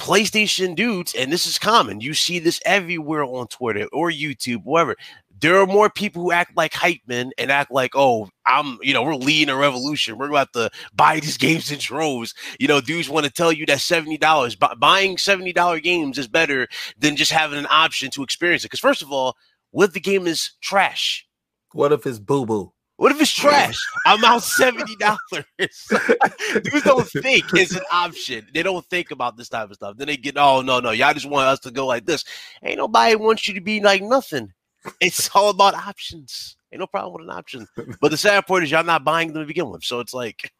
[0.00, 2.00] PlayStation dudes, and this is common.
[2.00, 4.96] You see this everywhere on Twitter or YouTube, wherever.
[5.40, 8.94] There are more people who act like hype men and act like, oh, I'm, you
[8.94, 10.16] know, we're leading a revolution.
[10.16, 12.34] We're about to buy these games in droves.
[12.58, 16.66] You know, dudes want to tell you that $70, bu- buying $70 games is better
[16.98, 18.68] than just having an option to experience it.
[18.70, 19.36] Because, first of all,
[19.70, 21.26] what if the game is trash?
[21.72, 22.72] What if it's boo boo?
[23.00, 23.78] What if it's trash?
[24.04, 25.18] I'm out seventy dollars.
[25.58, 28.46] Dudes don't think it's an option.
[28.52, 29.96] They don't think about this type of stuff.
[29.96, 32.26] Then they get, oh no, no, y'all just want us to go like this.
[32.62, 34.52] Ain't nobody wants you to be like nothing.
[35.00, 36.58] It's all about options.
[36.72, 37.66] Ain't no problem with an option.
[38.02, 39.82] But the sad part is y'all not buying them to begin with.
[39.82, 40.52] So it's like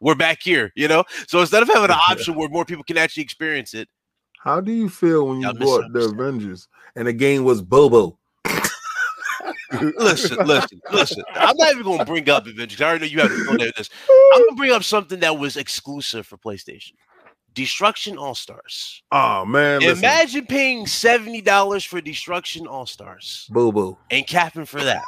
[0.00, 1.02] we're back here, you know.
[1.26, 3.88] So instead of having an option where more people can actually experience it,
[4.38, 6.10] How do you feel when you bought the.
[6.10, 8.16] Avengers and the game was Bobo?
[9.72, 11.22] Listen, listen, listen.
[11.34, 12.80] I'm not even going to bring up Avengers.
[12.80, 13.90] I already know you have to go there this.
[14.08, 16.92] I'm going to bring up something that was exclusive for PlayStation.
[17.54, 19.02] Destruction All Stars.
[19.10, 19.98] Oh man, listen.
[19.98, 23.98] Imagine paying seventy dollars for Destruction All Stars Boo boo.
[24.12, 25.02] and capping for that,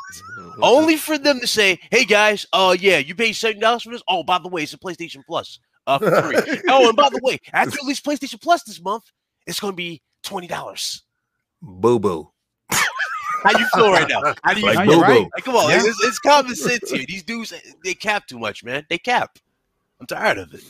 [0.60, 4.02] only for them to say, "Hey guys, uh, yeah, you paid seventy dollars for this.
[4.08, 6.60] Oh, by the way, it's a PlayStation Plus, uh, for free.
[6.68, 9.04] oh, and by the way, after you release PlayStation Plus this month,
[9.46, 11.04] it's going to be twenty dollars.
[11.62, 12.32] Boo boo.
[13.42, 14.34] How do you feel right now?
[14.42, 15.00] How do you Like feel?
[15.00, 15.26] right.
[15.34, 15.80] Like, come on, Yeah.
[15.84, 17.04] it's, it's common sense here.
[17.06, 17.52] These dudes,
[17.84, 18.86] they cap too much, man.
[18.88, 19.38] They cap.
[20.00, 20.62] I'm tired of it.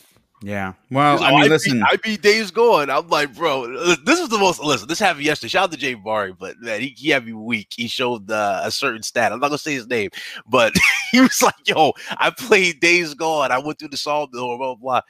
[0.43, 0.73] Yeah.
[0.91, 1.83] Well, I mean, beat- listen.
[1.83, 2.89] I beat Days Gone.
[2.89, 4.59] I'm like, bro, this is the most.
[4.61, 5.51] Listen, this happened yesterday.
[5.51, 7.69] Shout out to Jay Barry, but man, he, he had me weak.
[7.77, 9.33] He showed uh, a certain stat.
[9.33, 10.09] I'm not gonna say his name,
[10.47, 10.73] but
[11.13, 13.53] he was like, "Yo, I played Days Gone.
[13.53, 15.01] I went through the sawmill, blah blah blah."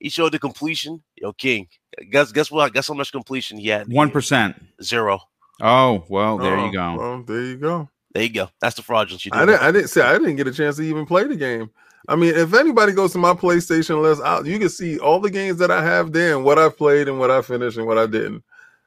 [0.00, 1.00] He showed the completion.
[1.14, 1.68] Yo, King,
[2.10, 2.74] guess guess what?
[2.74, 3.86] Guess how much completion he had?
[3.86, 4.60] One percent.
[4.82, 5.20] Zero.
[5.60, 6.96] Oh well, there Oh, you go.
[6.96, 7.88] Well, there you go.
[8.14, 8.48] There you go.
[8.60, 9.38] That's the fraudulence you do.
[9.38, 9.62] I didn't.
[9.62, 11.70] I didn't say I didn't get a chance to even play the game.
[12.08, 15.30] I mean, if anybody goes to my PlayStation list, I'll, you can see all the
[15.30, 17.96] games that I have there and what I played and what I finished and what
[17.98, 18.42] I didn't.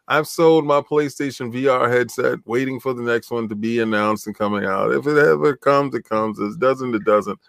[0.08, 4.38] I've sold my PlayStation VR headset, waiting for the next one to be announced and
[4.38, 4.92] coming out.
[4.92, 6.40] If it ever comes, it comes.
[6.40, 7.40] If it doesn't, it doesn't.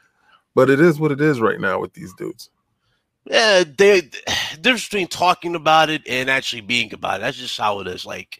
[0.55, 2.49] But it is what it is right now with these dudes.
[3.25, 7.23] Yeah, they the difference between talking about it and actually being about it.
[7.23, 8.07] That's just how it is.
[8.07, 8.39] Like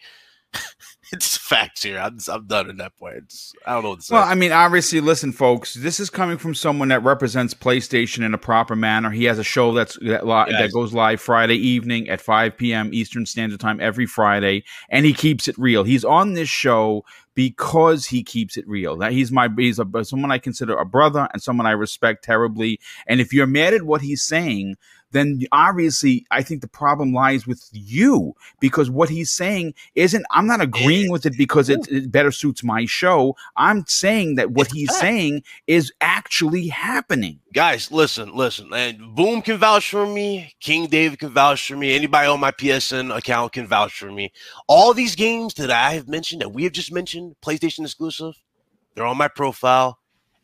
[1.13, 1.99] it's facts here.
[1.99, 3.17] I'm I'm done at that point.
[3.19, 4.15] It's, I don't know what to say.
[4.15, 5.75] Well, I mean, obviously, listen, folks.
[5.75, 9.11] This is coming from someone that represents PlayStation in a proper manner.
[9.11, 10.61] He has a show that's that, li- Yes.
[10.61, 12.91] that goes live Friday evening at 5 p.m.
[12.93, 15.85] Eastern Standard Time every Friday, and he keeps it real.
[15.85, 17.05] He's on this show
[17.35, 18.97] because he keeps it real.
[18.97, 22.81] That he's my he's a, someone I consider a brother and someone I respect terribly.
[23.07, 24.77] And if you're mad at what he's saying,
[25.13, 30.25] then obviously I think the problem lies with you because what he's saying isn't.
[30.31, 33.37] I'm not agreeing with it because it, it better suits my show.
[33.57, 37.41] I'm saying that what he's saying is actually happening.
[37.53, 38.73] guys, listen, listen.
[38.73, 40.55] And Boom can vouch for me.
[40.61, 41.95] King David can vouch for me.
[41.95, 44.33] Anybody on my PSN account can vouch for me.
[44.67, 48.35] All these games that I have mentioned, that we have just mentioned, PlayStation exclusive,
[48.95, 49.99] they're on my profile,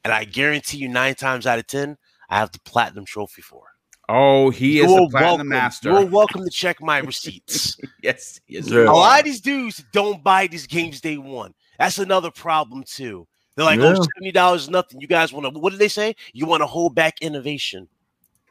[0.05, 1.97] and I guarantee you, nine times out of ten,
[2.29, 3.72] I have the platinum trophy for.
[4.15, 5.49] Oh, he is You're the platinum welcome.
[5.49, 5.91] master.
[5.91, 7.79] You're welcome to check my receipts.
[8.03, 8.69] yes, yes.
[8.69, 8.81] Yeah.
[8.85, 11.55] A lot of these dudes don't buy these games day one.
[11.79, 13.27] That's another problem too.
[13.57, 13.95] They're like, Yeah.
[13.97, 15.01] oh, seventy dollars is nothing.
[15.01, 15.59] You guys want to?
[15.59, 16.15] What did they say?
[16.35, 17.89] You want to hold back innovation?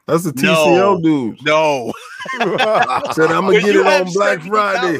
[0.08, 0.54] That's the No.
[0.54, 1.42] TCL dudes.
[1.42, 1.92] No.
[2.40, 4.98] Said I'm gonna When get it on Black Friday.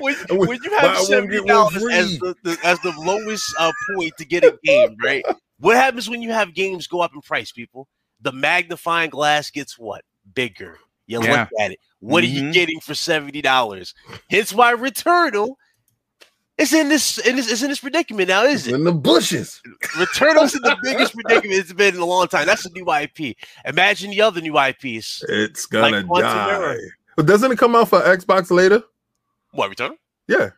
[0.00, 1.94] when, When- when you have one, seventy get one dollars free.
[1.94, 5.24] as the, the as the lowest uh, point to get a game, right?
[5.58, 7.86] What happens when you have games go up in price, people?
[8.24, 10.02] The magnifying glass gets what
[10.34, 10.78] bigger.
[11.06, 11.42] You Yeah.
[11.42, 11.78] look at it.
[12.00, 12.52] What are you Mhm.
[12.52, 13.94] getting for seventy dollars?
[14.30, 15.54] Hence why Returnal
[16.56, 18.74] It's in this, in this, it's in this predicament now, is it?
[18.74, 19.60] in the bushes.
[19.96, 22.46] Returnal's in the biggest predicament it's been in a long time.
[22.46, 23.36] That's a new IP.
[23.64, 25.24] Imagine the other new IPs.
[25.28, 26.76] It's gonna Like die.
[27.16, 28.82] But doesn't it come out for Xbox later?
[29.50, 29.96] What Returnal?
[30.28, 30.50] Yeah.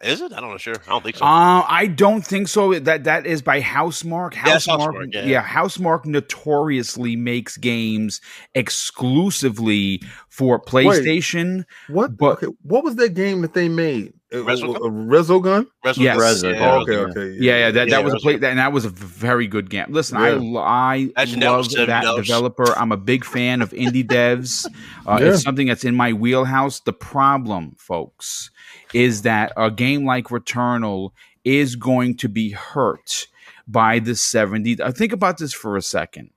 [0.00, 0.32] Is it?
[0.32, 0.58] I don't know.
[0.58, 1.24] Sure, I don't think so.
[1.24, 2.78] Uh, I don't think so.
[2.78, 4.34] That that is by Housemarque.
[4.44, 5.24] that's Housemarque, Housemarque, yeah.
[5.24, 5.42] yeah.
[5.44, 8.20] Housemarque notoriously makes games
[8.54, 11.64] exclusively for PlayStation.
[11.88, 12.16] What?
[12.16, 14.12] But- okay, what was that game that they made?
[14.30, 14.76] Resogun?
[15.08, 15.66] Resogun?
[15.86, 16.18] Resogun- yes.
[16.18, 16.54] Resogun.
[16.54, 17.36] yeah, Oh, okay, okay.
[17.40, 19.70] Yeah, yeah, that, Yeah, that was a play, that, and that was a very good
[19.70, 19.86] game.
[19.88, 20.38] Listen, I Yeah.
[20.38, 22.78] lo- I Imagine love was that developer.
[22.78, 24.66] I'm a big fan of indie devs.
[25.06, 25.28] Uh, Yeah.
[25.32, 26.80] It's something that's in my wheelhouse.
[26.80, 28.50] The problem, folks,
[28.94, 31.12] is that a game like Returnal
[31.44, 33.26] is going to be hurt
[33.66, 34.80] by the 70.
[34.80, 36.30] Uh, Think about this for a second.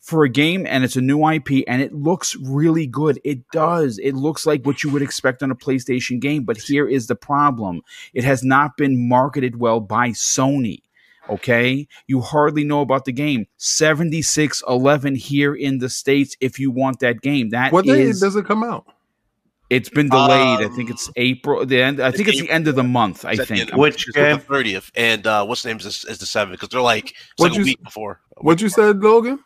[0.00, 3.20] For a game, and it's a new IP, and it looks really good.
[3.24, 3.98] It does.
[3.98, 6.44] It looks like what you would expect on a PlayStation game.
[6.44, 7.82] But here is the problem
[8.14, 10.82] it has not been marketed well by Sony.
[11.28, 11.88] Okay.
[12.06, 13.46] You hardly know about the game.
[13.56, 17.50] 7611 here in the States if you want that game.
[17.50, 18.86] That What day does it come out?
[19.70, 20.60] It's been delayed.
[20.60, 21.66] I think Um, it's April.
[21.66, 22.00] The end.
[22.00, 23.24] I think it's the end of the month.
[23.24, 23.72] I It's at the think.
[23.74, 24.36] Which it's game?
[24.36, 27.18] The thirtieth, and uh, what's the name is, is the seventh because they're like it's
[27.36, 28.20] What'd like a you- week before.
[28.38, 29.40] What you said, Logan?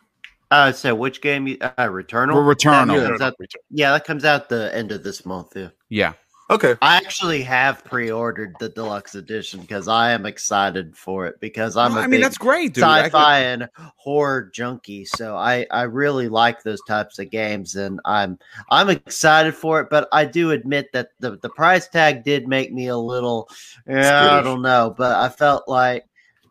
[0.51, 1.47] Uh, so which game?
[1.47, 2.33] You, uh, Returnal.
[2.33, 3.17] For Returnal.
[3.17, 3.25] That Yeah.
[3.27, 3.35] out-
[3.69, 5.53] yeah, that comes out the end of this month.
[5.55, 5.69] Yeah.
[5.89, 6.13] Yeah.
[6.51, 6.75] Okay.
[6.81, 11.95] I actually have pre-ordered the deluxe edition because I am excited for it because I'm
[11.95, 12.83] a I mean, that's great, dude.
[12.83, 15.05] Sci-fi and horror junkie.
[15.05, 18.37] So I I really like those types of games, and I'm
[18.69, 19.87] I'm excited for it.
[19.89, 23.47] But I do admit that the the price tag did make me a little.
[23.87, 26.05] Yeah, I don't know, but I felt like,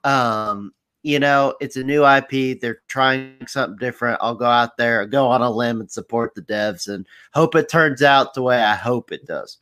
[0.05, 0.73] um,
[1.03, 2.59] you know, it's a new IP.
[2.59, 4.19] They're trying something different.
[4.23, 7.69] I'll go out there, go on a limb, and support the devs, and hope it
[7.69, 9.59] turns out the way I hope it does.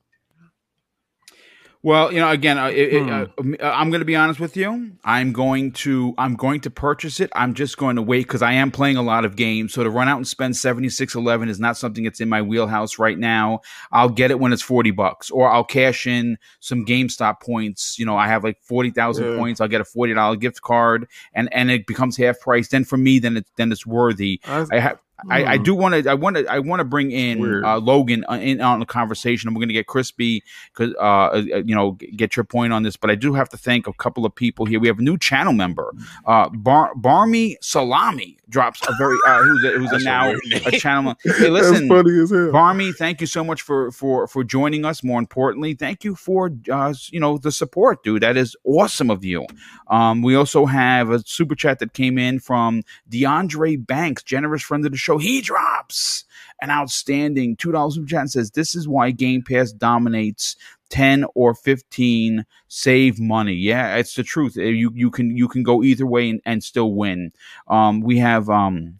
[1.85, 3.55] Well, you know, again, uh, it, it, Hmm.
[3.61, 4.91] uh, I'm going to be honest with you.
[5.05, 7.31] I'm going to I'm going to purchase it.
[7.37, 9.75] I'm just going to wait because I am playing a lot of games.
[9.75, 12.43] So to run out and spend seventy six eleven is not something that's in my
[12.43, 13.61] wheelhouse right now.
[13.93, 17.97] I'll get it when it's forty bucks, or I'll cash in some GameStop points.
[17.97, 19.37] You know, I have like forty thousand Yeah.
[19.37, 19.61] points.
[19.61, 22.69] I'll get a forty dollar gift card, and and it becomes half price.
[22.69, 24.41] Then for me, then it's then it's worthy.
[24.47, 24.99] I, I have.
[25.29, 25.63] I, I Hmm.
[25.65, 26.11] do want to.
[26.11, 26.47] I want to.
[26.47, 29.69] I want to bring in uh, Logan uh, in on the conversation, and we're going
[29.69, 32.97] to get Crispy because uh, uh, you know get your point on this.
[32.97, 34.79] But I do have to thank a couple of people here.
[34.79, 35.93] We have a new channel member,
[36.27, 40.33] uh, Bar- Barmy Salami drops a very uh, who's a, who's a now
[40.67, 41.15] a channel.
[41.25, 42.51] Hey, That's listen, funny as hell.
[42.53, 45.03] Barmy, thank you so much for for for joining us.
[45.03, 48.23] More importantly, thank you for uh, you know the support, dude.
[48.23, 49.47] That is awesome of you.
[49.89, 54.85] Um, we also have a super chat that came in from DeAndre Banks, generous friend
[54.87, 55.08] of the show.
[55.17, 56.25] He drops
[56.61, 60.57] an outstanding two dollars super chat and says, "This is why Game Pass dominates."
[60.91, 63.53] 10 or 15 save money.
[63.53, 64.57] Yeah it's the truth.
[64.57, 67.33] You you can you can go either way and, and still win.
[67.69, 68.99] Um we have um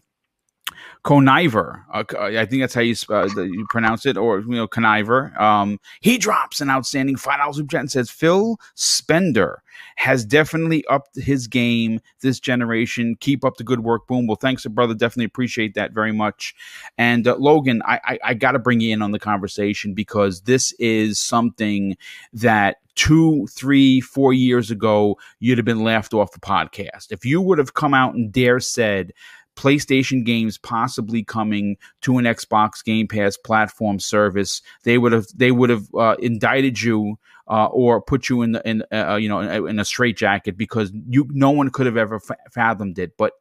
[1.05, 5.39] Conniver, uh, I think that's how you, uh, you pronounce it, or you know, conniver.
[5.39, 9.63] Um, he drops an outstanding five dollars super chat and says Phil Spender
[9.95, 13.15] has definitely upped his game this generation.
[13.19, 14.07] Keep up the good work.
[14.07, 14.27] Boom.
[14.27, 14.93] Well, thanks, brother.
[14.93, 16.53] Definitely appreciate that very much.
[16.97, 20.41] And uh, Logan, I, I, I got to bring you in on the conversation because
[20.41, 21.95] this is something
[22.33, 27.39] that two, three, four years ago you'd have been laughed off the podcast if you
[27.39, 29.13] would have come out and dare said
[29.59, 35.51] PlayStation games possibly coming to an Xbox Game Pass platform service, they would have they
[35.51, 37.17] would have uh, indicted you
[37.49, 40.93] uh, or put you in the in uh, you know in, in a straitjacket because
[41.09, 43.17] you no one could have ever fa- fathomed it.
[43.17, 43.33] But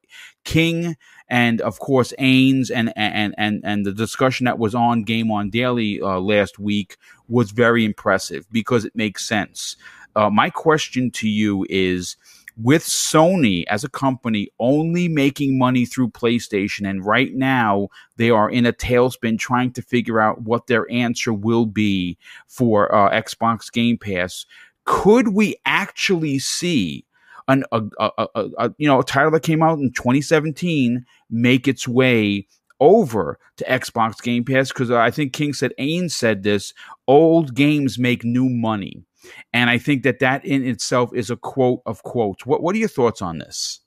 [0.44, 0.96] King
[1.28, 5.50] and of course Ains and and and and the discussion that was on Game On
[5.50, 6.96] Daily uh, last week
[7.28, 9.76] was very impressive because it makes sense.
[10.16, 12.16] Uh, my question to you is
[12.60, 18.51] with Sony as a company only making money through PlayStation, and right now they are
[18.51, 22.18] in a tailspin trying to figure out what their answer will be
[22.48, 24.44] for uh, Xbox Game Pass.
[24.85, 27.05] Could we actually see
[27.47, 31.68] an a, a, a, a you know a title that came out in 2017 make
[31.68, 32.47] its way
[32.80, 34.68] over to Xbox Game Pass?
[34.68, 36.74] Because I think King said, Ain said this:
[37.06, 39.05] old games make new money.
[39.52, 42.46] And I think that that in itself is a quote of quotes.
[42.46, 43.80] What What are your thoughts on this?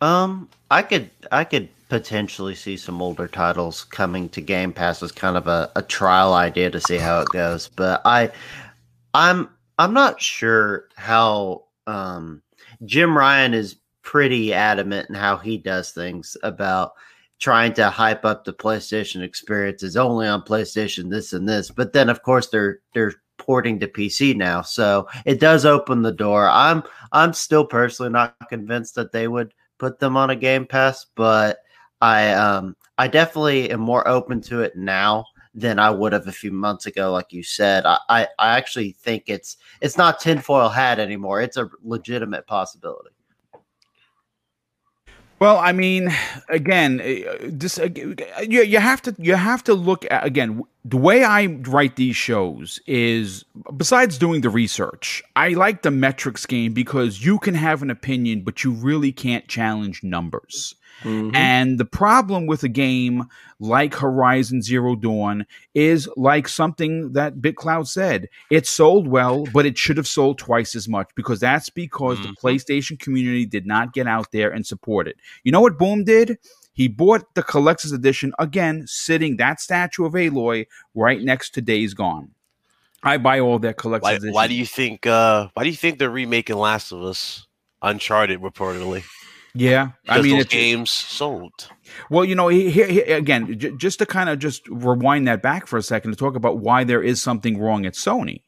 [0.00, 5.12] Um, I could I could potentially see some older titles coming to Game Pass as
[5.12, 7.68] kind of a, a trial idea to see how it goes.
[7.68, 8.30] But I
[9.12, 9.48] I'm
[9.78, 12.42] I'm not sure how um
[12.84, 16.92] Jim Ryan is pretty adamant in how he does things about
[17.40, 21.70] trying to hype up the PlayStation experience is only on PlayStation this and this.
[21.70, 24.62] But then of course they're they're porting to PC now.
[24.62, 26.48] So it does open the door.
[26.48, 31.06] I'm I'm still personally not convinced that they would put them on a Game Pass,
[31.16, 31.58] but
[32.00, 36.32] I um I definitely am more open to it now than I would have a
[36.32, 37.10] few months ago.
[37.10, 41.40] Like you said, I, I, I actually think it's it's not tinfoil hat anymore.
[41.40, 43.10] It's a legitimate possibility.
[45.40, 46.12] Well, I mean,
[46.50, 47.88] again, uh, this uh,
[48.46, 52.16] you, you have to you have to look at again the way I write these
[52.16, 57.82] shows is besides doing the research, I like the metrics game because you can have
[57.82, 60.74] an opinion, but you really can't challenge numbers.
[61.02, 61.34] Mm-hmm.
[61.34, 63.26] And the problem with a game
[63.58, 68.28] like Horizon Zero Dawn is like something that BitCloud said.
[68.50, 72.30] It sold well, but it should have sold twice as much because that's because mm-hmm.
[72.30, 75.16] the PlayStation community did not get out there and support it.
[75.44, 76.38] You know what Boom did?
[76.72, 81.94] He bought the collector's edition again, sitting that statue of Aloy right next to Days
[81.94, 82.30] Gone.
[83.02, 85.06] I buy all their collector's why, why do you think?
[85.06, 87.46] Uh, why do you think they're remaking Last of Us,
[87.82, 89.04] Uncharted, reportedly?
[89.54, 91.68] Yeah, I mean, games sold.
[92.08, 95.66] Well, you know, here, here again, j- just to kind of just rewind that back
[95.66, 98.42] for a second to talk about why there is something wrong at Sony.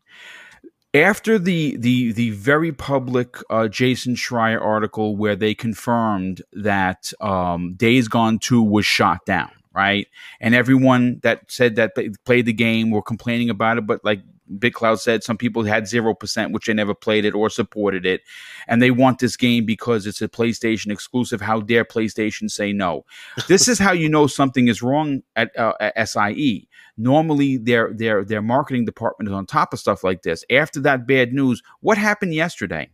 [0.94, 7.74] After the the the very public uh, Jason Schreier article where they confirmed that um,
[7.74, 10.06] Days Gone Two was shot down, right,
[10.40, 14.20] and everyone that said that they played the game were complaining about it, but like
[14.58, 18.22] BitCloud said some people had 0%, which they never played it or supported it.
[18.66, 21.40] And they want this game because it's a PlayStation exclusive.
[21.40, 23.04] How dare PlayStation say no?
[23.48, 26.68] this is how you know something is wrong at, uh, at SIE.
[26.96, 30.44] Normally, their, their, their marketing department is on top of stuff like this.
[30.50, 32.90] After that bad news, what happened yesterday?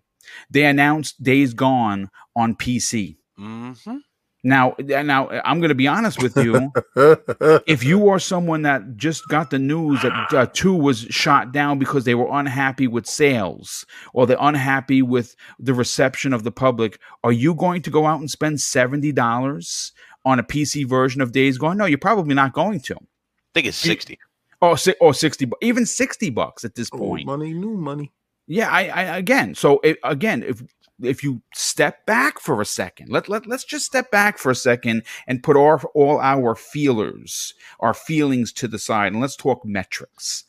[0.50, 3.16] They announced Days Gone on PC.
[3.38, 3.96] Mm-hmm.
[4.44, 6.70] Now, now I'm going to be honest with you.
[7.66, 11.78] if you are someone that just got the news that uh, two was shot down
[11.78, 13.84] because they were unhappy with sales
[14.14, 18.20] or they're unhappy with the reception of the public, are you going to go out
[18.20, 19.92] and spend seventy dollars
[20.24, 21.76] on a PC version of Days Gone?
[21.76, 22.94] No, you're probably not going to.
[22.94, 24.18] I think it's sixty.
[24.60, 27.28] Or, or sixty, even sixty bucks at this point.
[27.28, 28.12] Old money, new money.
[28.46, 29.54] Yeah, I, I again.
[29.54, 30.62] So it, again, if
[31.02, 34.54] if you step back for a second, let, let, let's just step back for a
[34.54, 39.64] second and put our, all our feelers, our feelings to the side, and let's talk
[39.64, 40.44] metrics.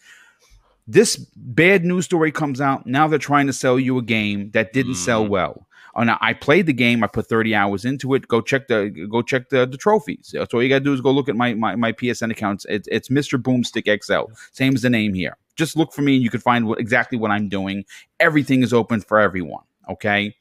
[0.87, 2.87] This bad news story comes out.
[2.87, 5.05] Now they're trying to sell you a game that didn't mm.
[5.05, 5.33] sell mm-hmm.
[5.33, 5.67] well.
[5.95, 7.03] Oh, now I played the game.
[7.03, 8.27] I put 30 hours into it.
[8.27, 10.33] Go check the go check the, the trophies.
[10.33, 12.65] So all you gotta do is go look at my my, my PSN accounts.
[12.69, 13.41] It's, it's Mr.
[13.41, 14.31] Boomstick XL.
[14.51, 15.37] Same as the name here.
[15.55, 17.85] Just look for me and you can find what, exactly what I'm doing.
[18.19, 19.63] Everything is open for everyone.
[19.89, 20.35] Okay.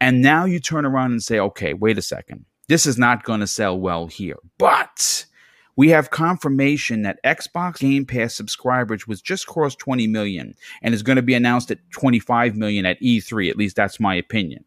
[0.00, 2.44] And now you turn around and say, okay, wait a second.
[2.68, 4.36] This is not going to sell well here.
[4.58, 5.26] But
[5.76, 11.02] we have confirmation that Xbox Game Pass subscribers was just crossed 20 million and is
[11.02, 13.50] going to be announced at 25 million at E3.
[13.50, 14.64] At least that's my opinion.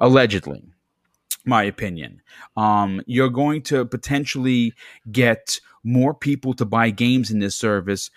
[0.00, 0.64] Allegedly.
[1.44, 2.20] My opinion.
[2.56, 4.74] Um, you're going to potentially
[5.10, 8.10] get more people to buy games in this service.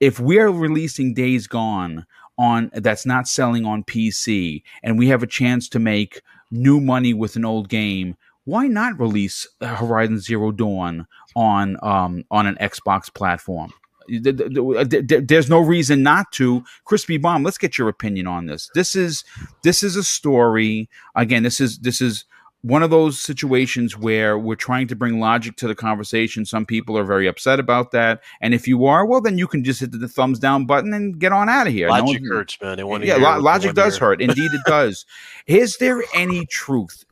[0.00, 2.06] If we're releasing Days Gone
[2.38, 7.12] on that's not selling on PC and we have a chance to make new money
[7.12, 11.06] with an old game, why not release Horizon Zero Dawn
[11.36, 13.72] on um, on an Xbox platform?
[14.08, 16.64] There's no reason not to.
[16.84, 18.70] Crispy Bomb, let's get your opinion on this.
[18.74, 19.22] This is
[19.62, 20.88] this is a story.
[21.14, 22.24] Again, this is this is
[22.62, 26.44] one of those situations where we're trying to bring logic to the conversation.
[26.44, 29.62] Some people are very upset about that, and if you are, well, then you can
[29.62, 31.88] just hit the thumbs down button and get on out of here.
[31.88, 32.78] Logic no hurts, man.
[33.02, 34.20] yeah, lo- logic does hurt.
[34.20, 35.06] Indeed, it does.
[35.46, 37.04] Is there any truth,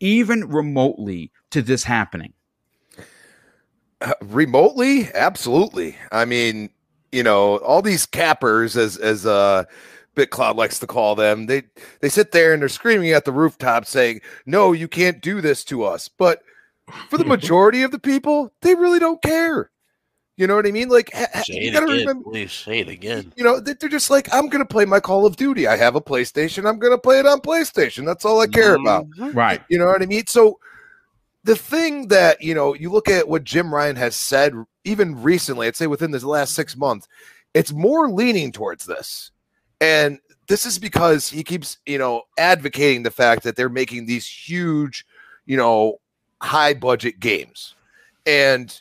[0.00, 2.32] even remotely, to this happening?
[4.00, 5.96] Uh, remotely, absolutely.
[6.10, 6.70] I mean,
[7.12, 9.64] you know, all these cappers, as as uh
[10.16, 11.46] BitCloud likes to call them.
[11.46, 11.62] They
[12.00, 15.64] they sit there and they're screaming at the rooftop saying, "No, you can't do this
[15.64, 16.42] to us." But
[17.08, 19.70] for the majority of the people, they really don't care.
[20.38, 20.88] You know what I mean?
[20.88, 23.32] Like, say it again, remember, please say it again.
[23.36, 25.66] You know, they're just like, I'm going to play my Call of Duty.
[25.66, 26.66] I have a PlayStation.
[26.66, 28.06] I'm going to play it on PlayStation.
[28.06, 29.08] That's all I care about.
[29.10, 29.36] Mm-hmm.
[29.36, 29.60] Right.
[29.68, 30.26] You know what I mean?
[30.26, 30.58] So,
[31.44, 35.66] the thing that, you know, you look at what Jim Ryan has said, even recently,
[35.66, 37.08] I'd say within this last six months,
[37.52, 39.32] it's more leaning towards this.
[39.82, 44.28] And this is because he keeps, you know, advocating the fact that they're making these
[44.28, 45.04] huge,
[45.44, 45.98] you know,
[46.40, 47.74] high budget games.
[48.24, 48.80] And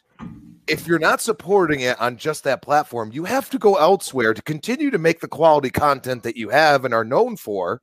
[0.67, 4.43] if you're not supporting it on just that platform, you have to go elsewhere to
[4.43, 7.81] continue to make the quality content that you have and are known for,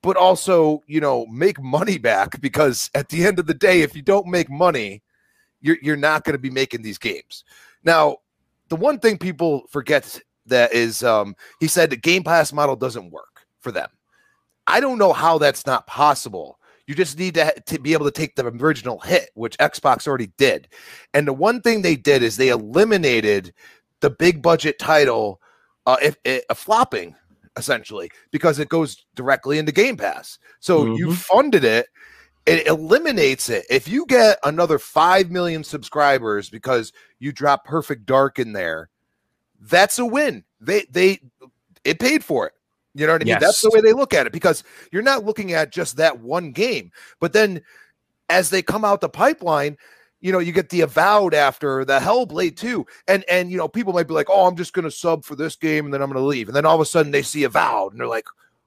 [0.00, 3.94] but also, you know, make money back because at the end of the day, if
[3.94, 5.02] you don't make money,
[5.60, 7.44] you're, you're not going to be making these games.
[7.84, 8.16] Now,
[8.70, 13.10] the one thing people forget that is um he said the Game Pass model doesn't
[13.10, 13.88] work for them.
[14.66, 16.58] I don't know how that's not possible.
[16.86, 20.30] You just need to, to be able to take the original hit, which Xbox already
[20.38, 20.68] did.
[21.14, 23.52] And the one thing they did is they eliminated
[24.00, 25.40] the big budget title
[25.86, 27.16] uh, if, if, uh, flopping
[27.56, 30.38] essentially because it goes directly into Game Pass.
[30.60, 30.94] So mm-hmm.
[30.94, 31.86] you funded it,
[32.44, 33.64] it eliminates it.
[33.68, 38.90] If you get another 5 million subscribers because you drop Perfect Dark in there,
[39.60, 40.44] that's a win.
[40.60, 41.20] They they
[41.84, 42.52] it paid for it.
[42.94, 43.28] You know what I mean?
[43.32, 43.42] Yes.
[43.42, 46.50] That's the way they look at it because you're not looking at just that one
[46.50, 46.90] game.
[47.20, 47.60] But then
[48.30, 49.76] as they come out the pipeline,
[50.20, 52.86] you know, you get the avowed after the Hellblade 2.
[53.06, 55.56] And and you know, people might be like, Oh, I'm just gonna sub for this
[55.56, 56.48] game and then I'm gonna leave.
[56.48, 58.26] And then all of a sudden they see avowed and they're like,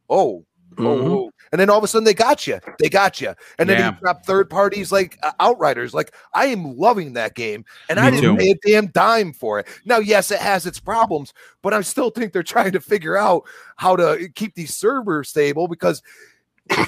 [0.10, 0.46] Oh, oh
[0.76, 1.12] mm-hmm.
[1.12, 2.60] oh, and then all of a sudden they got you.
[2.80, 3.34] They got you.
[3.58, 3.92] And then yeah.
[3.92, 5.94] you drop third parties like uh, Outriders.
[5.94, 8.38] Like I am loving that game, and Me I didn't too.
[8.38, 9.68] pay a damn dime for it.
[9.86, 13.44] Now, yes, it has its problems, but I still think they're trying to figure out
[13.76, 16.02] how to keep these servers stable because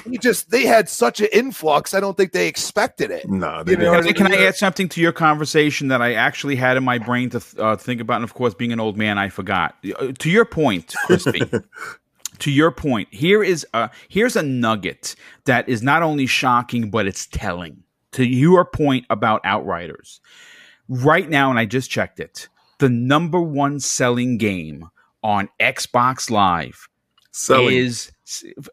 [0.06, 1.94] you just they had such an influx.
[1.94, 3.28] I don't think they expected it.
[3.28, 6.76] No, you know can, can I add something to your conversation that I actually had
[6.76, 8.16] in my brain to uh, think about?
[8.16, 9.76] And of course, being an old man, I forgot.
[9.98, 11.42] Uh, to your point, Crispy.
[12.42, 15.14] to your point, here is a here's a nugget
[15.44, 17.84] that is not only shocking but it's telling.
[18.12, 20.20] To your point about Outriders,
[20.86, 22.48] right now, and I just checked it,
[22.78, 24.90] the number one selling game
[25.22, 26.88] on Xbox Live
[27.30, 27.74] selling.
[27.76, 28.12] is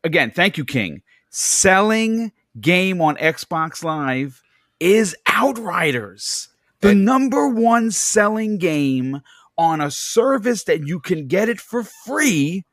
[0.03, 0.31] again.
[0.31, 1.03] Thank you, King.
[1.29, 4.41] Selling game on Xbox Live
[4.79, 6.49] is Outriders,
[6.81, 9.21] the number one selling game
[9.59, 12.65] on a service that you can get it for free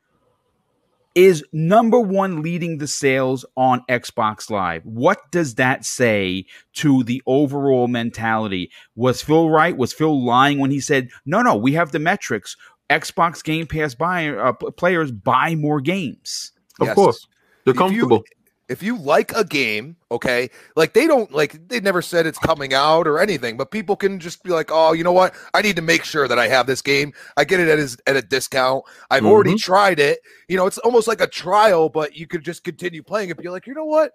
[1.17, 4.85] is number one leading the sales on Xbox Live.
[4.85, 8.69] What does that say to the overall mentality?
[8.95, 9.75] Was Phil right?
[9.75, 12.55] Was Phil lying when he said, no, no, we have the metrics.
[12.91, 16.51] Xbox Game Pass buy, uh, players buy more games?
[16.79, 16.95] Of yes.
[16.95, 17.27] course.
[17.65, 18.23] They're comfortable.
[18.69, 22.73] If you like a game, okay, like they don't like they never said it's coming
[22.73, 25.33] out or anything, but people can just be like, oh, you know what?
[25.53, 27.13] I need to make sure that I have this game.
[27.37, 28.83] I get it at his, at a discount.
[29.09, 29.31] I've mm-hmm.
[29.31, 30.19] already tried it.
[30.49, 33.37] You know, it's almost like a trial, but you could just continue playing it.
[33.37, 34.11] Be like, you know what?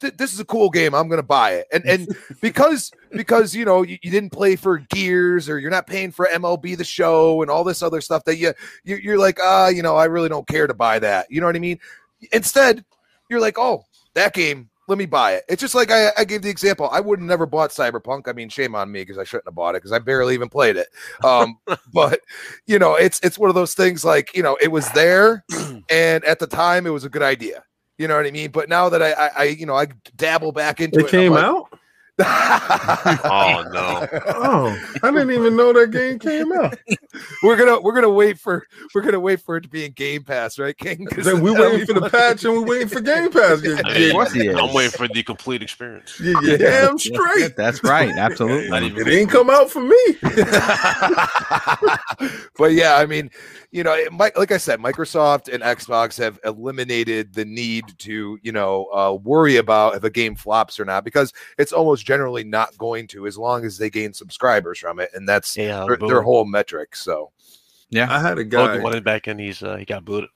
[0.00, 0.92] Th- this is a cool game.
[0.92, 1.66] I'm gonna buy it.
[1.72, 2.08] And and
[2.40, 6.28] because because you know you, you, didn't play for Gears or you're not paying for
[6.32, 9.68] MLB the Show and all this other stuff that you, you you're like, ah, uh,
[9.68, 11.30] you know, I really don't care to buy that.
[11.30, 11.78] You know what I mean?
[12.32, 12.84] Instead,
[13.28, 13.84] you're like, oh,
[14.14, 15.44] that game, let me buy it.
[15.48, 16.88] It's just like I, I gave the example.
[16.92, 18.28] I would have never bought Cyberpunk.
[18.28, 20.48] I mean, shame on me because I shouldn't have bought it because I barely even
[20.48, 20.88] played it.
[21.24, 21.58] Um,
[21.92, 22.20] but
[22.66, 25.44] you know, it's it's one of those things like you know, it was there,
[25.90, 27.64] and at the time, it was a good idea.
[27.96, 28.50] You know what I mean?
[28.50, 29.86] But now that I, I, I you know, I
[30.16, 31.68] dabble back into it, it came like, out
[32.20, 34.06] oh no!
[34.28, 36.78] Oh, I didn't even know that game came out.
[37.42, 40.22] we're gonna we're gonna wait for we're gonna wait for it to be in Game
[40.22, 41.08] Pass, right, King?
[41.16, 43.64] Then we waiting for the patch and we're waiting for Game Pass.
[43.64, 43.80] Yeah,
[44.32, 44.60] yeah.
[44.60, 46.20] I'm waiting for the complete experience.
[46.20, 46.56] Yeah, yeah.
[46.56, 47.56] damn straight.
[47.56, 48.10] That's right.
[48.10, 49.02] Absolutely.
[49.02, 49.96] it ain't come out for me.
[52.56, 53.30] but yeah, I mean,
[53.74, 58.38] you know, it might, like I said, Microsoft and Xbox have eliminated the need to,
[58.40, 62.44] you know, uh, worry about if a game flops or not because it's almost generally
[62.44, 65.96] not going to as long as they gain subscribers from it, and that's yeah, their,
[65.96, 66.94] their, whole metric.
[66.94, 67.32] So,
[67.90, 70.30] yeah, I had a guy Logan went back and he's uh, he got booted.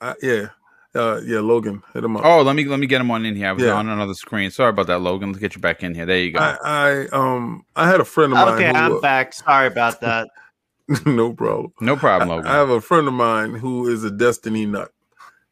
[0.00, 0.48] Uh, yeah,
[0.94, 2.24] uh, yeah, Logan, hit him up.
[2.24, 3.48] Oh, let me let me get him on in here.
[3.48, 3.72] I was yeah.
[3.72, 4.50] on another screen.
[4.50, 5.30] Sorry about that, Logan.
[5.30, 6.04] Let's get you back in here.
[6.04, 6.40] There you go.
[6.40, 8.54] I, I um I had a friend of mine.
[8.54, 9.32] Okay, I'm back.
[9.32, 10.28] Sorry about that.
[11.06, 11.72] no problem.
[11.80, 12.46] No problem, Logan.
[12.46, 14.90] I, I have a friend of mine who is a Destiny nut.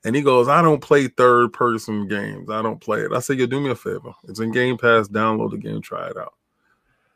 [0.04, 2.50] And he goes, I don't play third person games.
[2.50, 3.12] I don't play it.
[3.12, 4.14] I said, you do me a favor.
[4.28, 5.08] It's in Game Pass.
[5.08, 6.34] Download the game, try it out.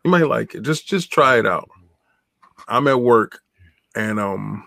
[0.04, 0.62] You might like it.
[0.62, 1.70] Just just try it out.
[2.68, 3.40] I'm at work
[3.94, 4.64] and um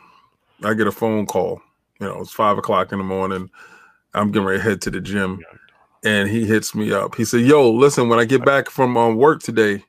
[0.63, 1.61] I get a phone call.
[1.99, 3.49] You know, it's five o'clock in the morning.
[4.13, 5.43] I'm getting ready to head to the gym.
[6.03, 7.15] And he hits me up.
[7.15, 9.83] He said, Yo, listen, when I get back from um, work today,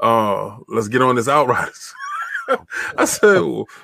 [0.00, 1.94] uh, let's get on this Outriders.
[2.98, 3.42] I said,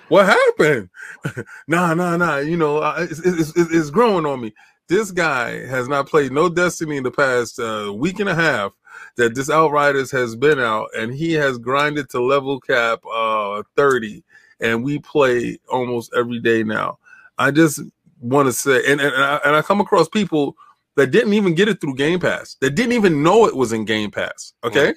[0.09, 0.91] "What happened?"
[1.69, 2.39] nah, nah, nah.
[2.39, 4.55] You know, it's, it's, it's, growing on me.
[4.89, 8.73] This guy has not played no Destiny in the past uh, week and a half
[9.17, 14.25] that this Outriders has been out, and he has grinded to level cap uh, thirty,
[14.61, 16.99] and we play almost every day now.
[17.39, 17.81] I just
[18.21, 20.57] want to say, and and, I, and I come across people
[20.99, 23.85] that didn't even get it through Game Pass, that didn't even know it was in
[23.85, 24.53] Game Pass.
[24.65, 24.95] Okay.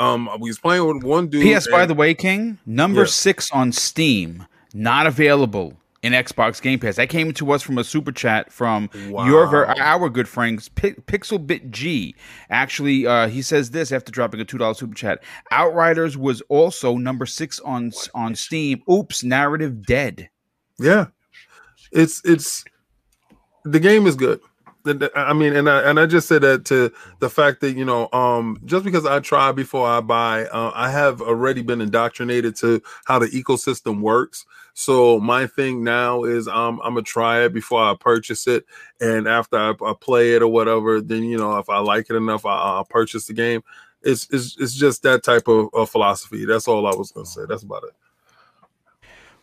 [0.00, 1.42] Um, we was playing with one dude.
[1.42, 1.66] P.S.
[1.66, 3.06] And, by the way, King number yeah.
[3.06, 6.96] six on Steam, not available in Xbox Game Pass.
[6.96, 9.26] That came to us from a super chat from wow.
[9.26, 12.14] your our good friends P- Pixelbit G.
[12.48, 15.22] Actually, uh, he says this after dropping a two dollar super chat.
[15.50, 18.82] Outriders was also number six on on Steam.
[18.90, 20.30] Oops, narrative dead.
[20.78, 21.08] Yeah,
[21.92, 22.64] it's it's
[23.64, 24.40] the game is good.
[24.86, 28.08] I mean, and I and I just said that to the fact that you know,
[28.12, 32.82] um, just because I try before I buy, uh, I have already been indoctrinated to
[33.04, 34.46] how the ecosystem works.
[34.74, 38.64] So my thing now is um, I'm gonna try it before I purchase it,
[39.00, 42.16] and after I, I play it or whatever, then you know if I like it
[42.16, 43.62] enough, I, will purchase the game.
[44.02, 46.46] It's, it's it's just that type of, of philosophy.
[46.46, 47.42] That's all I was gonna say.
[47.48, 47.92] That's about it.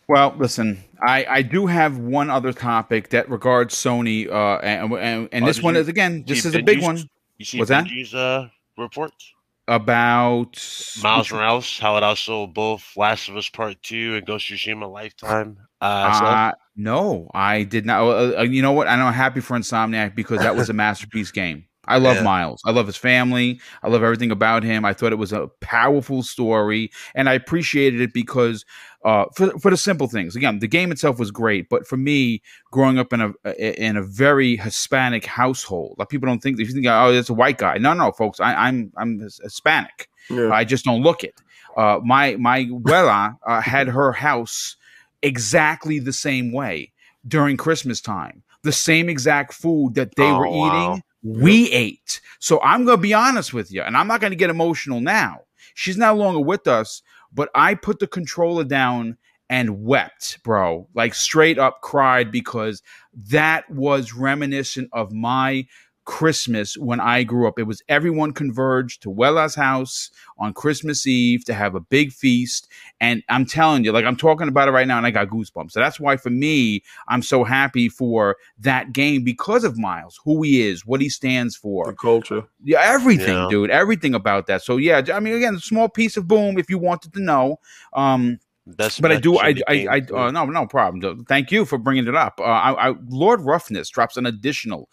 [0.08, 5.30] Well, listen, I, I do have one other topic that regards Sony, uh, and and,
[5.32, 7.10] and oh, this one you, is again, this is a big one.
[7.38, 7.88] You see What's that?
[8.14, 8.48] Uh,
[8.82, 9.34] reports
[9.68, 10.58] about
[11.04, 14.90] Miles Morales, how it also both Last of Us Part Two and Ghost of Tsushima
[14.90, 15.58] Lifetime.
[15.82, 18.02] Uh, uh no, I did not.
[18.02, 18.88] Uh, uh, you know what?
[18.88, 21.66] I'm happy for Insomniac because that was a masterpiece game.
[21.88, 22.24] I love yeah.
[22.24, 22.62] Miles.
[22.66, 23.60] I love his family.
[23.84, 24.86] I love everything about him.
[24.86, 28.66] I thought it was a powerful story, and I appreciated it because
[29.06, 30.36] uh, for for the simple things.
[30.36, 32.42] Again, the game itself was great, but for me,
[32.72, 36.74] growing up in a in a very Hispanic household, like people don't think if you
[36.74, 37.78] think oh, that's a white guy.
[37.78, 40.10] No, no, folks, I, am I'm, I'm Hispanic.
[40.30, 40.52] Yeah.
[40.52, 41.42] I just don't look it.
[41.78, 44.76] Uh, my my abuela uh, had her house
[45.22, 46.92] exactly the same way
[47.28, 48.44] during Christmas time.
[48.64, 51.00] The same exact food that they oh, were wow.
[51.28, 52.22] We ate.
[52.40, 55.02] So I'm going to be honest with you, and I'm not going to get emotional
[55.02, 55.42] now.
[55.74, 57.02] She's no longer with us,
[57.34, 59.18] but I put the controller down
[59.50, 60.88] and wept, bro.
[60.94, 62.82] Like straight up cried because
[63.30, 65.68] that was reminiscent of my
[66.08, 67.60] Christmas when I grew up.
[67.60, 70.10] It was everyone converged to Wella's house
[70.40, 72.70] on Christmas Eve to have a big feast.
[73.02, 75.74] And I'm telling you, like I'm talking about it right now and I got goosebumps.
[75.74, 80.42] So that's why for me, I'm so happy for that game because of Miles, who
[80.44, 81.88] he is, what he stands for.
[81.88, 82.44] The culture.
[82.64, 83.48] Yeah, everything, yeah.
[83.50, 83.70] dude.
[83.70, 84.64] Everything about that.
[84.64, 87.60] So yeah, I mean again, a small piece of boom if you wanted to know.
[87.92, 88.40] Um
[88.76, 89.38] that's but I do.
[89.38, 91.26] I I, I uh, no no problem.
[91.26, 92.40] Thank you for bringing it up.
[92.40, 94.90] Uh, I, I, Lord Roughness drops an additional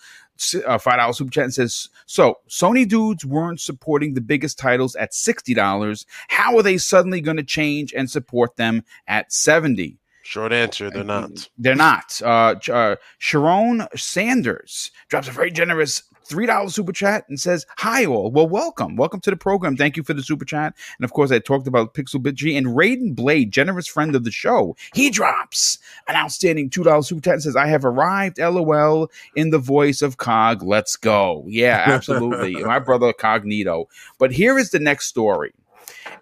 [0.67, 4.95] uh, five dollars super chat and says, "So Sony dudes weren't supporting the biggest titles
[4.97, 6.07] at sixty dollars.
[6.29, 9.99] How are they suddenly going to change and support them at seventy?
[10.23, 11.49] Short answer: They're not.
[11.59, 12.21] They're not.
[12.23, 18.05] Uh, uh, Sharon Sanders drops a very generous three dollars super chat and says, "Hi
[18.05, 18.31] all.
[18.31, 19.77] Well, welcome, welcome to the program.
[19.77, 20.75] Thank you for the super chat.
[20.99, 24.31] And of course, I talked about Pixel G and Raiden Blade, generous friend of the
[24.31, 24.77] show.
[24.95, 25.79] He drops
[26.09, 28.39] an outstanding two dollars super chat and says, "I have arrived.
[28.39, 30.63] LOL in the voice of Cog.
[30.63, 31.45] Let's go.
[31.47, 33.87] Yeah, absolutely, my brother Cognito.
[34.19, 35.53] But here is the next story."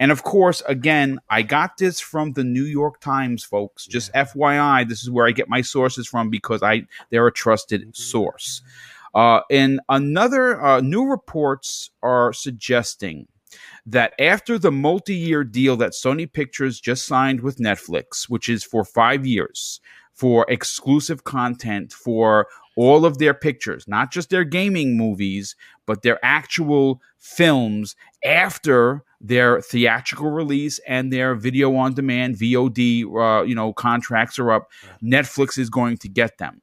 [0.00, 3.86] And of course, again, I got this from the New York Times, folks.
[3.86, 4.24] Just yeah.
[4.24, 7.92] FYI, this is where I get my sources from because I they're a trusted mm-hmm.
[7.92, 8.62] source.
[9.14, 13.26] Uh, and another uh, new reports are suggesting
[13.84, 18.84] that after the multi-year deal that Sony Pictures just signed with Netflix, which is for
[18.84, 19.80] five years
[20.14, 25.56] for exclusive content for all of their pictures, not just their gaming movies,
[25.86, 33.42] but their actual films after their theatrical release and their video on demand VOD, uh,
[33.42, 34.68] you know, contracts are up.
[35.02, 36.62] Netflix is going to get them.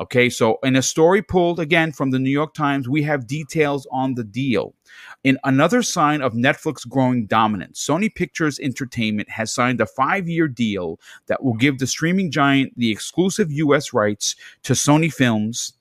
[0.00, 3.86] Okay, so in a story pulled again from the New York Times, we have details
[3.92, 4.74] on the deal.
[5.24, 10.48] In another sign of Netflix growing dominance, Sony Pictures Entertainment has signed a five year
[10.48, 13.92] deal that will give the streaming giant the exclusive U.S.
[13.92, 15.74] rights to Sony films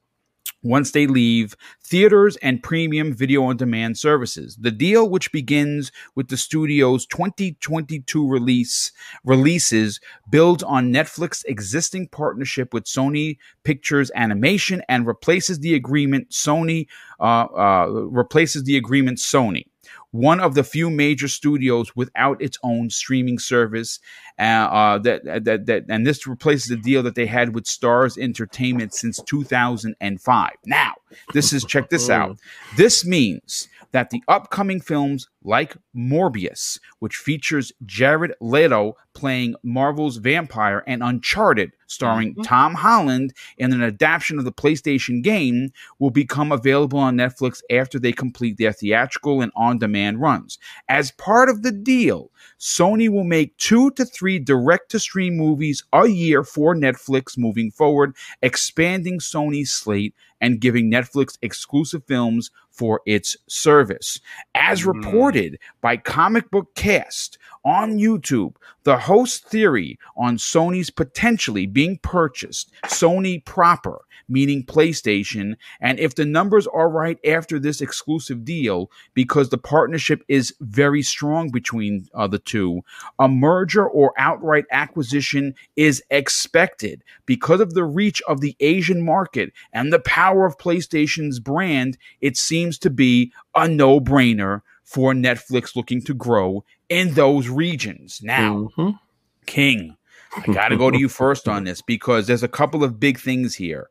[0.64, 4.58] once they leave theaters and premium video on demand services.
[4.58, 8.92] The deal, which begins with the studio's 2022 release
[9.24, 10.00] releases,
[10.30, 16.88] builds on Netflix's existing partnership with Sony Pictures Animation and replaces the agreement Sony
[17.20, 19.66] uh, uh, replaces the agreement Sony
[20.12, 24.00] one of the few major studios without its own streaming service.
[24.38, 28.18] Uh, uh, that, that, that, and this replaces the deal that they had with Starz
[28.18, 30.52] Entertainment since 2005.
[30.66, 30.94] Now,
[31.34, 32.38] this is check this out.
[32.78, 40.84] This means that the upcoming films like Morbius, which features Jared Leto playing Marvel's vampire,
[40.88, 42.44] and Uncharted, starring mm-hmm.
[42.44, 48.00] Tom Holland in an adaptation of the PlayStation game, will become available on Netflix after
[48.00, 50.58] they complete their theatrical and on demand runs.
[50.88, 55.84] As part of the deal, Sony will make two to three direct to stream movies
[55.92, 63.02] a year for Netflix moving forward, expanding Sony's slate and giving Netflix exclusive films for
[63.06, 64.22] its service.
[64.56, 64.94] As Mm.
[64.94, 72.72] reported by Comic Book Cast on YouTube, the host theory on Sony's potentially being purchased,
[72.86, 79.50] Sony proper, meaning PlayStation, and if the numbers are right after this exclusive deal, because
[79.50, 82.82] the partnership is very strong between uh, the two,
[83.18, 89.52] a merger or outright acquisition is expected because of the reach of the Asian market
[89.74, 91.98] and the power of PlayStation's brand.
[92.22, 98.22] It seems to be a no brainer for Netflix looking to grow in those regions.
[98.24, 99.00] Now, Mhm.
[99.46, 99.98] King,
[100.36, 103.20] I got to go to you first on this because there's a couple of big
[103.20, 103.90] things here.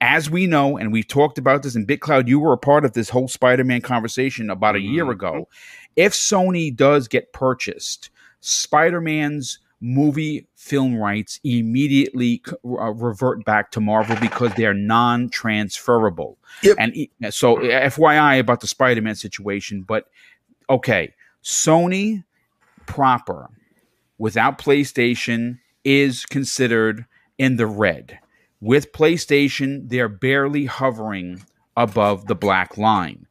[0.00, 2.94] As we know, and we've talked about this in BitCloud, you were a part of
[2.94, 5.12] this whole Spider Man conversation about a year Mhm.
[5.12, 5.48] ago.
[5.94, 8.10] If Sony does get purchased,
[8.40, 16.38] Spider Man's movie film rights immediately uh, revert back to Marvel because they're non transferable.
[16.62, 16.76] Yep.
[16.78, 20.06] And so, FYI about the Spider Man situation, but
[20.70, 22.24] okay, Sony
[22.86, 23.50] proper
[24.18, 27.04] without PlayStation is considered
[27.38, 28.18] in the red.
[28.60, 31.42] With PlayStation, they're barely hovering
[31.76, 33.26] above the black line.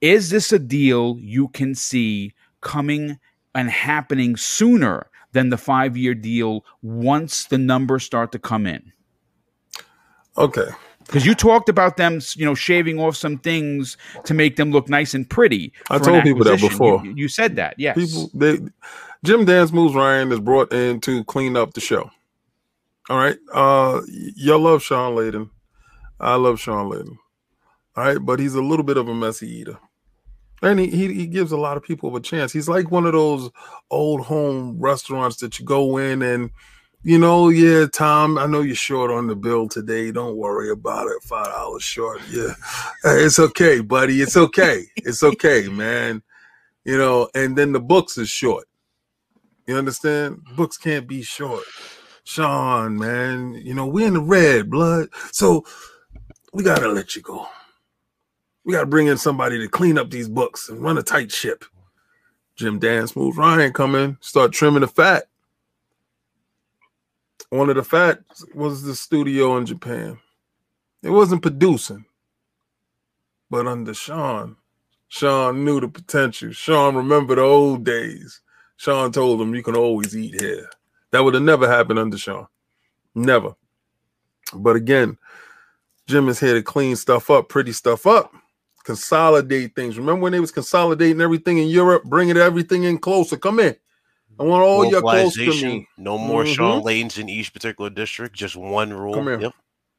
[0.00, 3.18] Is this a deal you can see coming
[3.54, 8.92] and happening sooner than the five year deal once the numbers start to come in?
[10.36, 10.68] Okay.
[11.06, 14.88] Because you talked about them, you know, shaving off some things to make them look
[14.88, 15.72] nice and pretty.
[15.90, 17.04] I told people that before.
[17.04, 17.96] You, you said that, yes.
[17.96, 18.58] People, they,
[19.22, 22.10] Jim Dance Moves Ryan is brought in to clean up the show.
[23.10, 23.38] All right.
[23.52, 25.50] Uh, y'all love Shawn Layden.
[26.20, 27.16] I love Shawn Layden.
[27.96, 29.78] All right, but he's a little bit of a messy eater.
[30.62, 32.52] And he, he he gives a lot of people a chance.
[32.52, 33.50] He's like one of those
[33.90, 36.50] old home restaurants that you go in and
[37.04, 40.10] you know, yeah, Tom, I know you're short on the bill today.
[40.10, 41.22] Don't worry about it.
[41.22, 42.20] Five dollars short.
[42.30, 42.54] Yeah.
[43.04, 44.22] It's okay, buddy.
[44.22, 44.84] It's okay.
[44.96, 46.22] It's okay, man.
[46.84, 48.66] You know, and then the books is short.
[49.66, 50.42] You understand?
[50.56, 51.64] Books can't be short.
[52.24, 55.08] Shawn, man, you know, we're in the red blood.
[55.30, 55.64] So
[56.54, 57.46] we gotta let you go.
[58.64, 61.66] We gotta bring in somebody to clean up these books and run a tight ship.
[62.56, 65.24] Jim Dance Moves Ryan come in, start trimming the fat.
[67.54, 70.18] One of the facts was the studio in Japan.
[71.04, 72.04] It wasn't producing,
[73.48, 74.56] but under Shawn,
[75.06, 76.50] Shawn knew the potential.
[76.50, 78.40] Shawn remembered the old days.
[78.76, 80.68] Shawn told him, "You can always eat here."
[81.12, 82.48] That would have never happened under Shawn,
[83.14, 83.54] never.
[84.52, 85.16] But again,
[86.08, 88.34] Jim is here to clean stuff up, pretty stuff up,
[88.82, 89.96] consolidate things.
[89.96, 93.36] Remember when they was consolidating everything in Europe, bringing everything in closer?
[93.36, 93.76] Come in.
[94.38, 95.88] I want all your close to me.
[95.96, 96.54] No more Mhm.
[96.54, 98.34] Sean Lanes in each particular district.
[98.34, 99.14] Just one rule.
[99.14, 99.40] Come here.
[99.40, 99.52] Yep.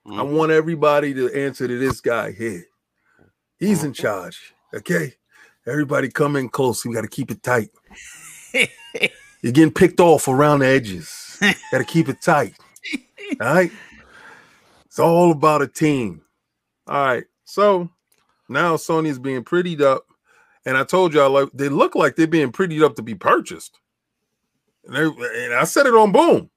[0.07, 0.31] I Mhm.
[0.31, 2.65] want everybody to answer to this guy here.
[3.57, 3.95] He's in Mhm.
[4.01, 4.53] charge.
[4.73, 5.13] Okay.
[5.65, 6.85] Everybody come in close.
[6.85, 7.69] We got to keep it tight.
[9.41, 11.37] You're getting picked off around the edges.
[11.71, 12.55] got to keep it tight.
[13.41, 13.71] All right.
[14.85, 16.21] It's all about a team.
[16.87, 17.25] All right.
[17.43, 17.89] So
[18.47, 20.05] now Sony's being prettied up.
[20.65, 23.79] And I told y'all like they look like they're being prettied up to be purchased.
[24.87, 26.49] And, they, and I said it on boom.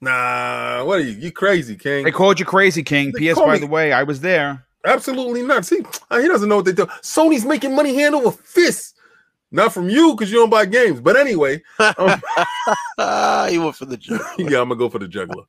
[0.00, 1.12] Nah, what are you?
[1.18, 2.04] You crazy, King?
[2.04, 3.10] They called you crazy, King.
[3.12, 3.38] They P.S.
[3.38, 4.64] By me- the way, I was there.
[4.86, 5.64] Absolutely not.
[5.66, 6.86] See, uh, he doesn't know what they do.
[7.02, 8.94] Sony's making money hand over fist.
[9.50, 11.00] Not from you because you don't buy games.
[11.00, 12.20] But anyway, um,
[12.98, 14.20] Ah, he went for the joke.
[14.38, 15.44] yeah, I'm gonna go for the juggler.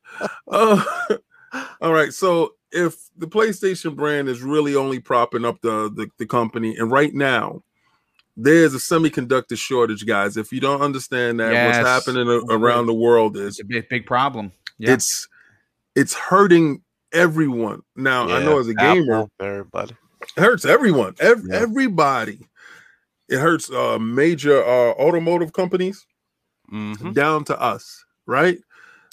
[0.48, 0.84] Uh,
[1.82, 2.14] all right.
[2.14, 6.90] So if the PlayStation brand is really only propping up the, the the company, and
[6.90, 7.62] right now
[8.38, 10.38] there's a semiconductor shortage, guys.
[10.38, 11.78] If you don't understand that, Yes.
[11.78, 14.52] what's happening around the world is It's a big, big problem.
[14.78, 14.94] Yeah.
[14.94, 15.28] it's
[15.96, 16.82] it's hurting
[17.12, 17.82] everyone.
[17.96, 19.96] Now I know as a gamer, Apple, everybody.
[20.38, 21.16] It hurts everyone.
[21.20, 21.56] Ev- Yeah.
[21.58, 22.40] Everybody.
[23.28, 26.06] It hurts uh, major uh, automotive companies
[26.72, 27.14] Mhm.
[27.14, 28.58] down to us, right?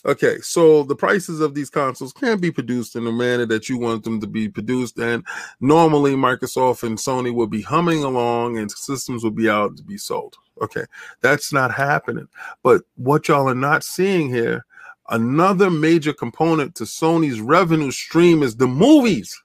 [0.04, 3.78] Okay, so the prices of these consoles can be produced in the manner that you
[3.78, 5.24] want them to be produced, and
[5.60, 9.98] normally Microsoft and Sony will be humming along, and systems will be out to be
[9.98, 10.36] sold.
[10.62, 10.84] Okay,
[11.22, 12.28] that's not happening.
[12.62, 14.64] But what y'all are not seeing here,
[15.08, 19.42] another major component to Sony's revenue stream is the movies.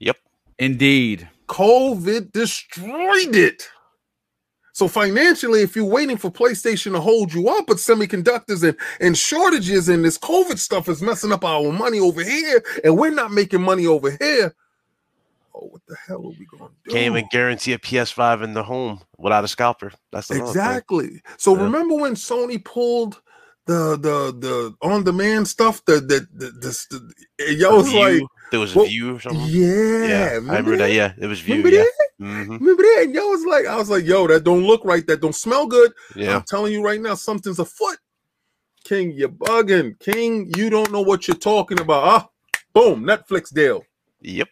[0.00, 0.16] Yep.
[0.58, 1.28] Indeed.
[1.48, 3.68] COVID destroyed it.
[4.74, 9.16] So financially, if you're waiting for PlayStation to hold you up, but semiconductors and, and
[9.16, 13.30] shortages and this COVID stuff is messing up our money over here, and we're not
[13.30, 14.52] making money over here.
[15.54, 16.90] Oh, what the hell are we going to do?
[16.90, 19.92] Can't even guarantee a PS5 in the home without a scalper.
[20.10, 21.22] That's the exactly.
[21.36, 21.62] So Yeah.
[21.62, 23.22] remember when Sony pulled
[23.66, 25.84] the the the on demand stuff?
[25.84, 27.14] The the the, this the,
[27.54, 28.22] y'all was like,
[28.54, 29.42] There was well, a view or something.
[29.48, 30.86] yeah, yeah, I remember that.
[30.86, 30.92] that?
[30.92, 31.56] Yeah, it was view.
[31.56, 32.24] Remember Yeah, that?
[32.24, 32.60] Mhm.
[32.60, 33.00] Remember that?
[33.02, 35.04] And yo was like, I was like, yo, that don't look right.
[35.08, 35.92] That don't smell good.
[36.14, 36.36] Yeah.
[36.36, 37.98] I'm telling you right now, something's afoot.
[38.84, 39.98] King, you're bugging.
[39.98, 42.04] King, you don't know what you're talking about.
[42.04, 42.28] Ah,
[42.72, 43.82] boom, Netflix deal.
[44.20, 44.48] Yep.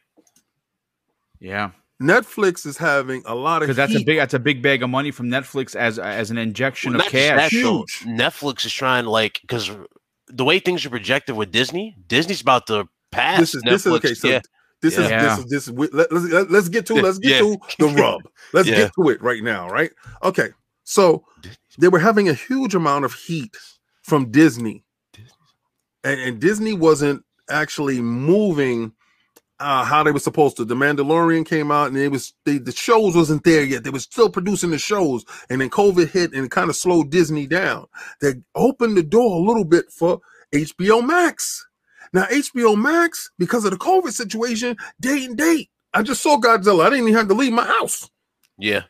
[1.38, 1.70] Yeah,
[2.02, 4.90] Netflix is having a lot of because that's a big that's a big bag of
[4.90, 7.36] money from Netflix as as an injection Well, of cash.
[7.36, 7.50] that.
[7.52, 8.00] Huge.
[8.06, 9.70] Netflix is trying like because
[10.28, 13.38] the way things are projected with Disney, Disney's about to pass.
[13.38, 14.14] This is this is okay.
[14.14, 14.40] So yeah.
[14.80, 15.22] this is Yeah.
[15.22, 17.38] this is this is we- let, us let, let's get to let's get Yeah.
[17.40, 18.22] to the rub.
[18.52, 18.76] Let's Yeah.
[18.76, 19.92] get to it right now, right?
[20.22, 20.50] Okay.
[20.84, 21.24] So
[21.78, 23.56] they were having a huge amount of heat
[24.02, 24.84] from Disney.
[26.04, 28.92] And, and Disney wasn't actually moving
[29.60, 30.64] uh, how they were supposed to.
[30.64, 33.84] The Mandalorian came out and it was they, the shows wasn't there yet.
[33.84, 37.46] They were still producing the shows, and then COVID hit and kind of slowed Disney
[37.46, 37.86] down.
[38.20, 40.20] They opened the door a little bit for
[40.52, 41.64] HBO Max.
[42.12, 45.70] Now HBO Max, because of the COVID situation, day and date.
[45.94, 46.86] I just saw Godzilla.
[46.86, 48.08] I didn't even have to leave my house.
[48.58, 48.82] Yeah.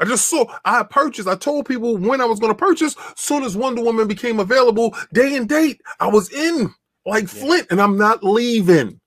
[0.00, 1.28] I just saw I purchased.
[1.28, 2.96] I told people when I was going to purchase.
[3.16, 6.74] Soon as Wonder Woman became available, day and date, I was in
[7.06, 7.40] like Yeah.
[7.40, 9.00] Flint, and I'm not leaving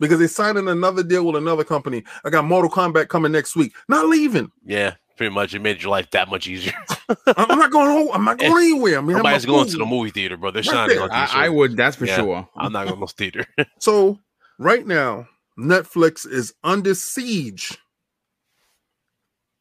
[0.00, 2.04] because they signed another deal with another company.
[2.24, 3.74] I got Mortal Kombat coming next week.
[3.88, 4.50] Not leaving.
[4.64, 4.94] Yeah.
[5.16, 6.72] Pretty much, it made your life that much easier.
[7.36, 8.08] I'm not going home.
[8.12, 8.98] I'm not going anywhere.
[8.98, 9.90] I'm Nobody's going to the movie.
[9.90, 10.50] movie theater, bro.
[10.50, 11.04] They're Right signing there.
[11.04, 12.16] on I, I would, that's for Yeah.
[12.16, 12.48] sure.
[12.56, 13.46] I'm not going to the theater.
[13.78, 14.18] So
[14.58, 15.28] right now,
[15.58, 17.78] Netflix is under siege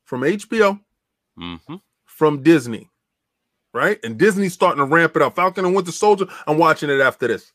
[0.05, 0.80] from HBO,
[1.38, 1.55] hmm
[2.05, 2.89] from Disney,
[3.73, 3.99] right?
[4.03, 5.35] And Disney's starting to ramp it up.
[5.35, 7.51] Falcon and Winter Soldier, I'm watching it after this.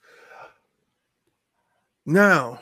[2.06, 2.60] Now,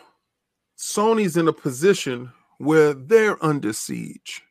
[0.78, 4.42] Sony's in a position where they're under siege.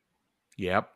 [0.58, 0.90] Yep.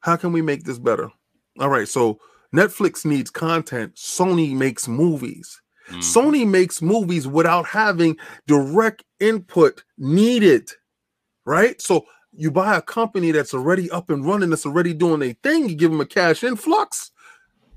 [0.00, 1.10] How can we make this better?
[1.58, 2.20] All right, so
[2.54, 5.60] Netflix needs content, Sony makes movies.
[5.88, 5.98] Mhm.
[5.98, 8.16] Sony makes movies without having
[8.46, 10.70] direct input needed,
[11.44, 11.80] right?
[11.80, 15.68] So you buy a company that's already up and running, that's already doing a thing,
[15.68, 17.10] you give them a cash influx.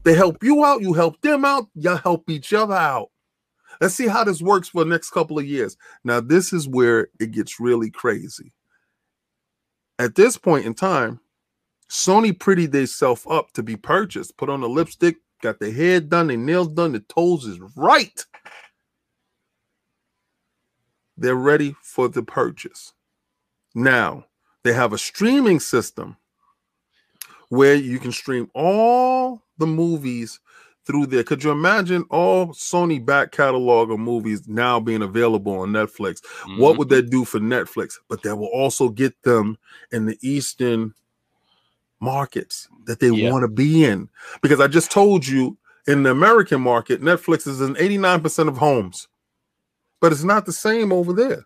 [0.03, 3.09] They help you out, you help them out, y'all help each other out.
[3.79, 5.77] Let's see how this works for the next couple of years.
[6.03, 8.53] Now, this is where it gets really crazy.
[9.99, 11.19] At this point in time,
[11.89, 16.27] Sony prettied themselves up to be purchased, put on the lipstick, got their hair done,
[16.27, 18.25] their nails done, the toes is right.
[21.17, 22.93] They're ready for the purchase.
[23.75, 24.25] Now,
[24.63, 26.15] they have a streaming system
[27.49, 30.39] where you can stream all the movies
[30.89, 31.23] through there.
[31.23, 36.25] Could you imagine all Sony back catalog of movies now being available on Netflix?
[36.57, 37.19] What would that mm-hmm.
[37.19, 37.99] do for Netflix?
[38.07, 39.59] But that will also get them
[39.91, 40.95] in the Eastern
[41.99, 43.31] markets that they Yeah.
[43.31, 44.09] want to be in.
[44.41, 49.07] Because I just told you in the American market, Netflix is in 89% of homes,
[49.99, 51.45] but it's not the same over there.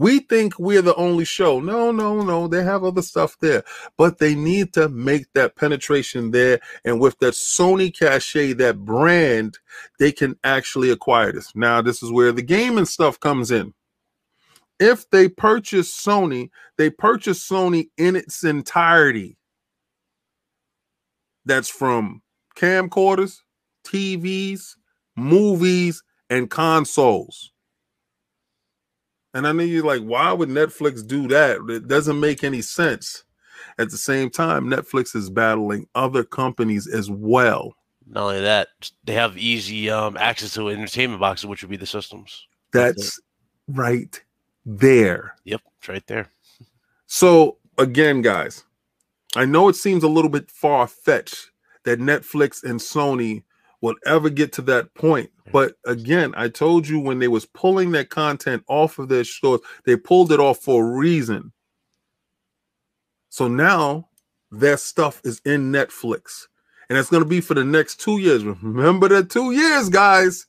[0.00, 1.60] We think we're the only show.
[1.60, 2.48] No, no, no.
[2.48, 3.62] They have other stuff there,
[3.98, 6.60] but they need to make that penetration there.
[6.86, 9.58] And with that Sony cachet, that brand,
[9.98, 11.54] they can actually acquire this.
[11.54, 13.74] Now, this is where the gaming stuff comes in.
[14.78, 16.48] If they purchase Sony,
[16.78, 19.36] they purchase Sony in its entirety.
[21.44, 22.22] That's from
[22.56, 23.40] camcorders,
[23.86, 24.76] TVs,
[25.14, 27.52] movies, and consoles.
[29.34, 31.60] And I know you're like, why would Netflix do that?
[31.68, 33.24] It doesn't make any sense.
[33.78, 37.74] At the same time, Netflix is battling other companies as well.
[38.06, 38.68] Not only that,
[39.04, 42.46] they have easy um, access to entertainment boxes, which would be the systems.
[42.72, 43.20] That's
[43.68, 44.20] right
[44.66, 45.36] there.
[45.44, 46.28] Yep, it's right there.
[47.06, 48.64] So, again, guys,
[49.36, 51.50] I know it seems a little bit far fetched
[51.84, 53.44] that Netflix and Sony
[53.80, 55.30] will ever get to that point.
[55.52, 59.60] But again, I told you when they was pulling that content off of their stores,
[59.84, 61.52] they pulled it off for a reason.
[63.30, 64.08] So now
[64.50, 66.46] their stuff is in Netflix.
[66.88, 68.44] And it's going to be for the next two years.
[68.44, 70.46] Remember the two years, guys.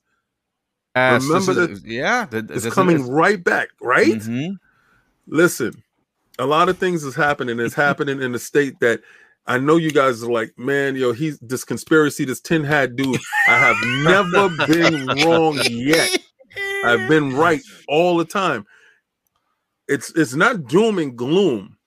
[0.95, 4.16] Yes, Remember that- yeah, It's coming is- right back, right?
[4.20, 4.58] Mhm.
[5.28, 5.84] listen,
[6.40, 7.60] a lot of things is happening.
[7.60, 9.02] It's happening in the state that
[9.48, 13.20] I know you guys are like, man, yo, he's this conspiracy, this tin hat dude.
[13.48, 16.10] I have never been wrong yet.
[16.86, 18.66] I've been right all the time.
[19.88, 21.78] It's it's not doom and gloom.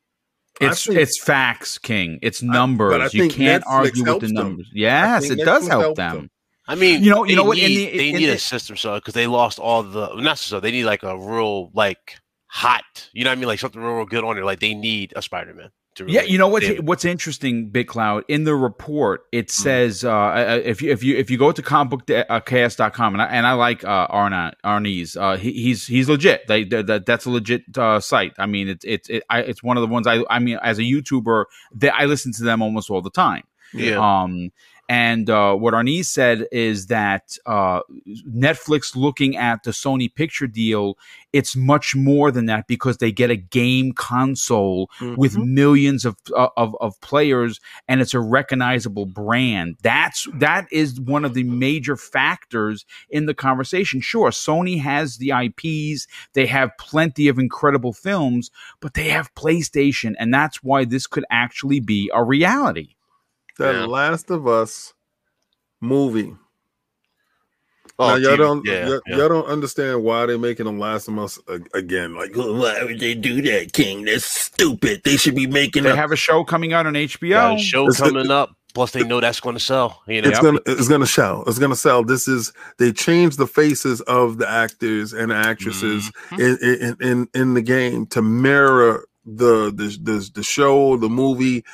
[0.61, 2.19] It's think- it's facts, King.
[2.23, 3.15] It's I numbers.
[3.15, 4.35] you can't Netflix argue with helps the them.
[4.35, 4.71] numbers.
[4.73, 6.17] Yes, think it does Netflix help them.
[6.17, 6.31] them.
[6.67, 8.39] I mean, You know- you know what, Need, in the- they in need the- a
[8.39, 12.17] system so because they lost all the not so they need like a real like
[12.47, 12.85] hot.
[13.13, 13.49] You know what I mean?
[13.49, 14.45] Like something real, real good on there.
[14.45, 15.71] Like they need a Spider Man.
[15.97, 16.85] To Yeah, you know what's it.
[16.85, 18.25] what's interesting, BitCloud.
[18.29, 19.62] In the report, it Mm-hmm.
[19.62, 23.47] says uh, uh, if you if you if you go to comicbookcast.com and I, and
[23.47, 26.47] I like uh, Arna Arnie's, uh, he, he's he's legit.
[26.49, 28.33] They, they, that that's a legit uh, site.
[28.39, 30.79] I mean, it's it's it, I, it's one of the ones I I mean as
[30.79, 31.45] a YouTuber,
[31.77, 33.45] that I listen to them almost all the time.
[33.73, 33.99] Yeah.
[34.23, 34.51] Um,
[34.89, 37.81] and uh, what Arniz said is that uh,
[38.28, 40.98] Netflix looking at the Sony picture deal,
[41.32, 46.48] it's much more than that because they get a game console with millions of, uh,
[46.56, 49.77] of of players, and it's a recognizable brand.
[49.82, 54.01] That's that is one of the major factors in the conversation.
[54.01, 58.51] Sure, Sony has the IPs, they have plenty of incredible films,
[58.81, 62.94] but they have PlayStation, and that's why this could actually be a reality.
[63.59, 63.85] That Yeah.
[63.87, 64.95] Last of Us
[65.81, 66.35] movie.
[67.97, 68.39] Oh, now, y'all TV.
[68.39, 69.17] don't Yeah, y'all, yeah.
[69.19, 71.39] y'all don't understand why they're making them Last of Us
[71.75, 72.15] again.
[72.17, 74.05] Like, "Oh, why would they do that, King?
[74.05, 75.03] That's stupid.
[75.05, 77.55] They should be making They a have a show coming out on HBO.
[77.55, 78.51] a show It's- coming up.
[78.75, 80.03] Plus, they know that's going to sell.
[80.09, 81.45] You know, it's gonna it's gonna sell.
[81.47, 82.03] It's gonna sell.
[82.03, 86.41] This is they changed the faces of the actors and actresses Mm-hmm.
[86.41, 91.65] in, in in in the game to mirror the the the, the show, the movie.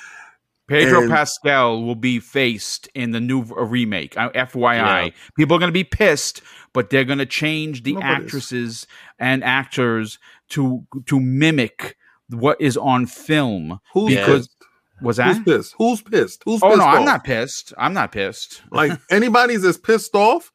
[0.71, 4.17] Pedro And- Pascal will be faced in the new remake.
[4.17, 5.11] Uh, FYI, Yeah.
[5.37, 6.41] people are going to be pissed,
[6.73, 8.15] but they're going to change the Nobody's.
[8.25, 8.87] actresses
[9.19, 10.19] and actors
[10.51, 11.97] to to mimic
[12.29, 13.81] what is on film.
[13.93, 14.57] Who's Because pissed?
[15.03, 15.75] was Who's pissed?
[15.79, 16.43] Who's pissed?
[16.45, 17.73] Who's Oh pissed no, I'm not pissed.
[17.77, 18.63] I'm not pissed.
[18.71, 20.53] Like anybody's as pissed off,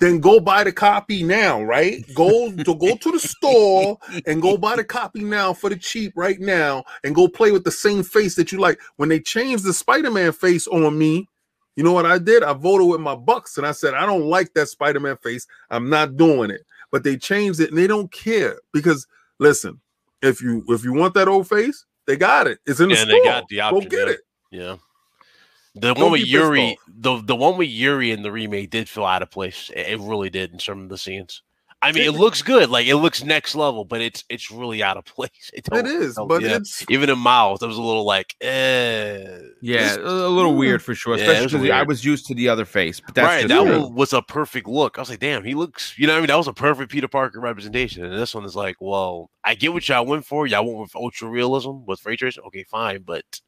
[0.00, 2.04] then go buy the copy now, right?
[2.14, 6.12] Go to go to the store and go buy the copy now for the cheap
[6.16, 8.80] right now and go play with the same face that you like.
[8.96, 11.28] When they changed the Spider-Man face on me,
[11.76, 12.42] you know what I did?
[12.42, 15.46] I voted with my bucks and I said, I don't like that Spider-Man face.
[15.70, 16.62] I'm not doing it.
[16.90, 19.06] But they changed it and they don't care because
[19.38, 19.80] listen,
[20.22, 22.58] if you if you want that old face, they got it.
[22.66, 23.14] It's in the Yeah, store.
[23.14, 24.14] they got the Go get yeah.
[24.14, 24.20] it.
[24.50, 24.76] Yeah.
[25.74, 29.04] The Don't one with Yuri, the the one with Yuri in the remake did feel
[29.04, 29.70] out of place.
[29.74, 31.42] It, it really did in some of the scenes.
[31.82, 34.98] I mean, it looks good, like it looks next level, but it's it's really out
[34.98, 35.50] of place.
[35.54, 36.56] It, It is, but yeah.
[36.56, 39.38] it's even in Miles, it was a little like, eh.
[39.62, 41.16] Yeah, a little weird for sure.
[41.16, 43.94] Yeah, Especially was I was used to the other face, but that's right, that one
[43.94, 44.98] was a perfect look.
[44.98, 46.92] I was like, damn, he looks, you know, what I mean, that was a perfect
[46.92, 48.04] Peter Parker representation.
[48.04, 50.46] And this one is like, well, I get what y'all went for.
[50.46, 52.44] Y'all went with ultra realism with ray tracing.
[52.44, 53.40] Okay, fine, but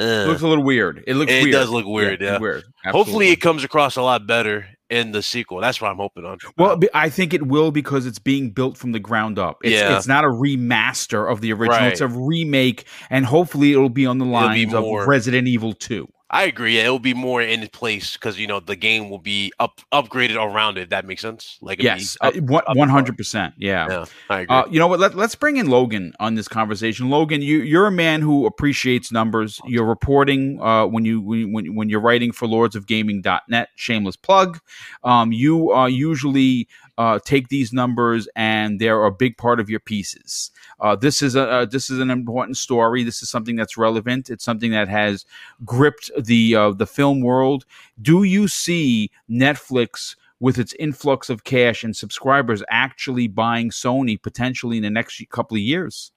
[0.00, 1.04] uh, looks a little weird.
[1.06, 1.52] It looks It weird.
[1.52, 2.38] does look weird, it's yeah.
[2.38, 2.64] weird.
[2.86, 5.60] hopefully it comes across a lot better in the sequel.
[5.60, 6.38] That's what I'm hoping on.
[6.58, 9.58] Well, I think it will because it's being built from the ground up.
[9.62, 9.96] It's, Yeah.
[9.96, 11.86] it's not a remaster of the original.
[11.88, 16.08] It's a remake, and hopefully it'll be on the lines of Resident Evil 2.
[16.32, 16.78] I agree.
[16.78, 20.36] It will be more in place because you know the game will be up upgraded
[20.36, 20.90] around it.
[20.90, 21.58] That makes sense.
[21.60, 23.52] Like Yes, uh, one- up- 100%.
[23.58, 23.86] Yeah.
[23.88, 24.56] Yeah, I agree.
[24.56, 25.00] Uh, you know what?
[25.00, 27.10] Let, let's bring in Logan on this conversation.
[27.10, 29.60] Logan, you, you're a man who appreciates numbers.
[29.66, 33.68] You're reporting uh, when you when, when when you're writing for lordsofgaming.net.
[33.74, 34.60] Shameless plug.
[35.02, 36.68] Um, you uh, usually
[36.98, 40.50] uh, take these numbers and they're a big part of your pieces.
[40.80, 43.02] Uh, this is a uh, this is an important story.
[43.04, 44.30] This is something that's relevant.
[44.30, 45.24] It's something that has
[45.64, 47.64] gripped the uh, the film world.
[48.00, 50.16] Do you see Netflix?
[50.42, 55.54] with its influx of cash and subscribers actually buying Sony potentially in the next couple
[55.54, 56.12] of years.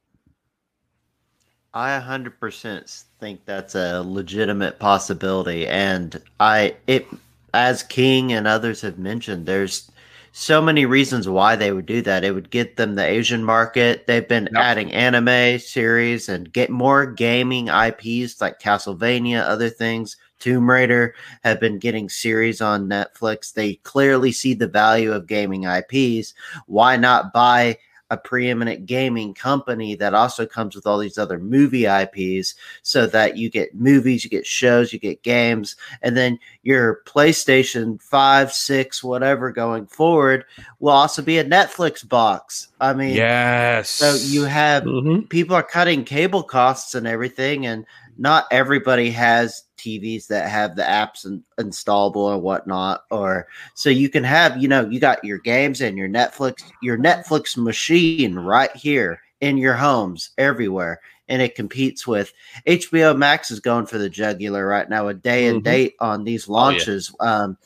[1.73, 7.07] I 100% think that's a legitimate possibility and I it
[7.53, 9.89] as King and others have mentioned there's
[10.35, 12.23] so many reasons why they would do that.
[12.23, 14.07] It would get them the Asian market.
[14.07, 14.63] They've been Yep.
[14.63, 20.17] adding anime series and get more gaming IPs like Castlevania, other things.
[20.39, 23.53] Tomb Raider have been getting series on Netflix.
[23.53, 26.33] They clearly see the value of gaming IPs.
[26.65, 27.77] Why not buy
[28.09, 33.37] a preeminent gaming company that also comes with all these other movie IPs so that
[33.37, 39.03] you get movies, you get shows, you get games, and then your PlayStation 5, 6,
[39.03, 40.45] whatever going forward
[40.79, 42.67] will also be a Netflix box.
[42.79, 43.89] I mean, Yes.
[43.89, 45.29] so you have Mhm.
[45.29, 47.85] people are cutting cable costs and everything, and
[48.17, 53.03] not everybody has TVs that have the apps in, installable or whatnot.
[53.11, 56.97] Or so you can have, you know, you got your games and your Netflix, your
[56.97, 62.31] Netflix machine right here in your homes everywhere, and it competes with
[62.65, 65.65] HBO Max is going for the jugular right now, a day and Mhm.
[65.65, 66.53] date on these yeah.
[66.53, 67.13] launches.
[67.19, 67.57] Um,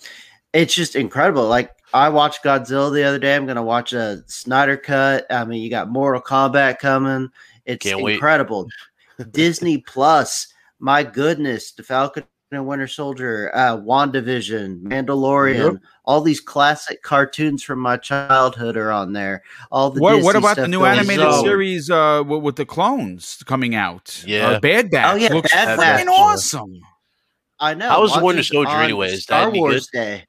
[0.53, 1.47] it's just incredible.
[1.47, 3.35] Like I watched Godzilla the other day.
[3.35, 5.25] I'm gonna watch a Snyder cut.
[5.29, 7.29] I mean, you got Mortal Kombat coming.
[7.65, 8.67] It's Can't incredible.
[9.31, 10.47] Disney Plus,
[10.79, 15.81] my goodness, the Falcon and Winter Soldier, uh, WandaVision, Mandalorian, Yep.
[16.05, 19.43] all these classic cartoons from my childhood are on there.
[19.69, 21.43] All the What, what Disney about the new animated on.
[21.43, 24.23] series uh, with, with the clones coming out?
[24.25, 24.47] Yeah.
[24.51, 25.13] uh, Bad Batch.
[25.13, 26.15] Oh, yeah, looks Bad fucking Batch.
[26.17, 26.79] awesome.
[27.59, 27.89] I know.
[27.89, 29.23] How was the Winter it Soldier on anyways?
[29.23, 29.97] Star That'd be Wars good.
[29.99, 30.25] Day.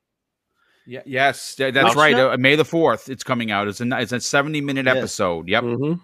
[0.87, 2.15] Yeah, yes, that- that's right.
[2.15, 3.69] Uh, May the fourth, it's coming out.
[3.69, 4.97] It's a it's a seventy minute Yes.
[4.97, 5.47] episode.
[5.47, 5.63] Yep.
[5.65, 6.01] Mhm.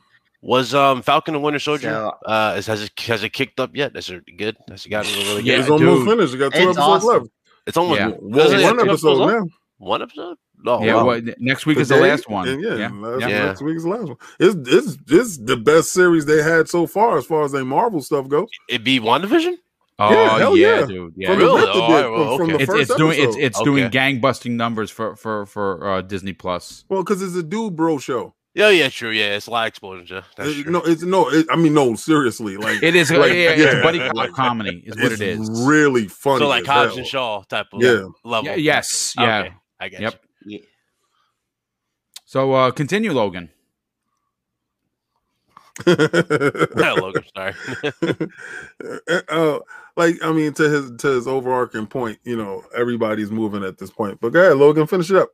[0.47, 1.89] Was um Falcon and Winter Soldier?
[1.91, 3.97] So- uh, is, has it has it kicked up yet?
[3.97, 4.57] Is it good?
[4.69, 5.47] Has it gotten really good?
[5.47, 6.09] Yeah, it's almost dude.
[6.09, 6.33] finished.
[6.35, 7.09] You got two It's episodes awesome.
[7.23, 7.27] left.
[7.67, 8.09] It's almost Yeah.
[8.21, 9.47] Well, it one episode episodes now.
[9.79, 10.37] One episode?
[10.67, 10.95] Oh, yeah.
[10.95, 11.07] wow.
[11.07, 12.61] Well, next week is the last one.
[12.61, 12.89] yeah, yeah.
[12.91, 13.29] last, yeah.
[13.29, 13.45] Yeah.
[13.47, 14.17] next week's the last one.
[14.39, 18.03] It's it's it's the best series they had so far as far as their Marvel
[18.03, 18.49] stuff goes.
[18.69, 19.55] It'd be WandaVision?
[19.99, 20.87] Oh Yeah, hell yeah, yeah.
[20.87, 21.13] dude.
[21.17, 21.29] Yeah.
[21.31, 21.61] From Really?
[21.63, 22.65] the, Oh, it did, well, from, from the okay.
[22.81, 23.41] It's, it's doing it's episode.
[23.43, 23.91] it's doing Okay.
[23.93, 26.85] gang busting numbers for for for uh, Disney Plus.
[26.89, 28.35] well, because it's a dude bro show.
[28.55, 29.11] Yeah, yeah, true.
[29.11, 30.11] Yeah, it's a lot of explosions.
[30.11, 30.73] Yeah, that's It- true.
[30.73, 31.29] no, it's no.
[31.29, 31.97] It, I mean, no.
[31.97, 33.11] Seriously, like It is.
[33.11, 35.65] Like, yeah, it's buddy cop comedy is what it's it is.
[35.67, 36.39] really funny.
[36.39, 38.07] so like as Hobbs and Shaw type of Yeah.
[38.25, 38.45] level.
[38.51, 39.15] Yeah, yes.
[39.19, 39.39] Yeah.
[39.41, 40.25] Okay, I get Yep.
[40.47, 40.59] Yeah.
[42.27, 43.51] So uh, continue, Logan.
[45.87, 45.95] you.
[46.77, 47.55] Logan, sorry.
[49.29, 49.59] uh,
[49.97, 53.91] like I mean, to his to his overarching point, you know, everybody's moving at this
[53.91, 54.21] point.
[54.21, 55.31] But go ahead, Logan, finish it up.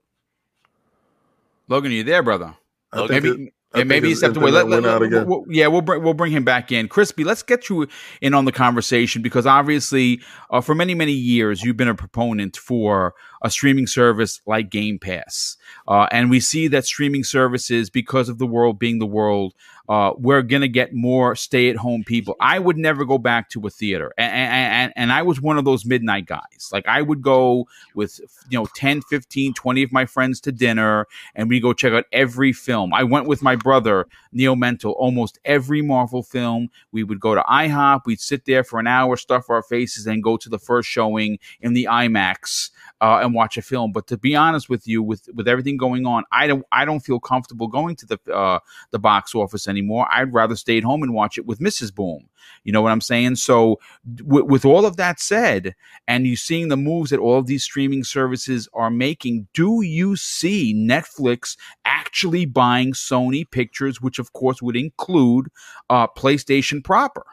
[1.68, 2.54] Logan, are you there, brother?
[2.92, 3.28] I Maybe.
[3.30, 4.50] it- Yeah, maybe he stepped away.
[4.50, 5.26] Let, let, went out let- again.
[5.28, 6.88] we'll- yeah, we'll bring we'll bring him back in.
[6.88, 7.86] Crispy, let's get you
[8.20, 12.56] in on the conversation because obviously, uh, for many many years, you've been a proponent
[12.56, 13.14] for
[13.44, 15.56] a streaming service like Game Pass,
[15.86, 19.54] uh, and we see that streaming services, because of the world being the world,
[19.90, 22.36] uh, we're gonna get more stay at home people.
[22.40, 25.64] I would never go back to a theater, and, and and I was one of
[25.64, 26.70] those midnight guys.
[26.72, 31.06] Like I would go with you know 10, 15, 20 of my friends to dinner
[31.34, 32.94] and we go check out every film.
[32.94, 36.68] I went with my brother, Neil Mental, almost every Marvel film.
[36.92, 40.22] We would go to IHOP, we'd sit there for an hour, stuff our faces, and
[40.22, 43.92] go to the first showing in the IMAX uh, and watch a film.
[43.92, 47.00] But to be honest with you, with with everything going on, I don't I don't
[47.00, 48.60] feel comfortable going to the uh,
[48.90, 49.79] the box office anymore.
[50.10, 51.94] I'd rather stay at home and watch it with Mrs.
[51.94, 52.28] Boom.
[52.64, 53.36] You know what I'm saying?
[53.36, 53.78] So,
[54.16, 55.74] w- with all of that said,
[56.08, 60.16] and you seeing the moves that all of these streaming services are making, do you
[60.16, 65.48] see Netflix actually buying Sony Pictures, which of course would include
[65.88, 67.24] uh, PlayStation proper?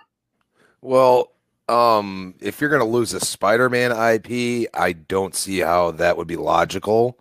[0.81, 1.31] Well,
[1.69, 6.37] um, if you're gonna lose a Spider-Man IP, I don't see how that would be
[6.37, 7.19] logical.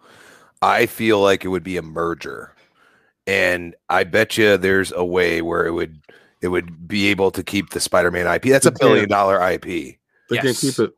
[0.62, 2.53] I feel like it would be a merger,
[3.27, 6.01] and I bet you there's a way where it would
[6.40, 8.43] it would be able to keep the Spider-Man IP.
[8.44, 9.65] That's a billion dollar IP.
[9.65, 10.93] They can't keep it.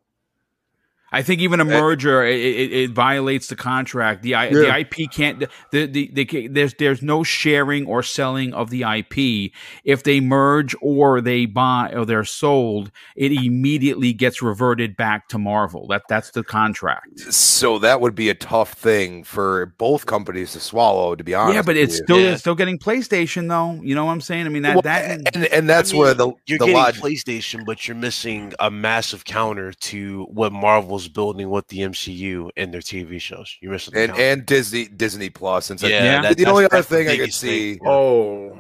[1.11, 4.23] I think even a Uh, merger it, it, it violates the contract.
[4.23, 5.39] The I, the IP can't
[5.71, 9.53] the, the, the ca- there's there's no sharing or selling of the IP.
[9.85, 15.39] If they merge or they buy or they're sold, it immediately gets reverted back to
[15.39, 15.87] Marvel.
[15.89, 17.21] That that's the contract.
[17.33, 21.15] So that would be a tough thing for both companies to swallow.
[21.15, 22.33] To be honest, yeah, but it's still Yeah.
[22.33, 23.83] it's still getting PlayStation though.
[23.83, 24.47] You know what I'm saying?
[24.47, 26.75] I mean that Well, that and and that's I mean, where the you're the getting
[26.75, 27.03] logic.
[27.03, 30.53] PlayStation, but you're missing a massive counter to what
[30.99, 33.57] Marvel's building with the MCU and their TV shows.
[33.61, 34.23] You're missing the and counter.
[34.23, 36.23] and Disney Disney Plus and so yeah, Yeah.
[36.23, 37.75] that- the only that's- other thing I could biggest thing.
[37.75, 38.57] see, Oh,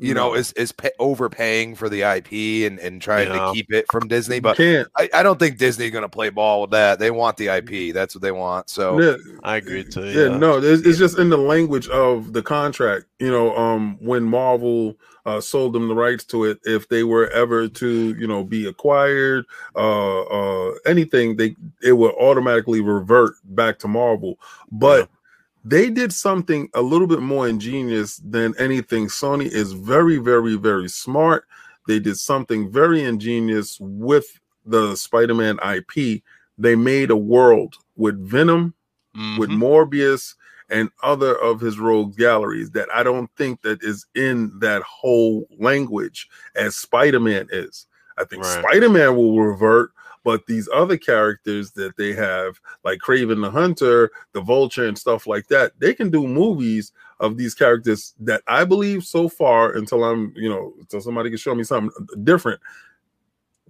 [0.00, 3.46] you know, is is pay, overpaying for the IP and and trying Yeah.
[3.48, 4.40] to keep it from Disney.
[4.40, 4.88] But can't.
[4.96, 6.98] I, I don't think Disney's going to play ball with that.
[6.98, 7.92] They want the IP.
[7.94, 8.70] That's what they want.
[8.70, 10.06] So Yeah, I agree too.
[10.06, 13.06] yeah, Yeah, no, it's, it's just in the language of the contract.
[13.18, 14.96] You know, um, when Marvel
[15.26, 18.66] uh, sold them the rights to it, if they were ever to, you know, be
[18.66, 19.44] acquired,
[19.76, 24.38] uh, uh, anything, they it would automatically revert back to Marvel.
[24.72, 25.06] But Yeah.
[25.64, 29.06] They did something a little bit more ingenious than anything.
[29.06, 31.46] Sony is very, very, very smart.
[31.86, 36.22] They did something very ingenious with the Spider-Man IP.
[36.58, 38.74] They made a world with Venom
[39.38, 39.58] with Mhm.
[39.58, 40.34] Morbius
[40.68, 45.48] and other of his rogue galleries that I don't think that is in that whole
[45.58, 47.86] language as Spider-Man is.
[48.16, 48.62] I think Right.
[48.62, 49.90] Spider-Man will revert,
[50.22, 55.26] but these other characters that they have, like Kraven the Hunter, the Vulture, and stuff
[55.26, 60.04] like that, they can do movies of these characters that I believe so far until
[60.04, 61.90] I'm, you know, until somebody can show me something
[62.24, 62.60] different.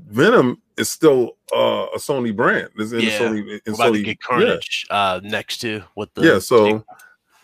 [0.09, 2.71] Venom is still uh, a Sony brand.
[2.79, 3.19] It's in Yeah.
[3.19, 3.61] Sony.
[3.67, 6.85] In about to Sony get yeah Carnage uh, next to what the yeah so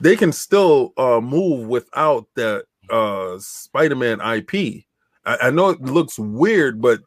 [0.01, 4.55] they can still uh move without that uh spider-man ip
[5.25, 7.01] I, I know it looks weird but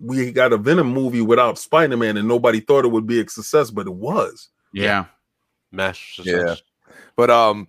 [0.00, 3.70] we got a venom movie without spider-man and nobody thought it would be a success
[3.70, 5.06] but it was yeah.
[5.72, 6.54] master Yeah.
[7.16, 7.68] But um,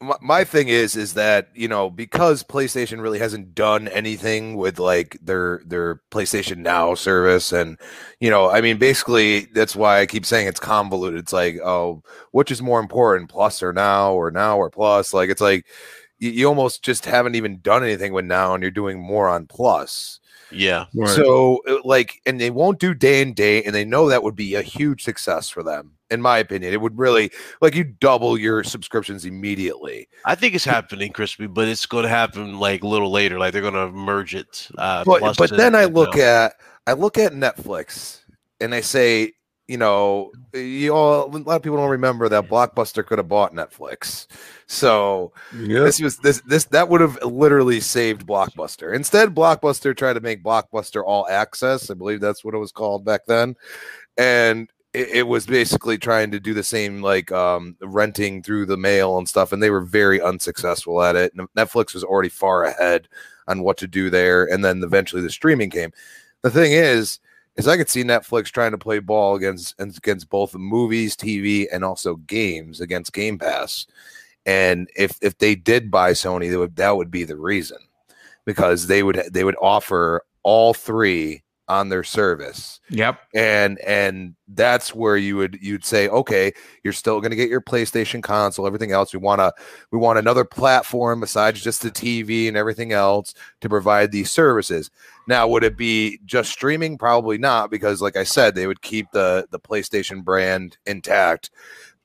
[0.00, 4.78] my, my thing is is that you know because PlayStation really hasn't done anything with
[4.78, 7.78] like their their PlayStation Now service and
[8.20, 11.18] you know I mean basically that's why I keep saying it's convoluted.
[11.20, 15.14] It's like oh which is more important, Plus or Now or Now or Plus?
[15.14, 15.66] Like it's like
[16.18, 19.46] you, you almost just haven't even done anything with Now and you're doing more on
[19.46, 20.20] Plus.
[20.50, 20.86] Yeah.
[20.94, 21.08] Right.
[21.08, 24.36] So uh, like, and they won't do day and date, and they know that would
[24.36, 25.92] be a huge success for them.
[26.08, 30.08] In my opinion, it would really like you double your subscriptions immediately.
[30.24, 33.38] I think it's happening, Crispy, but it's going to happen like a little later.
[33.40, 34.68] Like they're going to merge it.
[34.78, 36.22] Uh, But but and- then I look Now.
[36.46, 36.54] at
[36.86, 38.20] I look at Netflix
[38.60, 39.32] and I say,
[39.68, 43.52] you know, you all a lot of people don't remember that Blockbuster could have bought
[43.52, 44.26] Netflix.
[44.66, 45.80] So yeah.
[45.80, 48.94] this was this this that would have literally saved Blockbuster.
[48.94, 51.90] Instead, Blockbuster tried to make Blockbuster all access.
[51.90, 53.56] I believe that's what it was called back then,
[54.16, 58.76] and it, it was basically trying to do the same like um, renting through the
[58.76, 59.50] mail and stuff.
[59.50, 61.36] And they were very unsuccessful at it.
[61.56, 63.08] Netflix was already far ahead
[63.48, 65.92] on what to do there, and then eventually the streaming came.
[66.42, 67.18] The thing is.
[67.56, 71.84] Is I could see Netflix trying to play ball against against both movies, TV, and
[71.84, 73.86] also games against Game Pass.
[74.44, 77.78] And if if they did buy Sony, that would that would be the reason,
[78.44, 83.18] because they would they would offer all three on their service, Yep.
[83.34, 86.52] and and that's where you would you'd say, okay,
[86.84, 89.12] you're still going to get your PlayStation console, everything else.
[89.12, 89.52] We want to
[89.90, 94.90] we want another platform besides just the TV and everything else to provide these services.
[95.26, 96.98] Now, would it be just streaming?
[96.98, 101.50] Probably not, because like I said, they would keep the the PlayStation brand intact.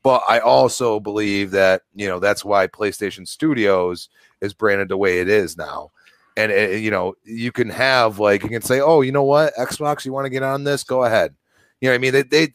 [0.04, 4.10] But I also believe that you know that's why PlayStation Studios
[4.42, 5.92] is branded the way it is now.
[6.38, 9.54] And uh, you know, you can have like you can say, "Oh, you know what?
[9.56, 10.84] Xbox, you want to get on this?
[10.84, 11.36] Go ahead."
[11.82, 12.14] You know I mean?
[12.14, 12.54] They, they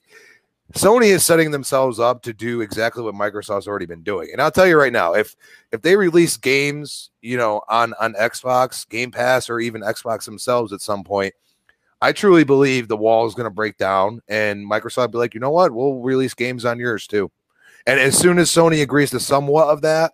[0.73, 4.31] Sony is setting themselves up to do exactly what Microsoft's already been doing.
[4.33, 5.37] And I'll tell you right now, if
[5.73, 10.73] if they release games, you know, on on Xbox, Game Pass, or even Xbox themselves
[10.73, 11.35] at some point,
[12.03, 15.41] I truly believe the wall is going to break down, and Microsoft be like, you
[15.41, 17.31] know what, we'll release games on yours too.
[17.87, 20.13] And as soon as Sony agrees to somewhat of that,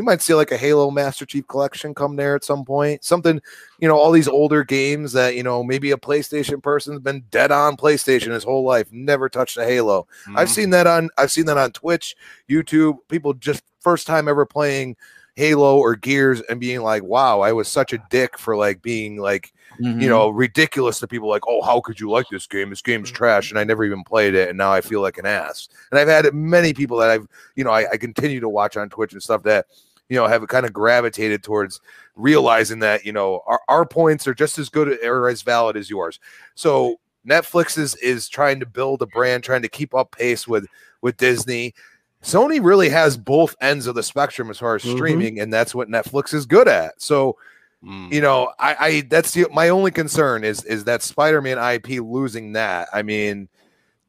[0.00, 3.04] you might see like a Halo Master Chief Collection come there at some point.
[3.04, 3.38] Something,
[3.80, 7.52] you know, all these older games that you know maybe a PlayStation person's been dead
[7.52, 10.06] on PlayStation his whole life, never touched a Halo.
[10.34, 10.52] I've Mhm.
[10.52, 12.16] seen that on I've seen that on Twitch,
[12.48, 12.96] YouTube.
[13.08, 14.96] People just first time ever playing
[15.36, 19.18] Halo or Gears and being like, "Wow, I was such a dick for like being
[19.18, 20.02] like Mhm.
[20.02, 22.70] you know ridiculous to people like, oh, how could you like this game?
[22.70, 25.26] This game's trash, and I never even played it, and now I feel like an
[25.26, 28.76] ass." And I've had many people that I've you know I, I continue to watch
[28.78, 29.66] on Twitch and stuff that
[30.10, 31.80] you know have kind of gravitated towards
[32.16, 35.88] realizing that you know our, our points are just as good or as valid as
[35.88, 36.20] yours.
[36.54, 40.66] So Netflix is is trying to build a brand, trying to keep up pace with
[41.00, 41.74] with Disney.
[42.22, 44.92] Sony really has both ends of the spectrum as far as Mhm.
[44.96, 47.00] streaming, and that's what Netflix is good at.
[47.00, 47.38] So
[47.82, 48.12] Mm.
[48.12, 52.52] you know, I, I that's the my only concern is is that Spider-Man IP losing
[52.52, 52.88] that.
[52.92, 53.48] I mean,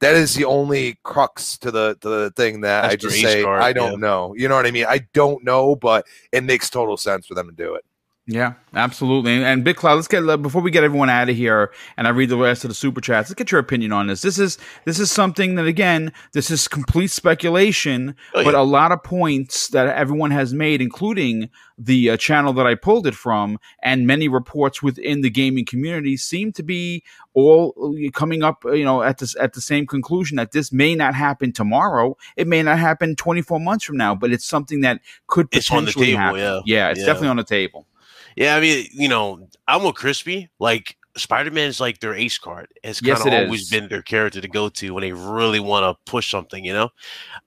[0.01, 3.43] that is the only crux to the to the thing that That's I just say
[3.43, 3.97] card, I don't yeah.
[4.07, 4.35] know.
[4.35, 4.85] You know what I mean?
[4.89, 7.85] I don't know, but it makes total sense for them to do it.
[8.33, 9.33] Yeah, absolutely.
[9.33, 12.29] And, and BitCloud, let's get before we get everyone out of here, and I read
[12.29, 13.29] the rest of the super chats.
[13.29, 14.21] Let's get your opinion on this.
[14.21, 18.93] This is this is something that again, this is complete speculation, Oh, but a lot
[18.93, 23.59] of points that everyone has made, including the uh, channel that I pulled it from,
[23.83, 27.03] and many reports within the gaming community, seem to be
[27.33, 27.73] all
[28.05, 31.15] uh, coming up, you know, at this at the same conclusion that this may not
[31.15, 32.15] happen tomorrow.
[32.37, 35.83] It may not happen 24 months from now, but it's something that could It's on
[35.83, 36.39] the potentially table, happen.
[36.39, 36.59] yeah.
[36.65, 37.05] yeah, it's Yeah.
[37.07, 37.87] definitely on the table.
[38.35, 40.49] Yeah, I mean, you know, I'm with Crispy.
[40.59, 42.67] Like Spider Man is like their ace card.
[42.83, 43.69] It's kind of always is.
[43.69, 46.63] been their character to go to when they really want to push something.
[46.63, 46.89] You know,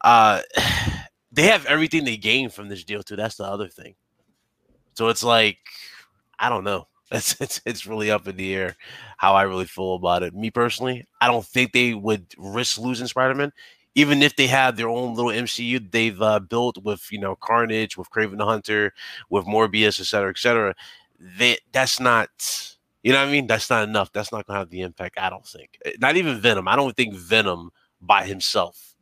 [0.03, 0.43] uh,
[1.33, 3.17] they have everything they gain from this deal too.
[3.17, 3.95] That's the other thing.
[4.95, 5.59] So it's like,
[6.39, 6.87] I don't know.
[7.13, 8.77] It's, it's it's really up in the air
[9.19, 10.35] how I really feel about it.
[10.35, 13.53] Me personally, I don't think they would risk losing Spider Man,
[13.95, 17.97] even if they have their own little MCU they've uh, built with you know Carnage,
[17.97, 18.93] with Kraven the Hunter,
[19.31, 20.75] with Morbius, et cetera, et cetera.
[21.39, 23.47] That that's not, you know what I mean?
[23.47, 24.13] That's not enough.
[24.13, 25.19] That's not gonna have the impact.
[25.19, 25.79] I don't think.
[25.85, 26.69] Eh, Not even Venom.
[26.69, 28.94] I don't think Venom by himself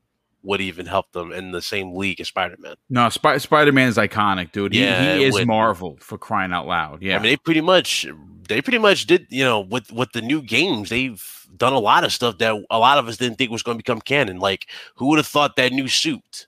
[0.43, 2.75] would even help them in the same league as Spider Man.
[2.91, 4.73] No, Sp- Spider Man is iconic, dude.
[4.73, 5.47] He, Yeah, he is would.
[5.47, 7.03] Marvel for crying out loud.
[7.03, 8.07] Yeah, I mean, they pretty much
[8.49, 11.23] they pretty much did, you know, with with the new games, they've
[11.57, 13.83] done a lot of stuff that a lot of us didn't think was going to
[13.83, 14.39] become canon.
[14.39, 14.67] Like,
[14.97, 16.47] who would have thought that new suit,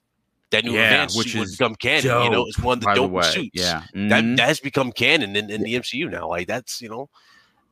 [0.51, 2.23] that new Yeah, advanced which suit would become canon?
[2.25, 3.51] you know, it's one of the dope the suits.
[3.55, 4.37] Yeah, that Mhm.
[4.39, 6.29] that has become canon in, in the MCU now.
[6.29, 7.09] Like, that's you know,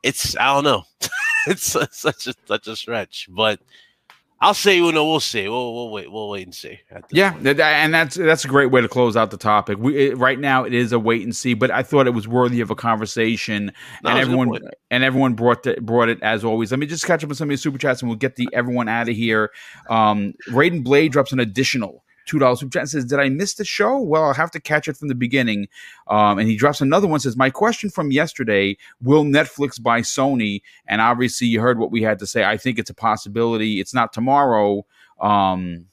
[0.03, 0.85] it's I don't know,
[1.47, 3.61] it's, such a such a stretch, but
[4.43, 5.49] I'll say, you know, we'll see.
[5.49, 6.11] We'll, we'll wait.
[6.11, 6.81] We'll wait and see.
[7.13, 9.79] Yeah, th- and that's that's a great way to close out the topic.
[9.79, 12.27] We it, right now it is a wait and see, but I thought it was
[12.27, 14.61] worthy of a conversation, No, and it's a good everyone
[14.91, 16.73] and everyone brought the, brought it as always.
[16.73, 18.49] Let me just catch up with some of your super chats, and we'll get the
[18.53, 19.53] everyone out of here.
[19.89, 22.03] Um, Raiden Blade drops an additional.
[22.27, 23.99] Two dollars super chat and says, "Did I miss the show?
[23.99, 25.69] Well, I'll have to catch it from the beginning."
[26.09, 27.21] Um, and he drops another one.
[27.21, 32.03] Says, "My question from yesterday: Will Netflix buy Sony?" And obviously, you heard what we
[32.03, 32.45] had to say.
[32.45, 33.81] I think it's a possibility.
[33.81, 34.87] It's not tomorrow.
[35.21, 35.87] Um,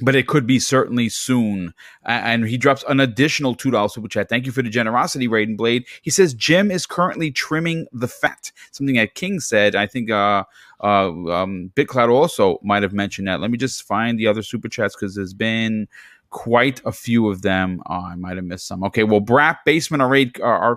[0.00, 1.74] but it could be certainly soon.
[2.04, 4.28] And he drops an additional two dollars super chat.
[4.28, 5.86] Thank you for the generosity, Raiden Blade.
[6.02, 8.52] He says Jim is currently trimming the fat.
[8.70, 9.74] Something that King said.
[9.74, 10.44] I think uh,
[10.82, 13.40] uh, um, BitCloud also might have mentioned that.
[13.40, 15.88] Let me just find the other super chats because there's been
[16.30, 17.82] quite a few of them.
[17.86, 18.82] Oh, I might have missed some.
[18.84, 20.74] Okay, well, Brap Basement Arcade, uh,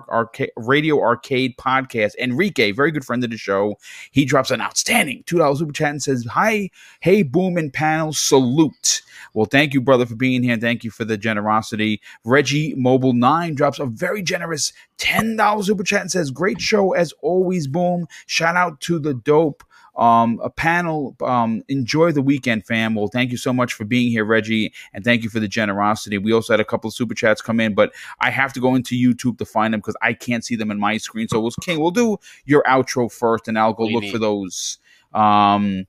[0.56, 2.12] Radio Arcade Podcast.
[2.18, 3.76] Enrique, very good friend of the show,
[4.10, 6.70] he drops an outstanding two dollars super chat and says, "Hi,
[7.00, 9.02] hey, Boom and Panel, salute."
[9.32, 10.56] Well, thank you, brother, for being here.
[10.56, 12.00] Thank you for the generosity.
[12.24, 16.92] Reggie Mobile Nine drops a very generous ten dollars super chat and says, "Great show
[16.92, 19.64] as always, Boom." Shout out to the dope
[19.96, 21.16] um, a panel.
[21.22, 22.94] Um, enjoy the weekend, fam.
[22.94, 26.18] Well, thank you so much for being here, Reggie, and thank you for the generosity.
[26.18, 28.74] We also had a couple of super chats come in, but I have to go
[28.74, 31.28] into YouTube to find them because I can't see them in my screen.
[31.28, 34.78] So, we'll, King, we'll do your outro first, and I'll go look for those.
[35.12, 35.86] Um,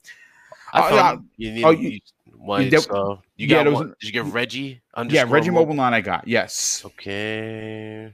[0.73, 1.99] I Oh, found you need oh, you, you-
[2.38, 2.69] one.
[2.69, 3.88] there- so you got was one.
[3.99, 4.82] Did you get Reggie?
[5.10, 6.84] yeah, Reggie Mobile Nine, I got yes.
[6.86, 8.14] Okay.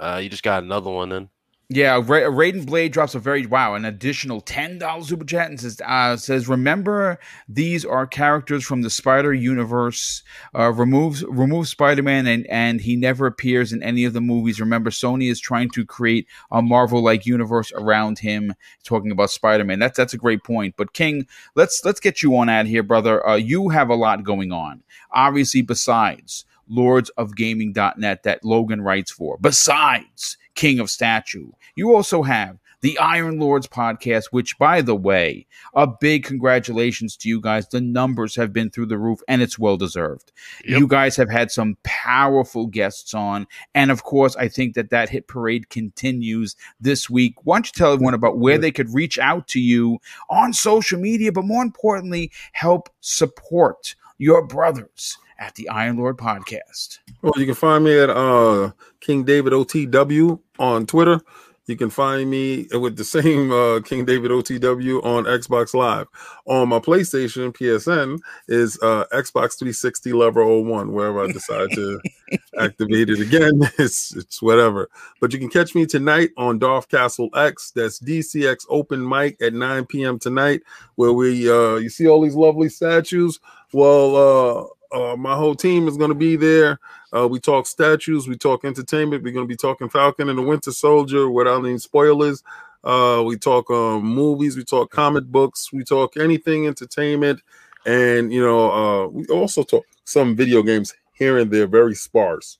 [0.00, 1.28] Uh, you just got another one then.
[1.70, 5.60] Yeah, Ra- Raiden Blade drops a very wow, an additional ten dollars super chat and
[5.60, 10.22] says uh, says remember these are characters from the Spider Universe.
[10.54, 14.60] Uh, removes removes Spider Man and and he never appears in any of the movies.
[14.60, 18.54] Remember, Sony is trying to create a Marvel like universe around him.
[18.82, 20.74] Talking about Spider Man, that's that's a great point.
[20.78, 23.26] But King, let's let's get you on out here, brother.
[23.28, 24.82] Uh, you have a lot going on,
[25.12, 25.60] obviously.
[25.60, 29.38] Besides lords of lordsofgaming.net that Logan writes for.
[29.38, 35.46] Besides King of Statue, you also have the Iron Lords podcast, which, by the way,
[35.72, 37.68] a big congratulations to you guys.
[37.68, 40.32] The numbers have been through the roof and it's well deserved.
[40.66, 40.80] Yep.
[40.80, 43.46] You guys have had some powerful guests on.
[43.72, 47.34] And of course, I think that that hit parade continues this week.
[47.44, 49.98] Why don't you tell everyone about where they could reach out to you
[50.28, 56.98] on social media, but more importantly, help support your brothers at the Iron Lord podcast.
[57.22, 61.20] Well, you can find me at uh, King David OTW on Twitter.
[61.68, 66.06] You can find me with the same uh, King David OTW on Xbox Live.
[66.46, 70.92] On my PlayStation PSN is uh, Xbox 360 level 01.
[70.92, 72.00] Wherever I decide to
[72.58, 74.88] activate it again, it's it's whatever.
[75.20, 77.70] But you can catch me tonight on Darth Castle X.
[77.76, 80.18] That's DCX Open Mic at 9 p.m.
[80.18, 80.62] tonight,
[80.94, 83.40] where we uh, you see all these lovely statues.
[83.74, 86.78] Well, uh, my whole team is going to be there.
[87.14, 89.22] Uh, we talk statues, we talk entertainment.
[89.22, 92.42] We're going to be talking Falcon and the Winter Soldier without any spoilers.
[92.84, 97.40] Uh, we talk um, movies, we talk comic books, we talk anything entertainment,
[97.86, 102.58] and you know, uh, we also talk some video games here and there, very sparse.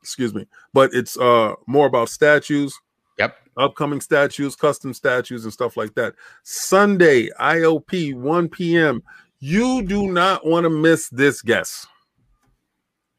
[0.00, 2.78] Excuse me, but it's uh, more about statues,
[3.18, 3.36] Yep.
[3.56, 6.14] upcoming statues, custom statues, and stuff like that.
[6.44, 9.02] Sunday, IOP, 1 p.m.
[9.40, 11.86] You do not want to miss this guess.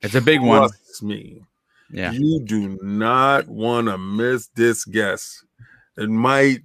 [0.01, 0.59] It's a big one.
[0.59, 1.41] Trust me.
[1.91, 2.11] Yeah.
[2.11, 5.43] You do not want to miss this guess.
[5.97, 6.59] It might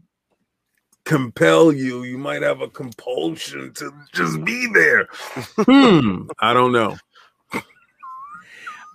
[1.04, 2.02] compel you.
[2.02, 5.08] You might have a compulsion to just be there.
[5.56, 6.28] hmm.
[6.40, 6.96] I don't know.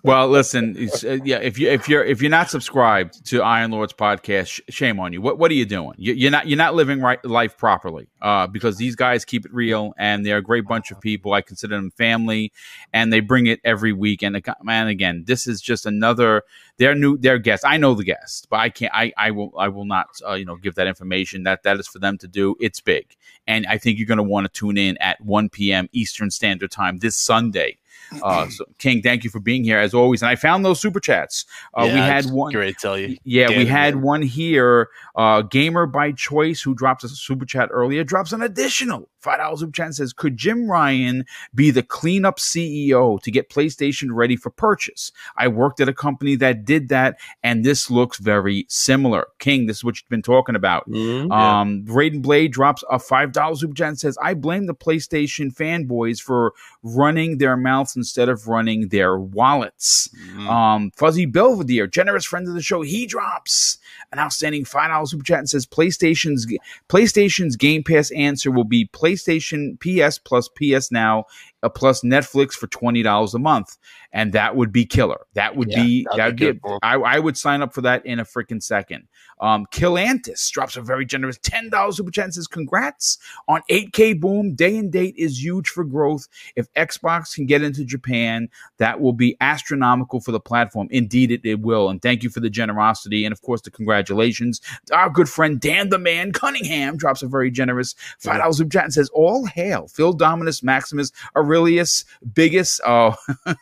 [0.01, 1.39] Well, listen, uh, yeah.
[1.39, 5.11] If you if you're if you're not subscribed to Iron Lords podcast, sh- shame on
[5.11, 5.21] you.
[5.21, 5.93] What what are you doing?
[5.97, 8.07] You, you're not you're not living right life properly.
[8.21, 11.33] Uh, because these guys keep it real and they're a great bunch of people.
[11.33, 12.53] I consider them family,
[12.93, 14.21] and they bring it every week.
[14.23, 16.43] And man, again, this is just another.
[16.77, 17.17] They're new.
[17.17, 17.65] They're guests.
[17.65, 18.93] I know the guests, but I can't.
[18.95, 20.07] I I will I will not.
[20.25, 21.43] Uh, you know, give that information.
[21.43, 22.55] That that is for them to do.
[22.61, 23.17] It's big,
[23.47, 25.89] and I think you're going to want to tune in at 1 p.m.
[25.91, 27.78] Eastern Standard Time this Sunday.
[28.23, 30.21] Uh, so King, thank you for being here as always.
[30.21, 31.45] And I found those super chats.
[31.73, 32.53] Uh, we Yeah, I had one.
[32.55, 33.17] ready to tell you.
[33.23, 34.03] Yeah, we Damn it, had man.
[34.03, 34.89] one here.
[35.15, 39.59] Uh, Gamer by Choice, who drops a super chat earlier, drops an additional five dollars
[39.59, 44.35] super chat and says, "Could Jim Ryan be the cleanup CEO to get PlayStation ready
[44.37, 45.11] for purchase?
[45.37, 49.77] I worked at a company that did that, and this looks very similar." King, this
[49.77, 50.89] is what you've been talking about.
[50.89, 51.31] Mhm.
[51.31, 55.53] Um, Raiden Blade drops a five dollars super chat and says, "I blame the PlayStation
[55.53, 60.47] fanboys for running their mouths instead of running their wallets." Mm.
[60.47, 63.77] Um, Fuzzy Belvedere, generous friend of the show, he drops
[64.11, 66.47] an outstanding five dollars super chat and says PlayStation's
[66.89, 71.25] PlayStation's Game Pass answer will be PlayStation PS plus PS Now
[71.63, 73.77] uh, plus Netflix for twenty dollars a month,
[74.11, 75.21] and that would be killer.
[75.33, 76.59] That would Yeah, be be.
[76.81, 79.07] I, I would sign up for that in a freaking second.
[79.41, 83.17] Um, Killantis drops a very generous ten dollars super chat and says, "Congrats
[83.47, 84.55] on 8K boom.
[84.55, 86.27] Day and date is huge for growth.
[86.55, 90.87] If Xbox can get into Japan, that will be astronomical for the platform.
[90.91, 91.89] Indeed, it, it will.
[91.89, 94.61] And thank you for the generosity and, of course, the congratulations.
[94.91, 98.83] Our good friend Dan the Man Cunningham drops a very generous five dollars super chat
[98.85, 103.15] and says, "All hail Phil Dominus Maximus Aurelius biggest oh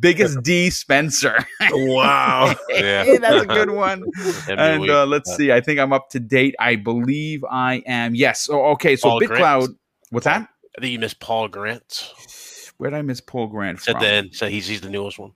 [0.00, 2.54] biggest D Spencer." Wow.
[2.70, 3.18] Yeah.
[3.20, 4.04] that's a good one.
[4.48, 5.52] And uh, let's see.
[5.52, 6.54] I think I'm up to date.
[6.58, 8.14] I believe I am.
[8.14, 8.48] Yes.
[8.50, 8.96] Oh, okay.
[8.96, 9.40] So Paul Big Grant.
[9.40, 9.70] Cloud.
[10.10, 10.48] What's that?
[10.76, 12.12] I think you missed Paul Grant.
[12.78, 14.02] Where did I miss Paul Grant Said from?
[14.02, 15.32] then, so he's he's the newest one.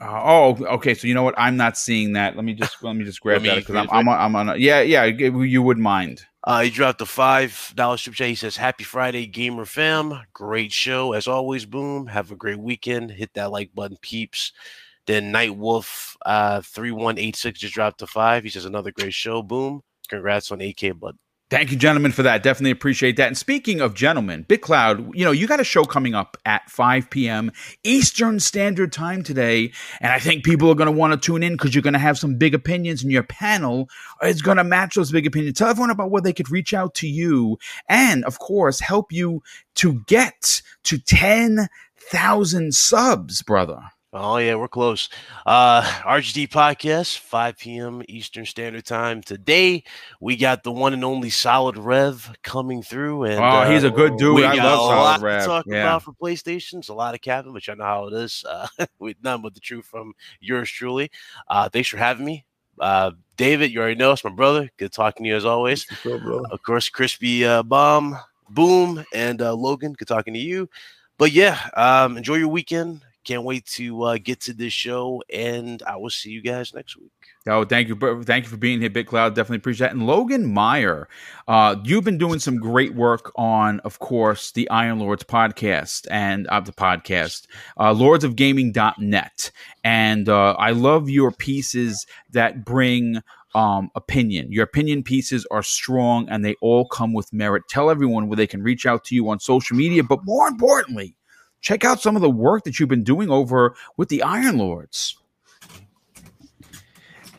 [0.00, 0.94] Uh, oh, okay.
[0.94, 1.34] So you know what?
[1.38, 2.36] I'm not seeing that.
[2.36, 4.48] Let me just let me just grab me that because I'm I'm on, I'm on.
[4.50, 5.04] A, yeah, yeah.
[5.04, 6.22] You would mind.
[6.44, 8.28] Uh, he dropped a five dollar super chat.
[8.28, 10.22] He says, "Happy Friday, gamer fam!
[10.32, 11.64] Great show as always.
[11.64, 12.06] Boom.
[12.06, 13.10] Have a great weekend.
[13.10, 14.52] Hit that like button, peeps."
[15.06, 18.44] Then Night Wolf uh three one eight six just dropped a five.
[18.44, 19.42] He says, "Another great show.
[19.42, 19.82] Boom.
[20.08, 21.16] Congrats on 8K bud."
[21.48, 22.42] Thank you, gentlemen, for that.
[22.42, 23.28] Definitely appreciate that.
[23.28, 27.08] And speaking of gentlemen, BitCloud, you know, you got a show coming up at 5
[27.08, 27.52] p.m.
[27.84, 29.70] Eastern Standard Time today.
[30.00, 32.00] And I think people are going to want to tune in because you're going to
[32.00, 33.88] have some big opinions, and your panel
[34.24, 35.56] is going to match those big opinions.
[35.56, 37.58] Tell everyone about where they could reach out to you
[37.88, 39.40] and, of course, help you
[39.76, 43.82] to get to 10,000 subs, brother.
[44.18, 45.10] Oh yeah, we're close.
[45.44, 48.02] Uh RGD podcast, 5 p.m.
[48.08, 49.20] Eastern Standard Time.
[49.20, 49.84] Today
[50.20, 53.90] we got the one and only Solid Rev coming through, and oh, he's uh, a
[53.90, 54.36] good dude.
[54.36, 55.40] we I got love a Solid lot Rev.
[55.42, 55.82] to talk Yeah.
[55.82, 56.88] about for PlayStations.
[56.88, 58.42] A lot of capping, which I know how it is.
[58.56, 61.10] Uh, with none but the truth from yours truly.
[61.48, 62.44] Uh, thanks for having me,
[62.80, 63.70] uh, David.
[63.70, 64.70] You already know it's my brother.
[64.78, 65.86] Good talking to you as always.
[66.04, 66.52] What's up.
[66.52, 68.16] Of course, Crispy uh, Bomb,
[68.48, 69.92] Boom, and uh, Logan.
[69.92, 70.70] Good talking to you.
[71.18, 73.02] But yeah, um, enjoy your weekend.
[73.26, 76.96] Can't wait to uh, get to this show, and I will see you guys next
[76.96, 77.10] week.
[77.48, 79.30] Oh, thank you, thank you for being here, BitCloud.
[79.30, 79.96] Definitely appreciate that.
[79.96, 81.08] And Logan Meyer,
[81.48, 86.46] uh, you've been doing some great work on, of course, the Iron Lords podcast and
[86.46, 87.48] uh, the podcast,
[87.78, 89.50] uh, lordsofgaming.net.
[89.82, 93.22] And uh, I love your pieces that bring
[93.56, 94.52] um, opinion.
[94.52, 97.64] Your opinion pieces are strong and they all come with merit.
[97.68, 101.15] Tell everyone where they can reach out to you on social media, but more importantly,
[101.66, 105.16] check out some of the work that you've been doing over with the Iron Lords.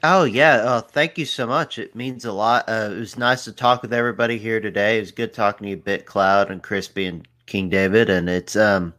[0.03, 1.79] Oh yeah, uh, thank you so much.
[1.79, 2.65] It means a lot.
[2.67, 4.97] Uh, it was nice to talk with everybody here today.
[4.97, 8.93] It was good talking to you, BitCloud and Crispy and King David, and it's um,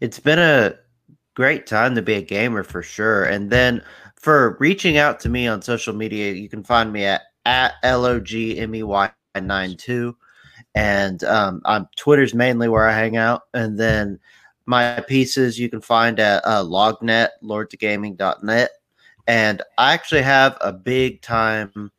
[0.00, 0.74] it's been a
[1.34, 3.24] great time to be a gamer for sure.
[3.24, 3.84] And then
[4.16, 9.12] for reaching out to me on social media, you can find me at at logmey
[9.42, 10.16] nine two,
[10.74, 14.18] and um, I'm Twitter's mainly where I hang out, and then
[14.66, 18.70] my pieces you can find at uh, lognet lordtogaming.net
[19.26, 21.90] and I actually have a big time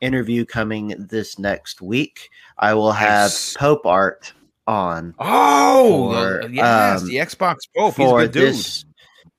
[0.00, 2.30] interview coming this next week.
[2.58, 3.56] I will have Nice.
[3.56, 4.32] Pope Art
[4.66, 7.94] on Oh, For, the- yes, um, the Xbox Pope.
[7.94, 8.84] For this.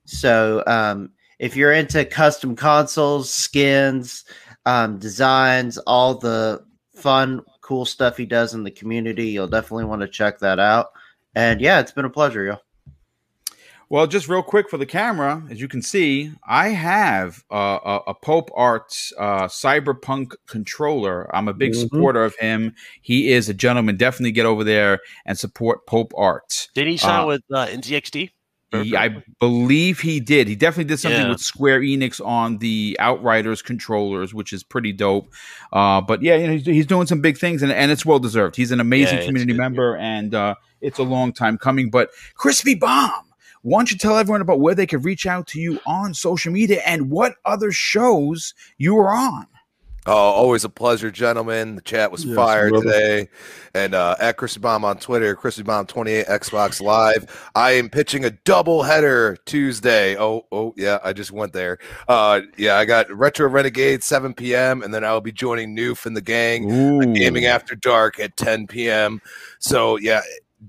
[0.06, 4.26] So, um, if you're into custom consoles, skins,
[4.66, 6.64] um, designs, all the
[6.96, 10.92] fun, cool stuff he does in the community, you'll definitely want to check that out.
[11.34, 12.62] And yeah, it's been a pleasure, y'all.
[13.92, 18.00] Well, just real quick for the camera, as you can see, I have uh, a,
[18.12, 21.30] a Pope Arts uh, Cyberpunk controller.
[21.36, 21.82] I'm a big Mhm.
[21.82, 22.74] supporter of him.
[23.02, 23.98] He is a gentleman.
[23.98, 26.70] Definitely get over there and support Pope Arts.
[26.74, 28.30] Did he sign Uh, with uh, NZXT?
[28.72, 30.48] He, I believe he did.
[30.48, 31.30] He definitely did something Yeah.
[31.30, 35.28] with Square Enix on the Outriders controllers, which is pretty dope.
[35.74, 38.20] Uh, but yeah, you know, he's, he's doing some big things, and, and it's well
[38.20, 38.56] deserved.
[38.56, 39.64] He's an amazing Yeah, community good, yeah.
[39.68, 41.90] member, and uh, it's a long time coming.
[41.90, 43.12] But Crispy Bomb,
[43.64, 46.52] why don't you tell everyone about where they could reach out to you on social
[46.52, 49.46] media and what other shows you are on?
[50.08, 51.76] Oh, always a pleasure, gentlemen.
[51.76, 52.86] The chat was Yes, fire brother.
[52.86, 53.30] today.
[53.76, 57.50] And uh, at Chrissy Bomb on Twitter, Chrissy Bomb 28 Xbox Live.
[57.54, 60.18] I am pitching a double header Tuesday.
[60.18, 61.78] Oh, oh, yeah, I just went there.
[62.08, 64.82] Uh, yeah, I got Retro Renegade 7 p.m.
[64.82, 67.14] and then I'll be joining Noof and the gang Ooh.
[67.14, 69.22] Gaming After Dark at 10 p.m.
[69.60, 70.22] So yeah,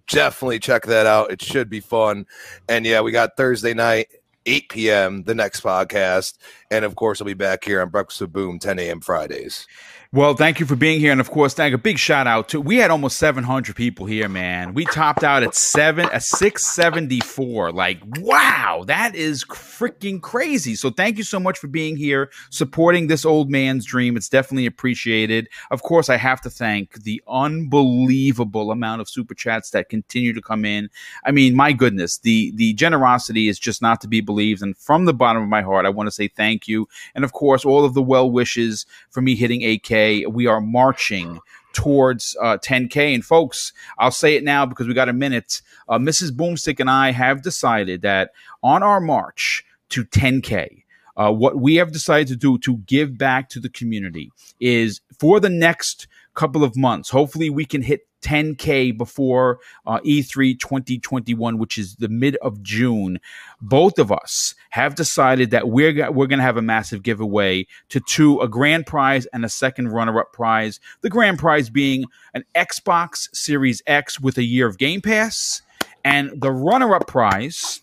[0.08, 1.30] definitely check that out.
[1.30, 2.26] It should be fun.
[2.68, 4.08] And yeah, we got Thursday night,
[4.46, 5.22] 8 p.m.
[5.24, 6.38] the next podcast,
[6.70, 9.00] and of course, I'll be back here on Breakfast with Boom, 10 a.m.
[9.00, 9.66] Fridays.
[10.14, 12.60] Well, thank you for being here, and of course, thank a big shout out to.
[12.60, 14.74] We had almost 700 people here, man.
[14.74, 17.72] We topped out at seven, a 674.
[17.72, 20.74] Like, wow, that is freaking crazy.
[20.74, 24.18] So, thank you so much for being here, supporting this old man's dream.
[24.18, 25.48] It's definitely appreciated.
[25.70, 30.42] Of course, I have to thank the unbelievable amount of super chats that continue to
[30.42, 30.90] come in.
[31.24, 34.60] I mean, my goodness, the the generosity is just not to be believed.
[34.60, 37.32] And from the bottom of my heart, I want to say thank you, and of
[37.32, 41.40] course, all of the well wishes for me hitting 8K we are marching
[41.72, 43.14] towards uh, 10K.
[43.14, 45.62] And folks, I'll say it now because we got a minute.
[45.88, 46.30] Uh, Mrs.
[46.30, 48.30] Boomstick and I have decided that
[48.62, 50.84] on our march to 10K,
[51.16, 55.40] uh, what we have decided to do to give back to the community is for
[55.40, 61.78] the next couple of months, hopefully we can hit 10K before uh, E3 2021, which
[61.78, 63.20] is the mid of June.
[63.60, 68.00] Both of us have decided that we're, we're going to have a massive giveaway to
[68.00, 70.80] two, a grand prize and a second runner up prize.
[71.02, 75.62] The grand prize being an Xbox Series X with a year of Game Pass.
[76.04, 77.82] And the runner up prize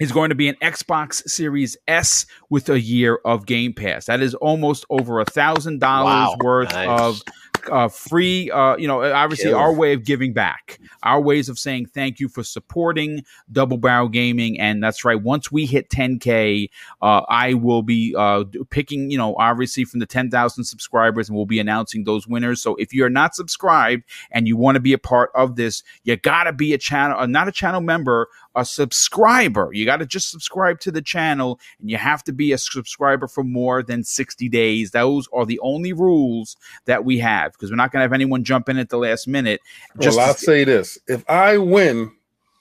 [0.00, 4.06] is going to be an Xbox Series S with a year of Game Pass.
[4.06, 6.88] That is almost over a thousand dollars worth nice.
[6.88, 7.22] of
[7.70, 11.86] uh, free, uh, you know, obviously our way of giving back, our ways of saying
[11.86, 14.60] thank you for supporting Double Barrel Gaming.
[14.60, 15.20] And that's right.
[15.20, 16.70] Once we hit 10K,
[17.02, 21.46] uh, I will be uh, picking, you know, obviously from the 10,000 subscribers and we'll
[21.46, 22.62] be announcing those winners.
[22.62, 26.16] So if you're not subscribed and you want to be a part of this, you
[26.16, 29.70] got to be a channel, uh, not a channel member, a subscriber.
[29.72, 33.28] You got to just subscribe to the channel and you have to be a subscriber
[33.28, 34.90] for more than 60 days.
[34.90, 36.56] Those are the only rules
[36.86, 39.28] that we have because we're not going to have anyone jump in at the last
[39.28, 39.60] minute.
[39.98, 42.12] Just well, I'll to- say this if I win,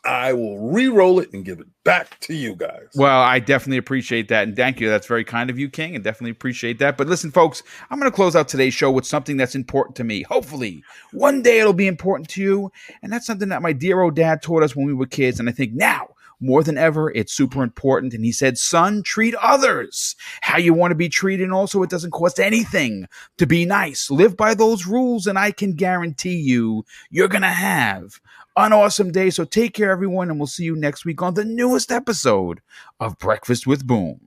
[0.05, 2.87] I will re-roll it and give it back to you guys.
[2.95, 4.89] Well, I definitely appreciate that, and thank you.
[4.89, 6.97] That's very kind of you, King, and definitely appreciate that.
[6.97, 10.03] But listen, folks, I'm going to close out today's show with something that's important to
[10.03, 10.23] me.
[10.23, 12.71] Hopefully, one day it'll be important to you,
[13.03, 15.49] and that's something that my dear old dad taught us when we were kids, and
[15.49, 16.09] I think now
[16.39, 18.13] more than ever, it's super important.
[18.13, 21.43] And he said, son, treat others how you want to be treated.
[21.43, 24.09] And also, it doesn't cost anything to be nice.
[24.09, 28.19] Live by those rules, and I can guarantee you, you're going to have
[28.55, 29.29] an awesome day.
[29.29, 32.61] So take care, everyone, and we'll see you next week on the newest episode
[32.99, 34.21] of Breakfast with Boom.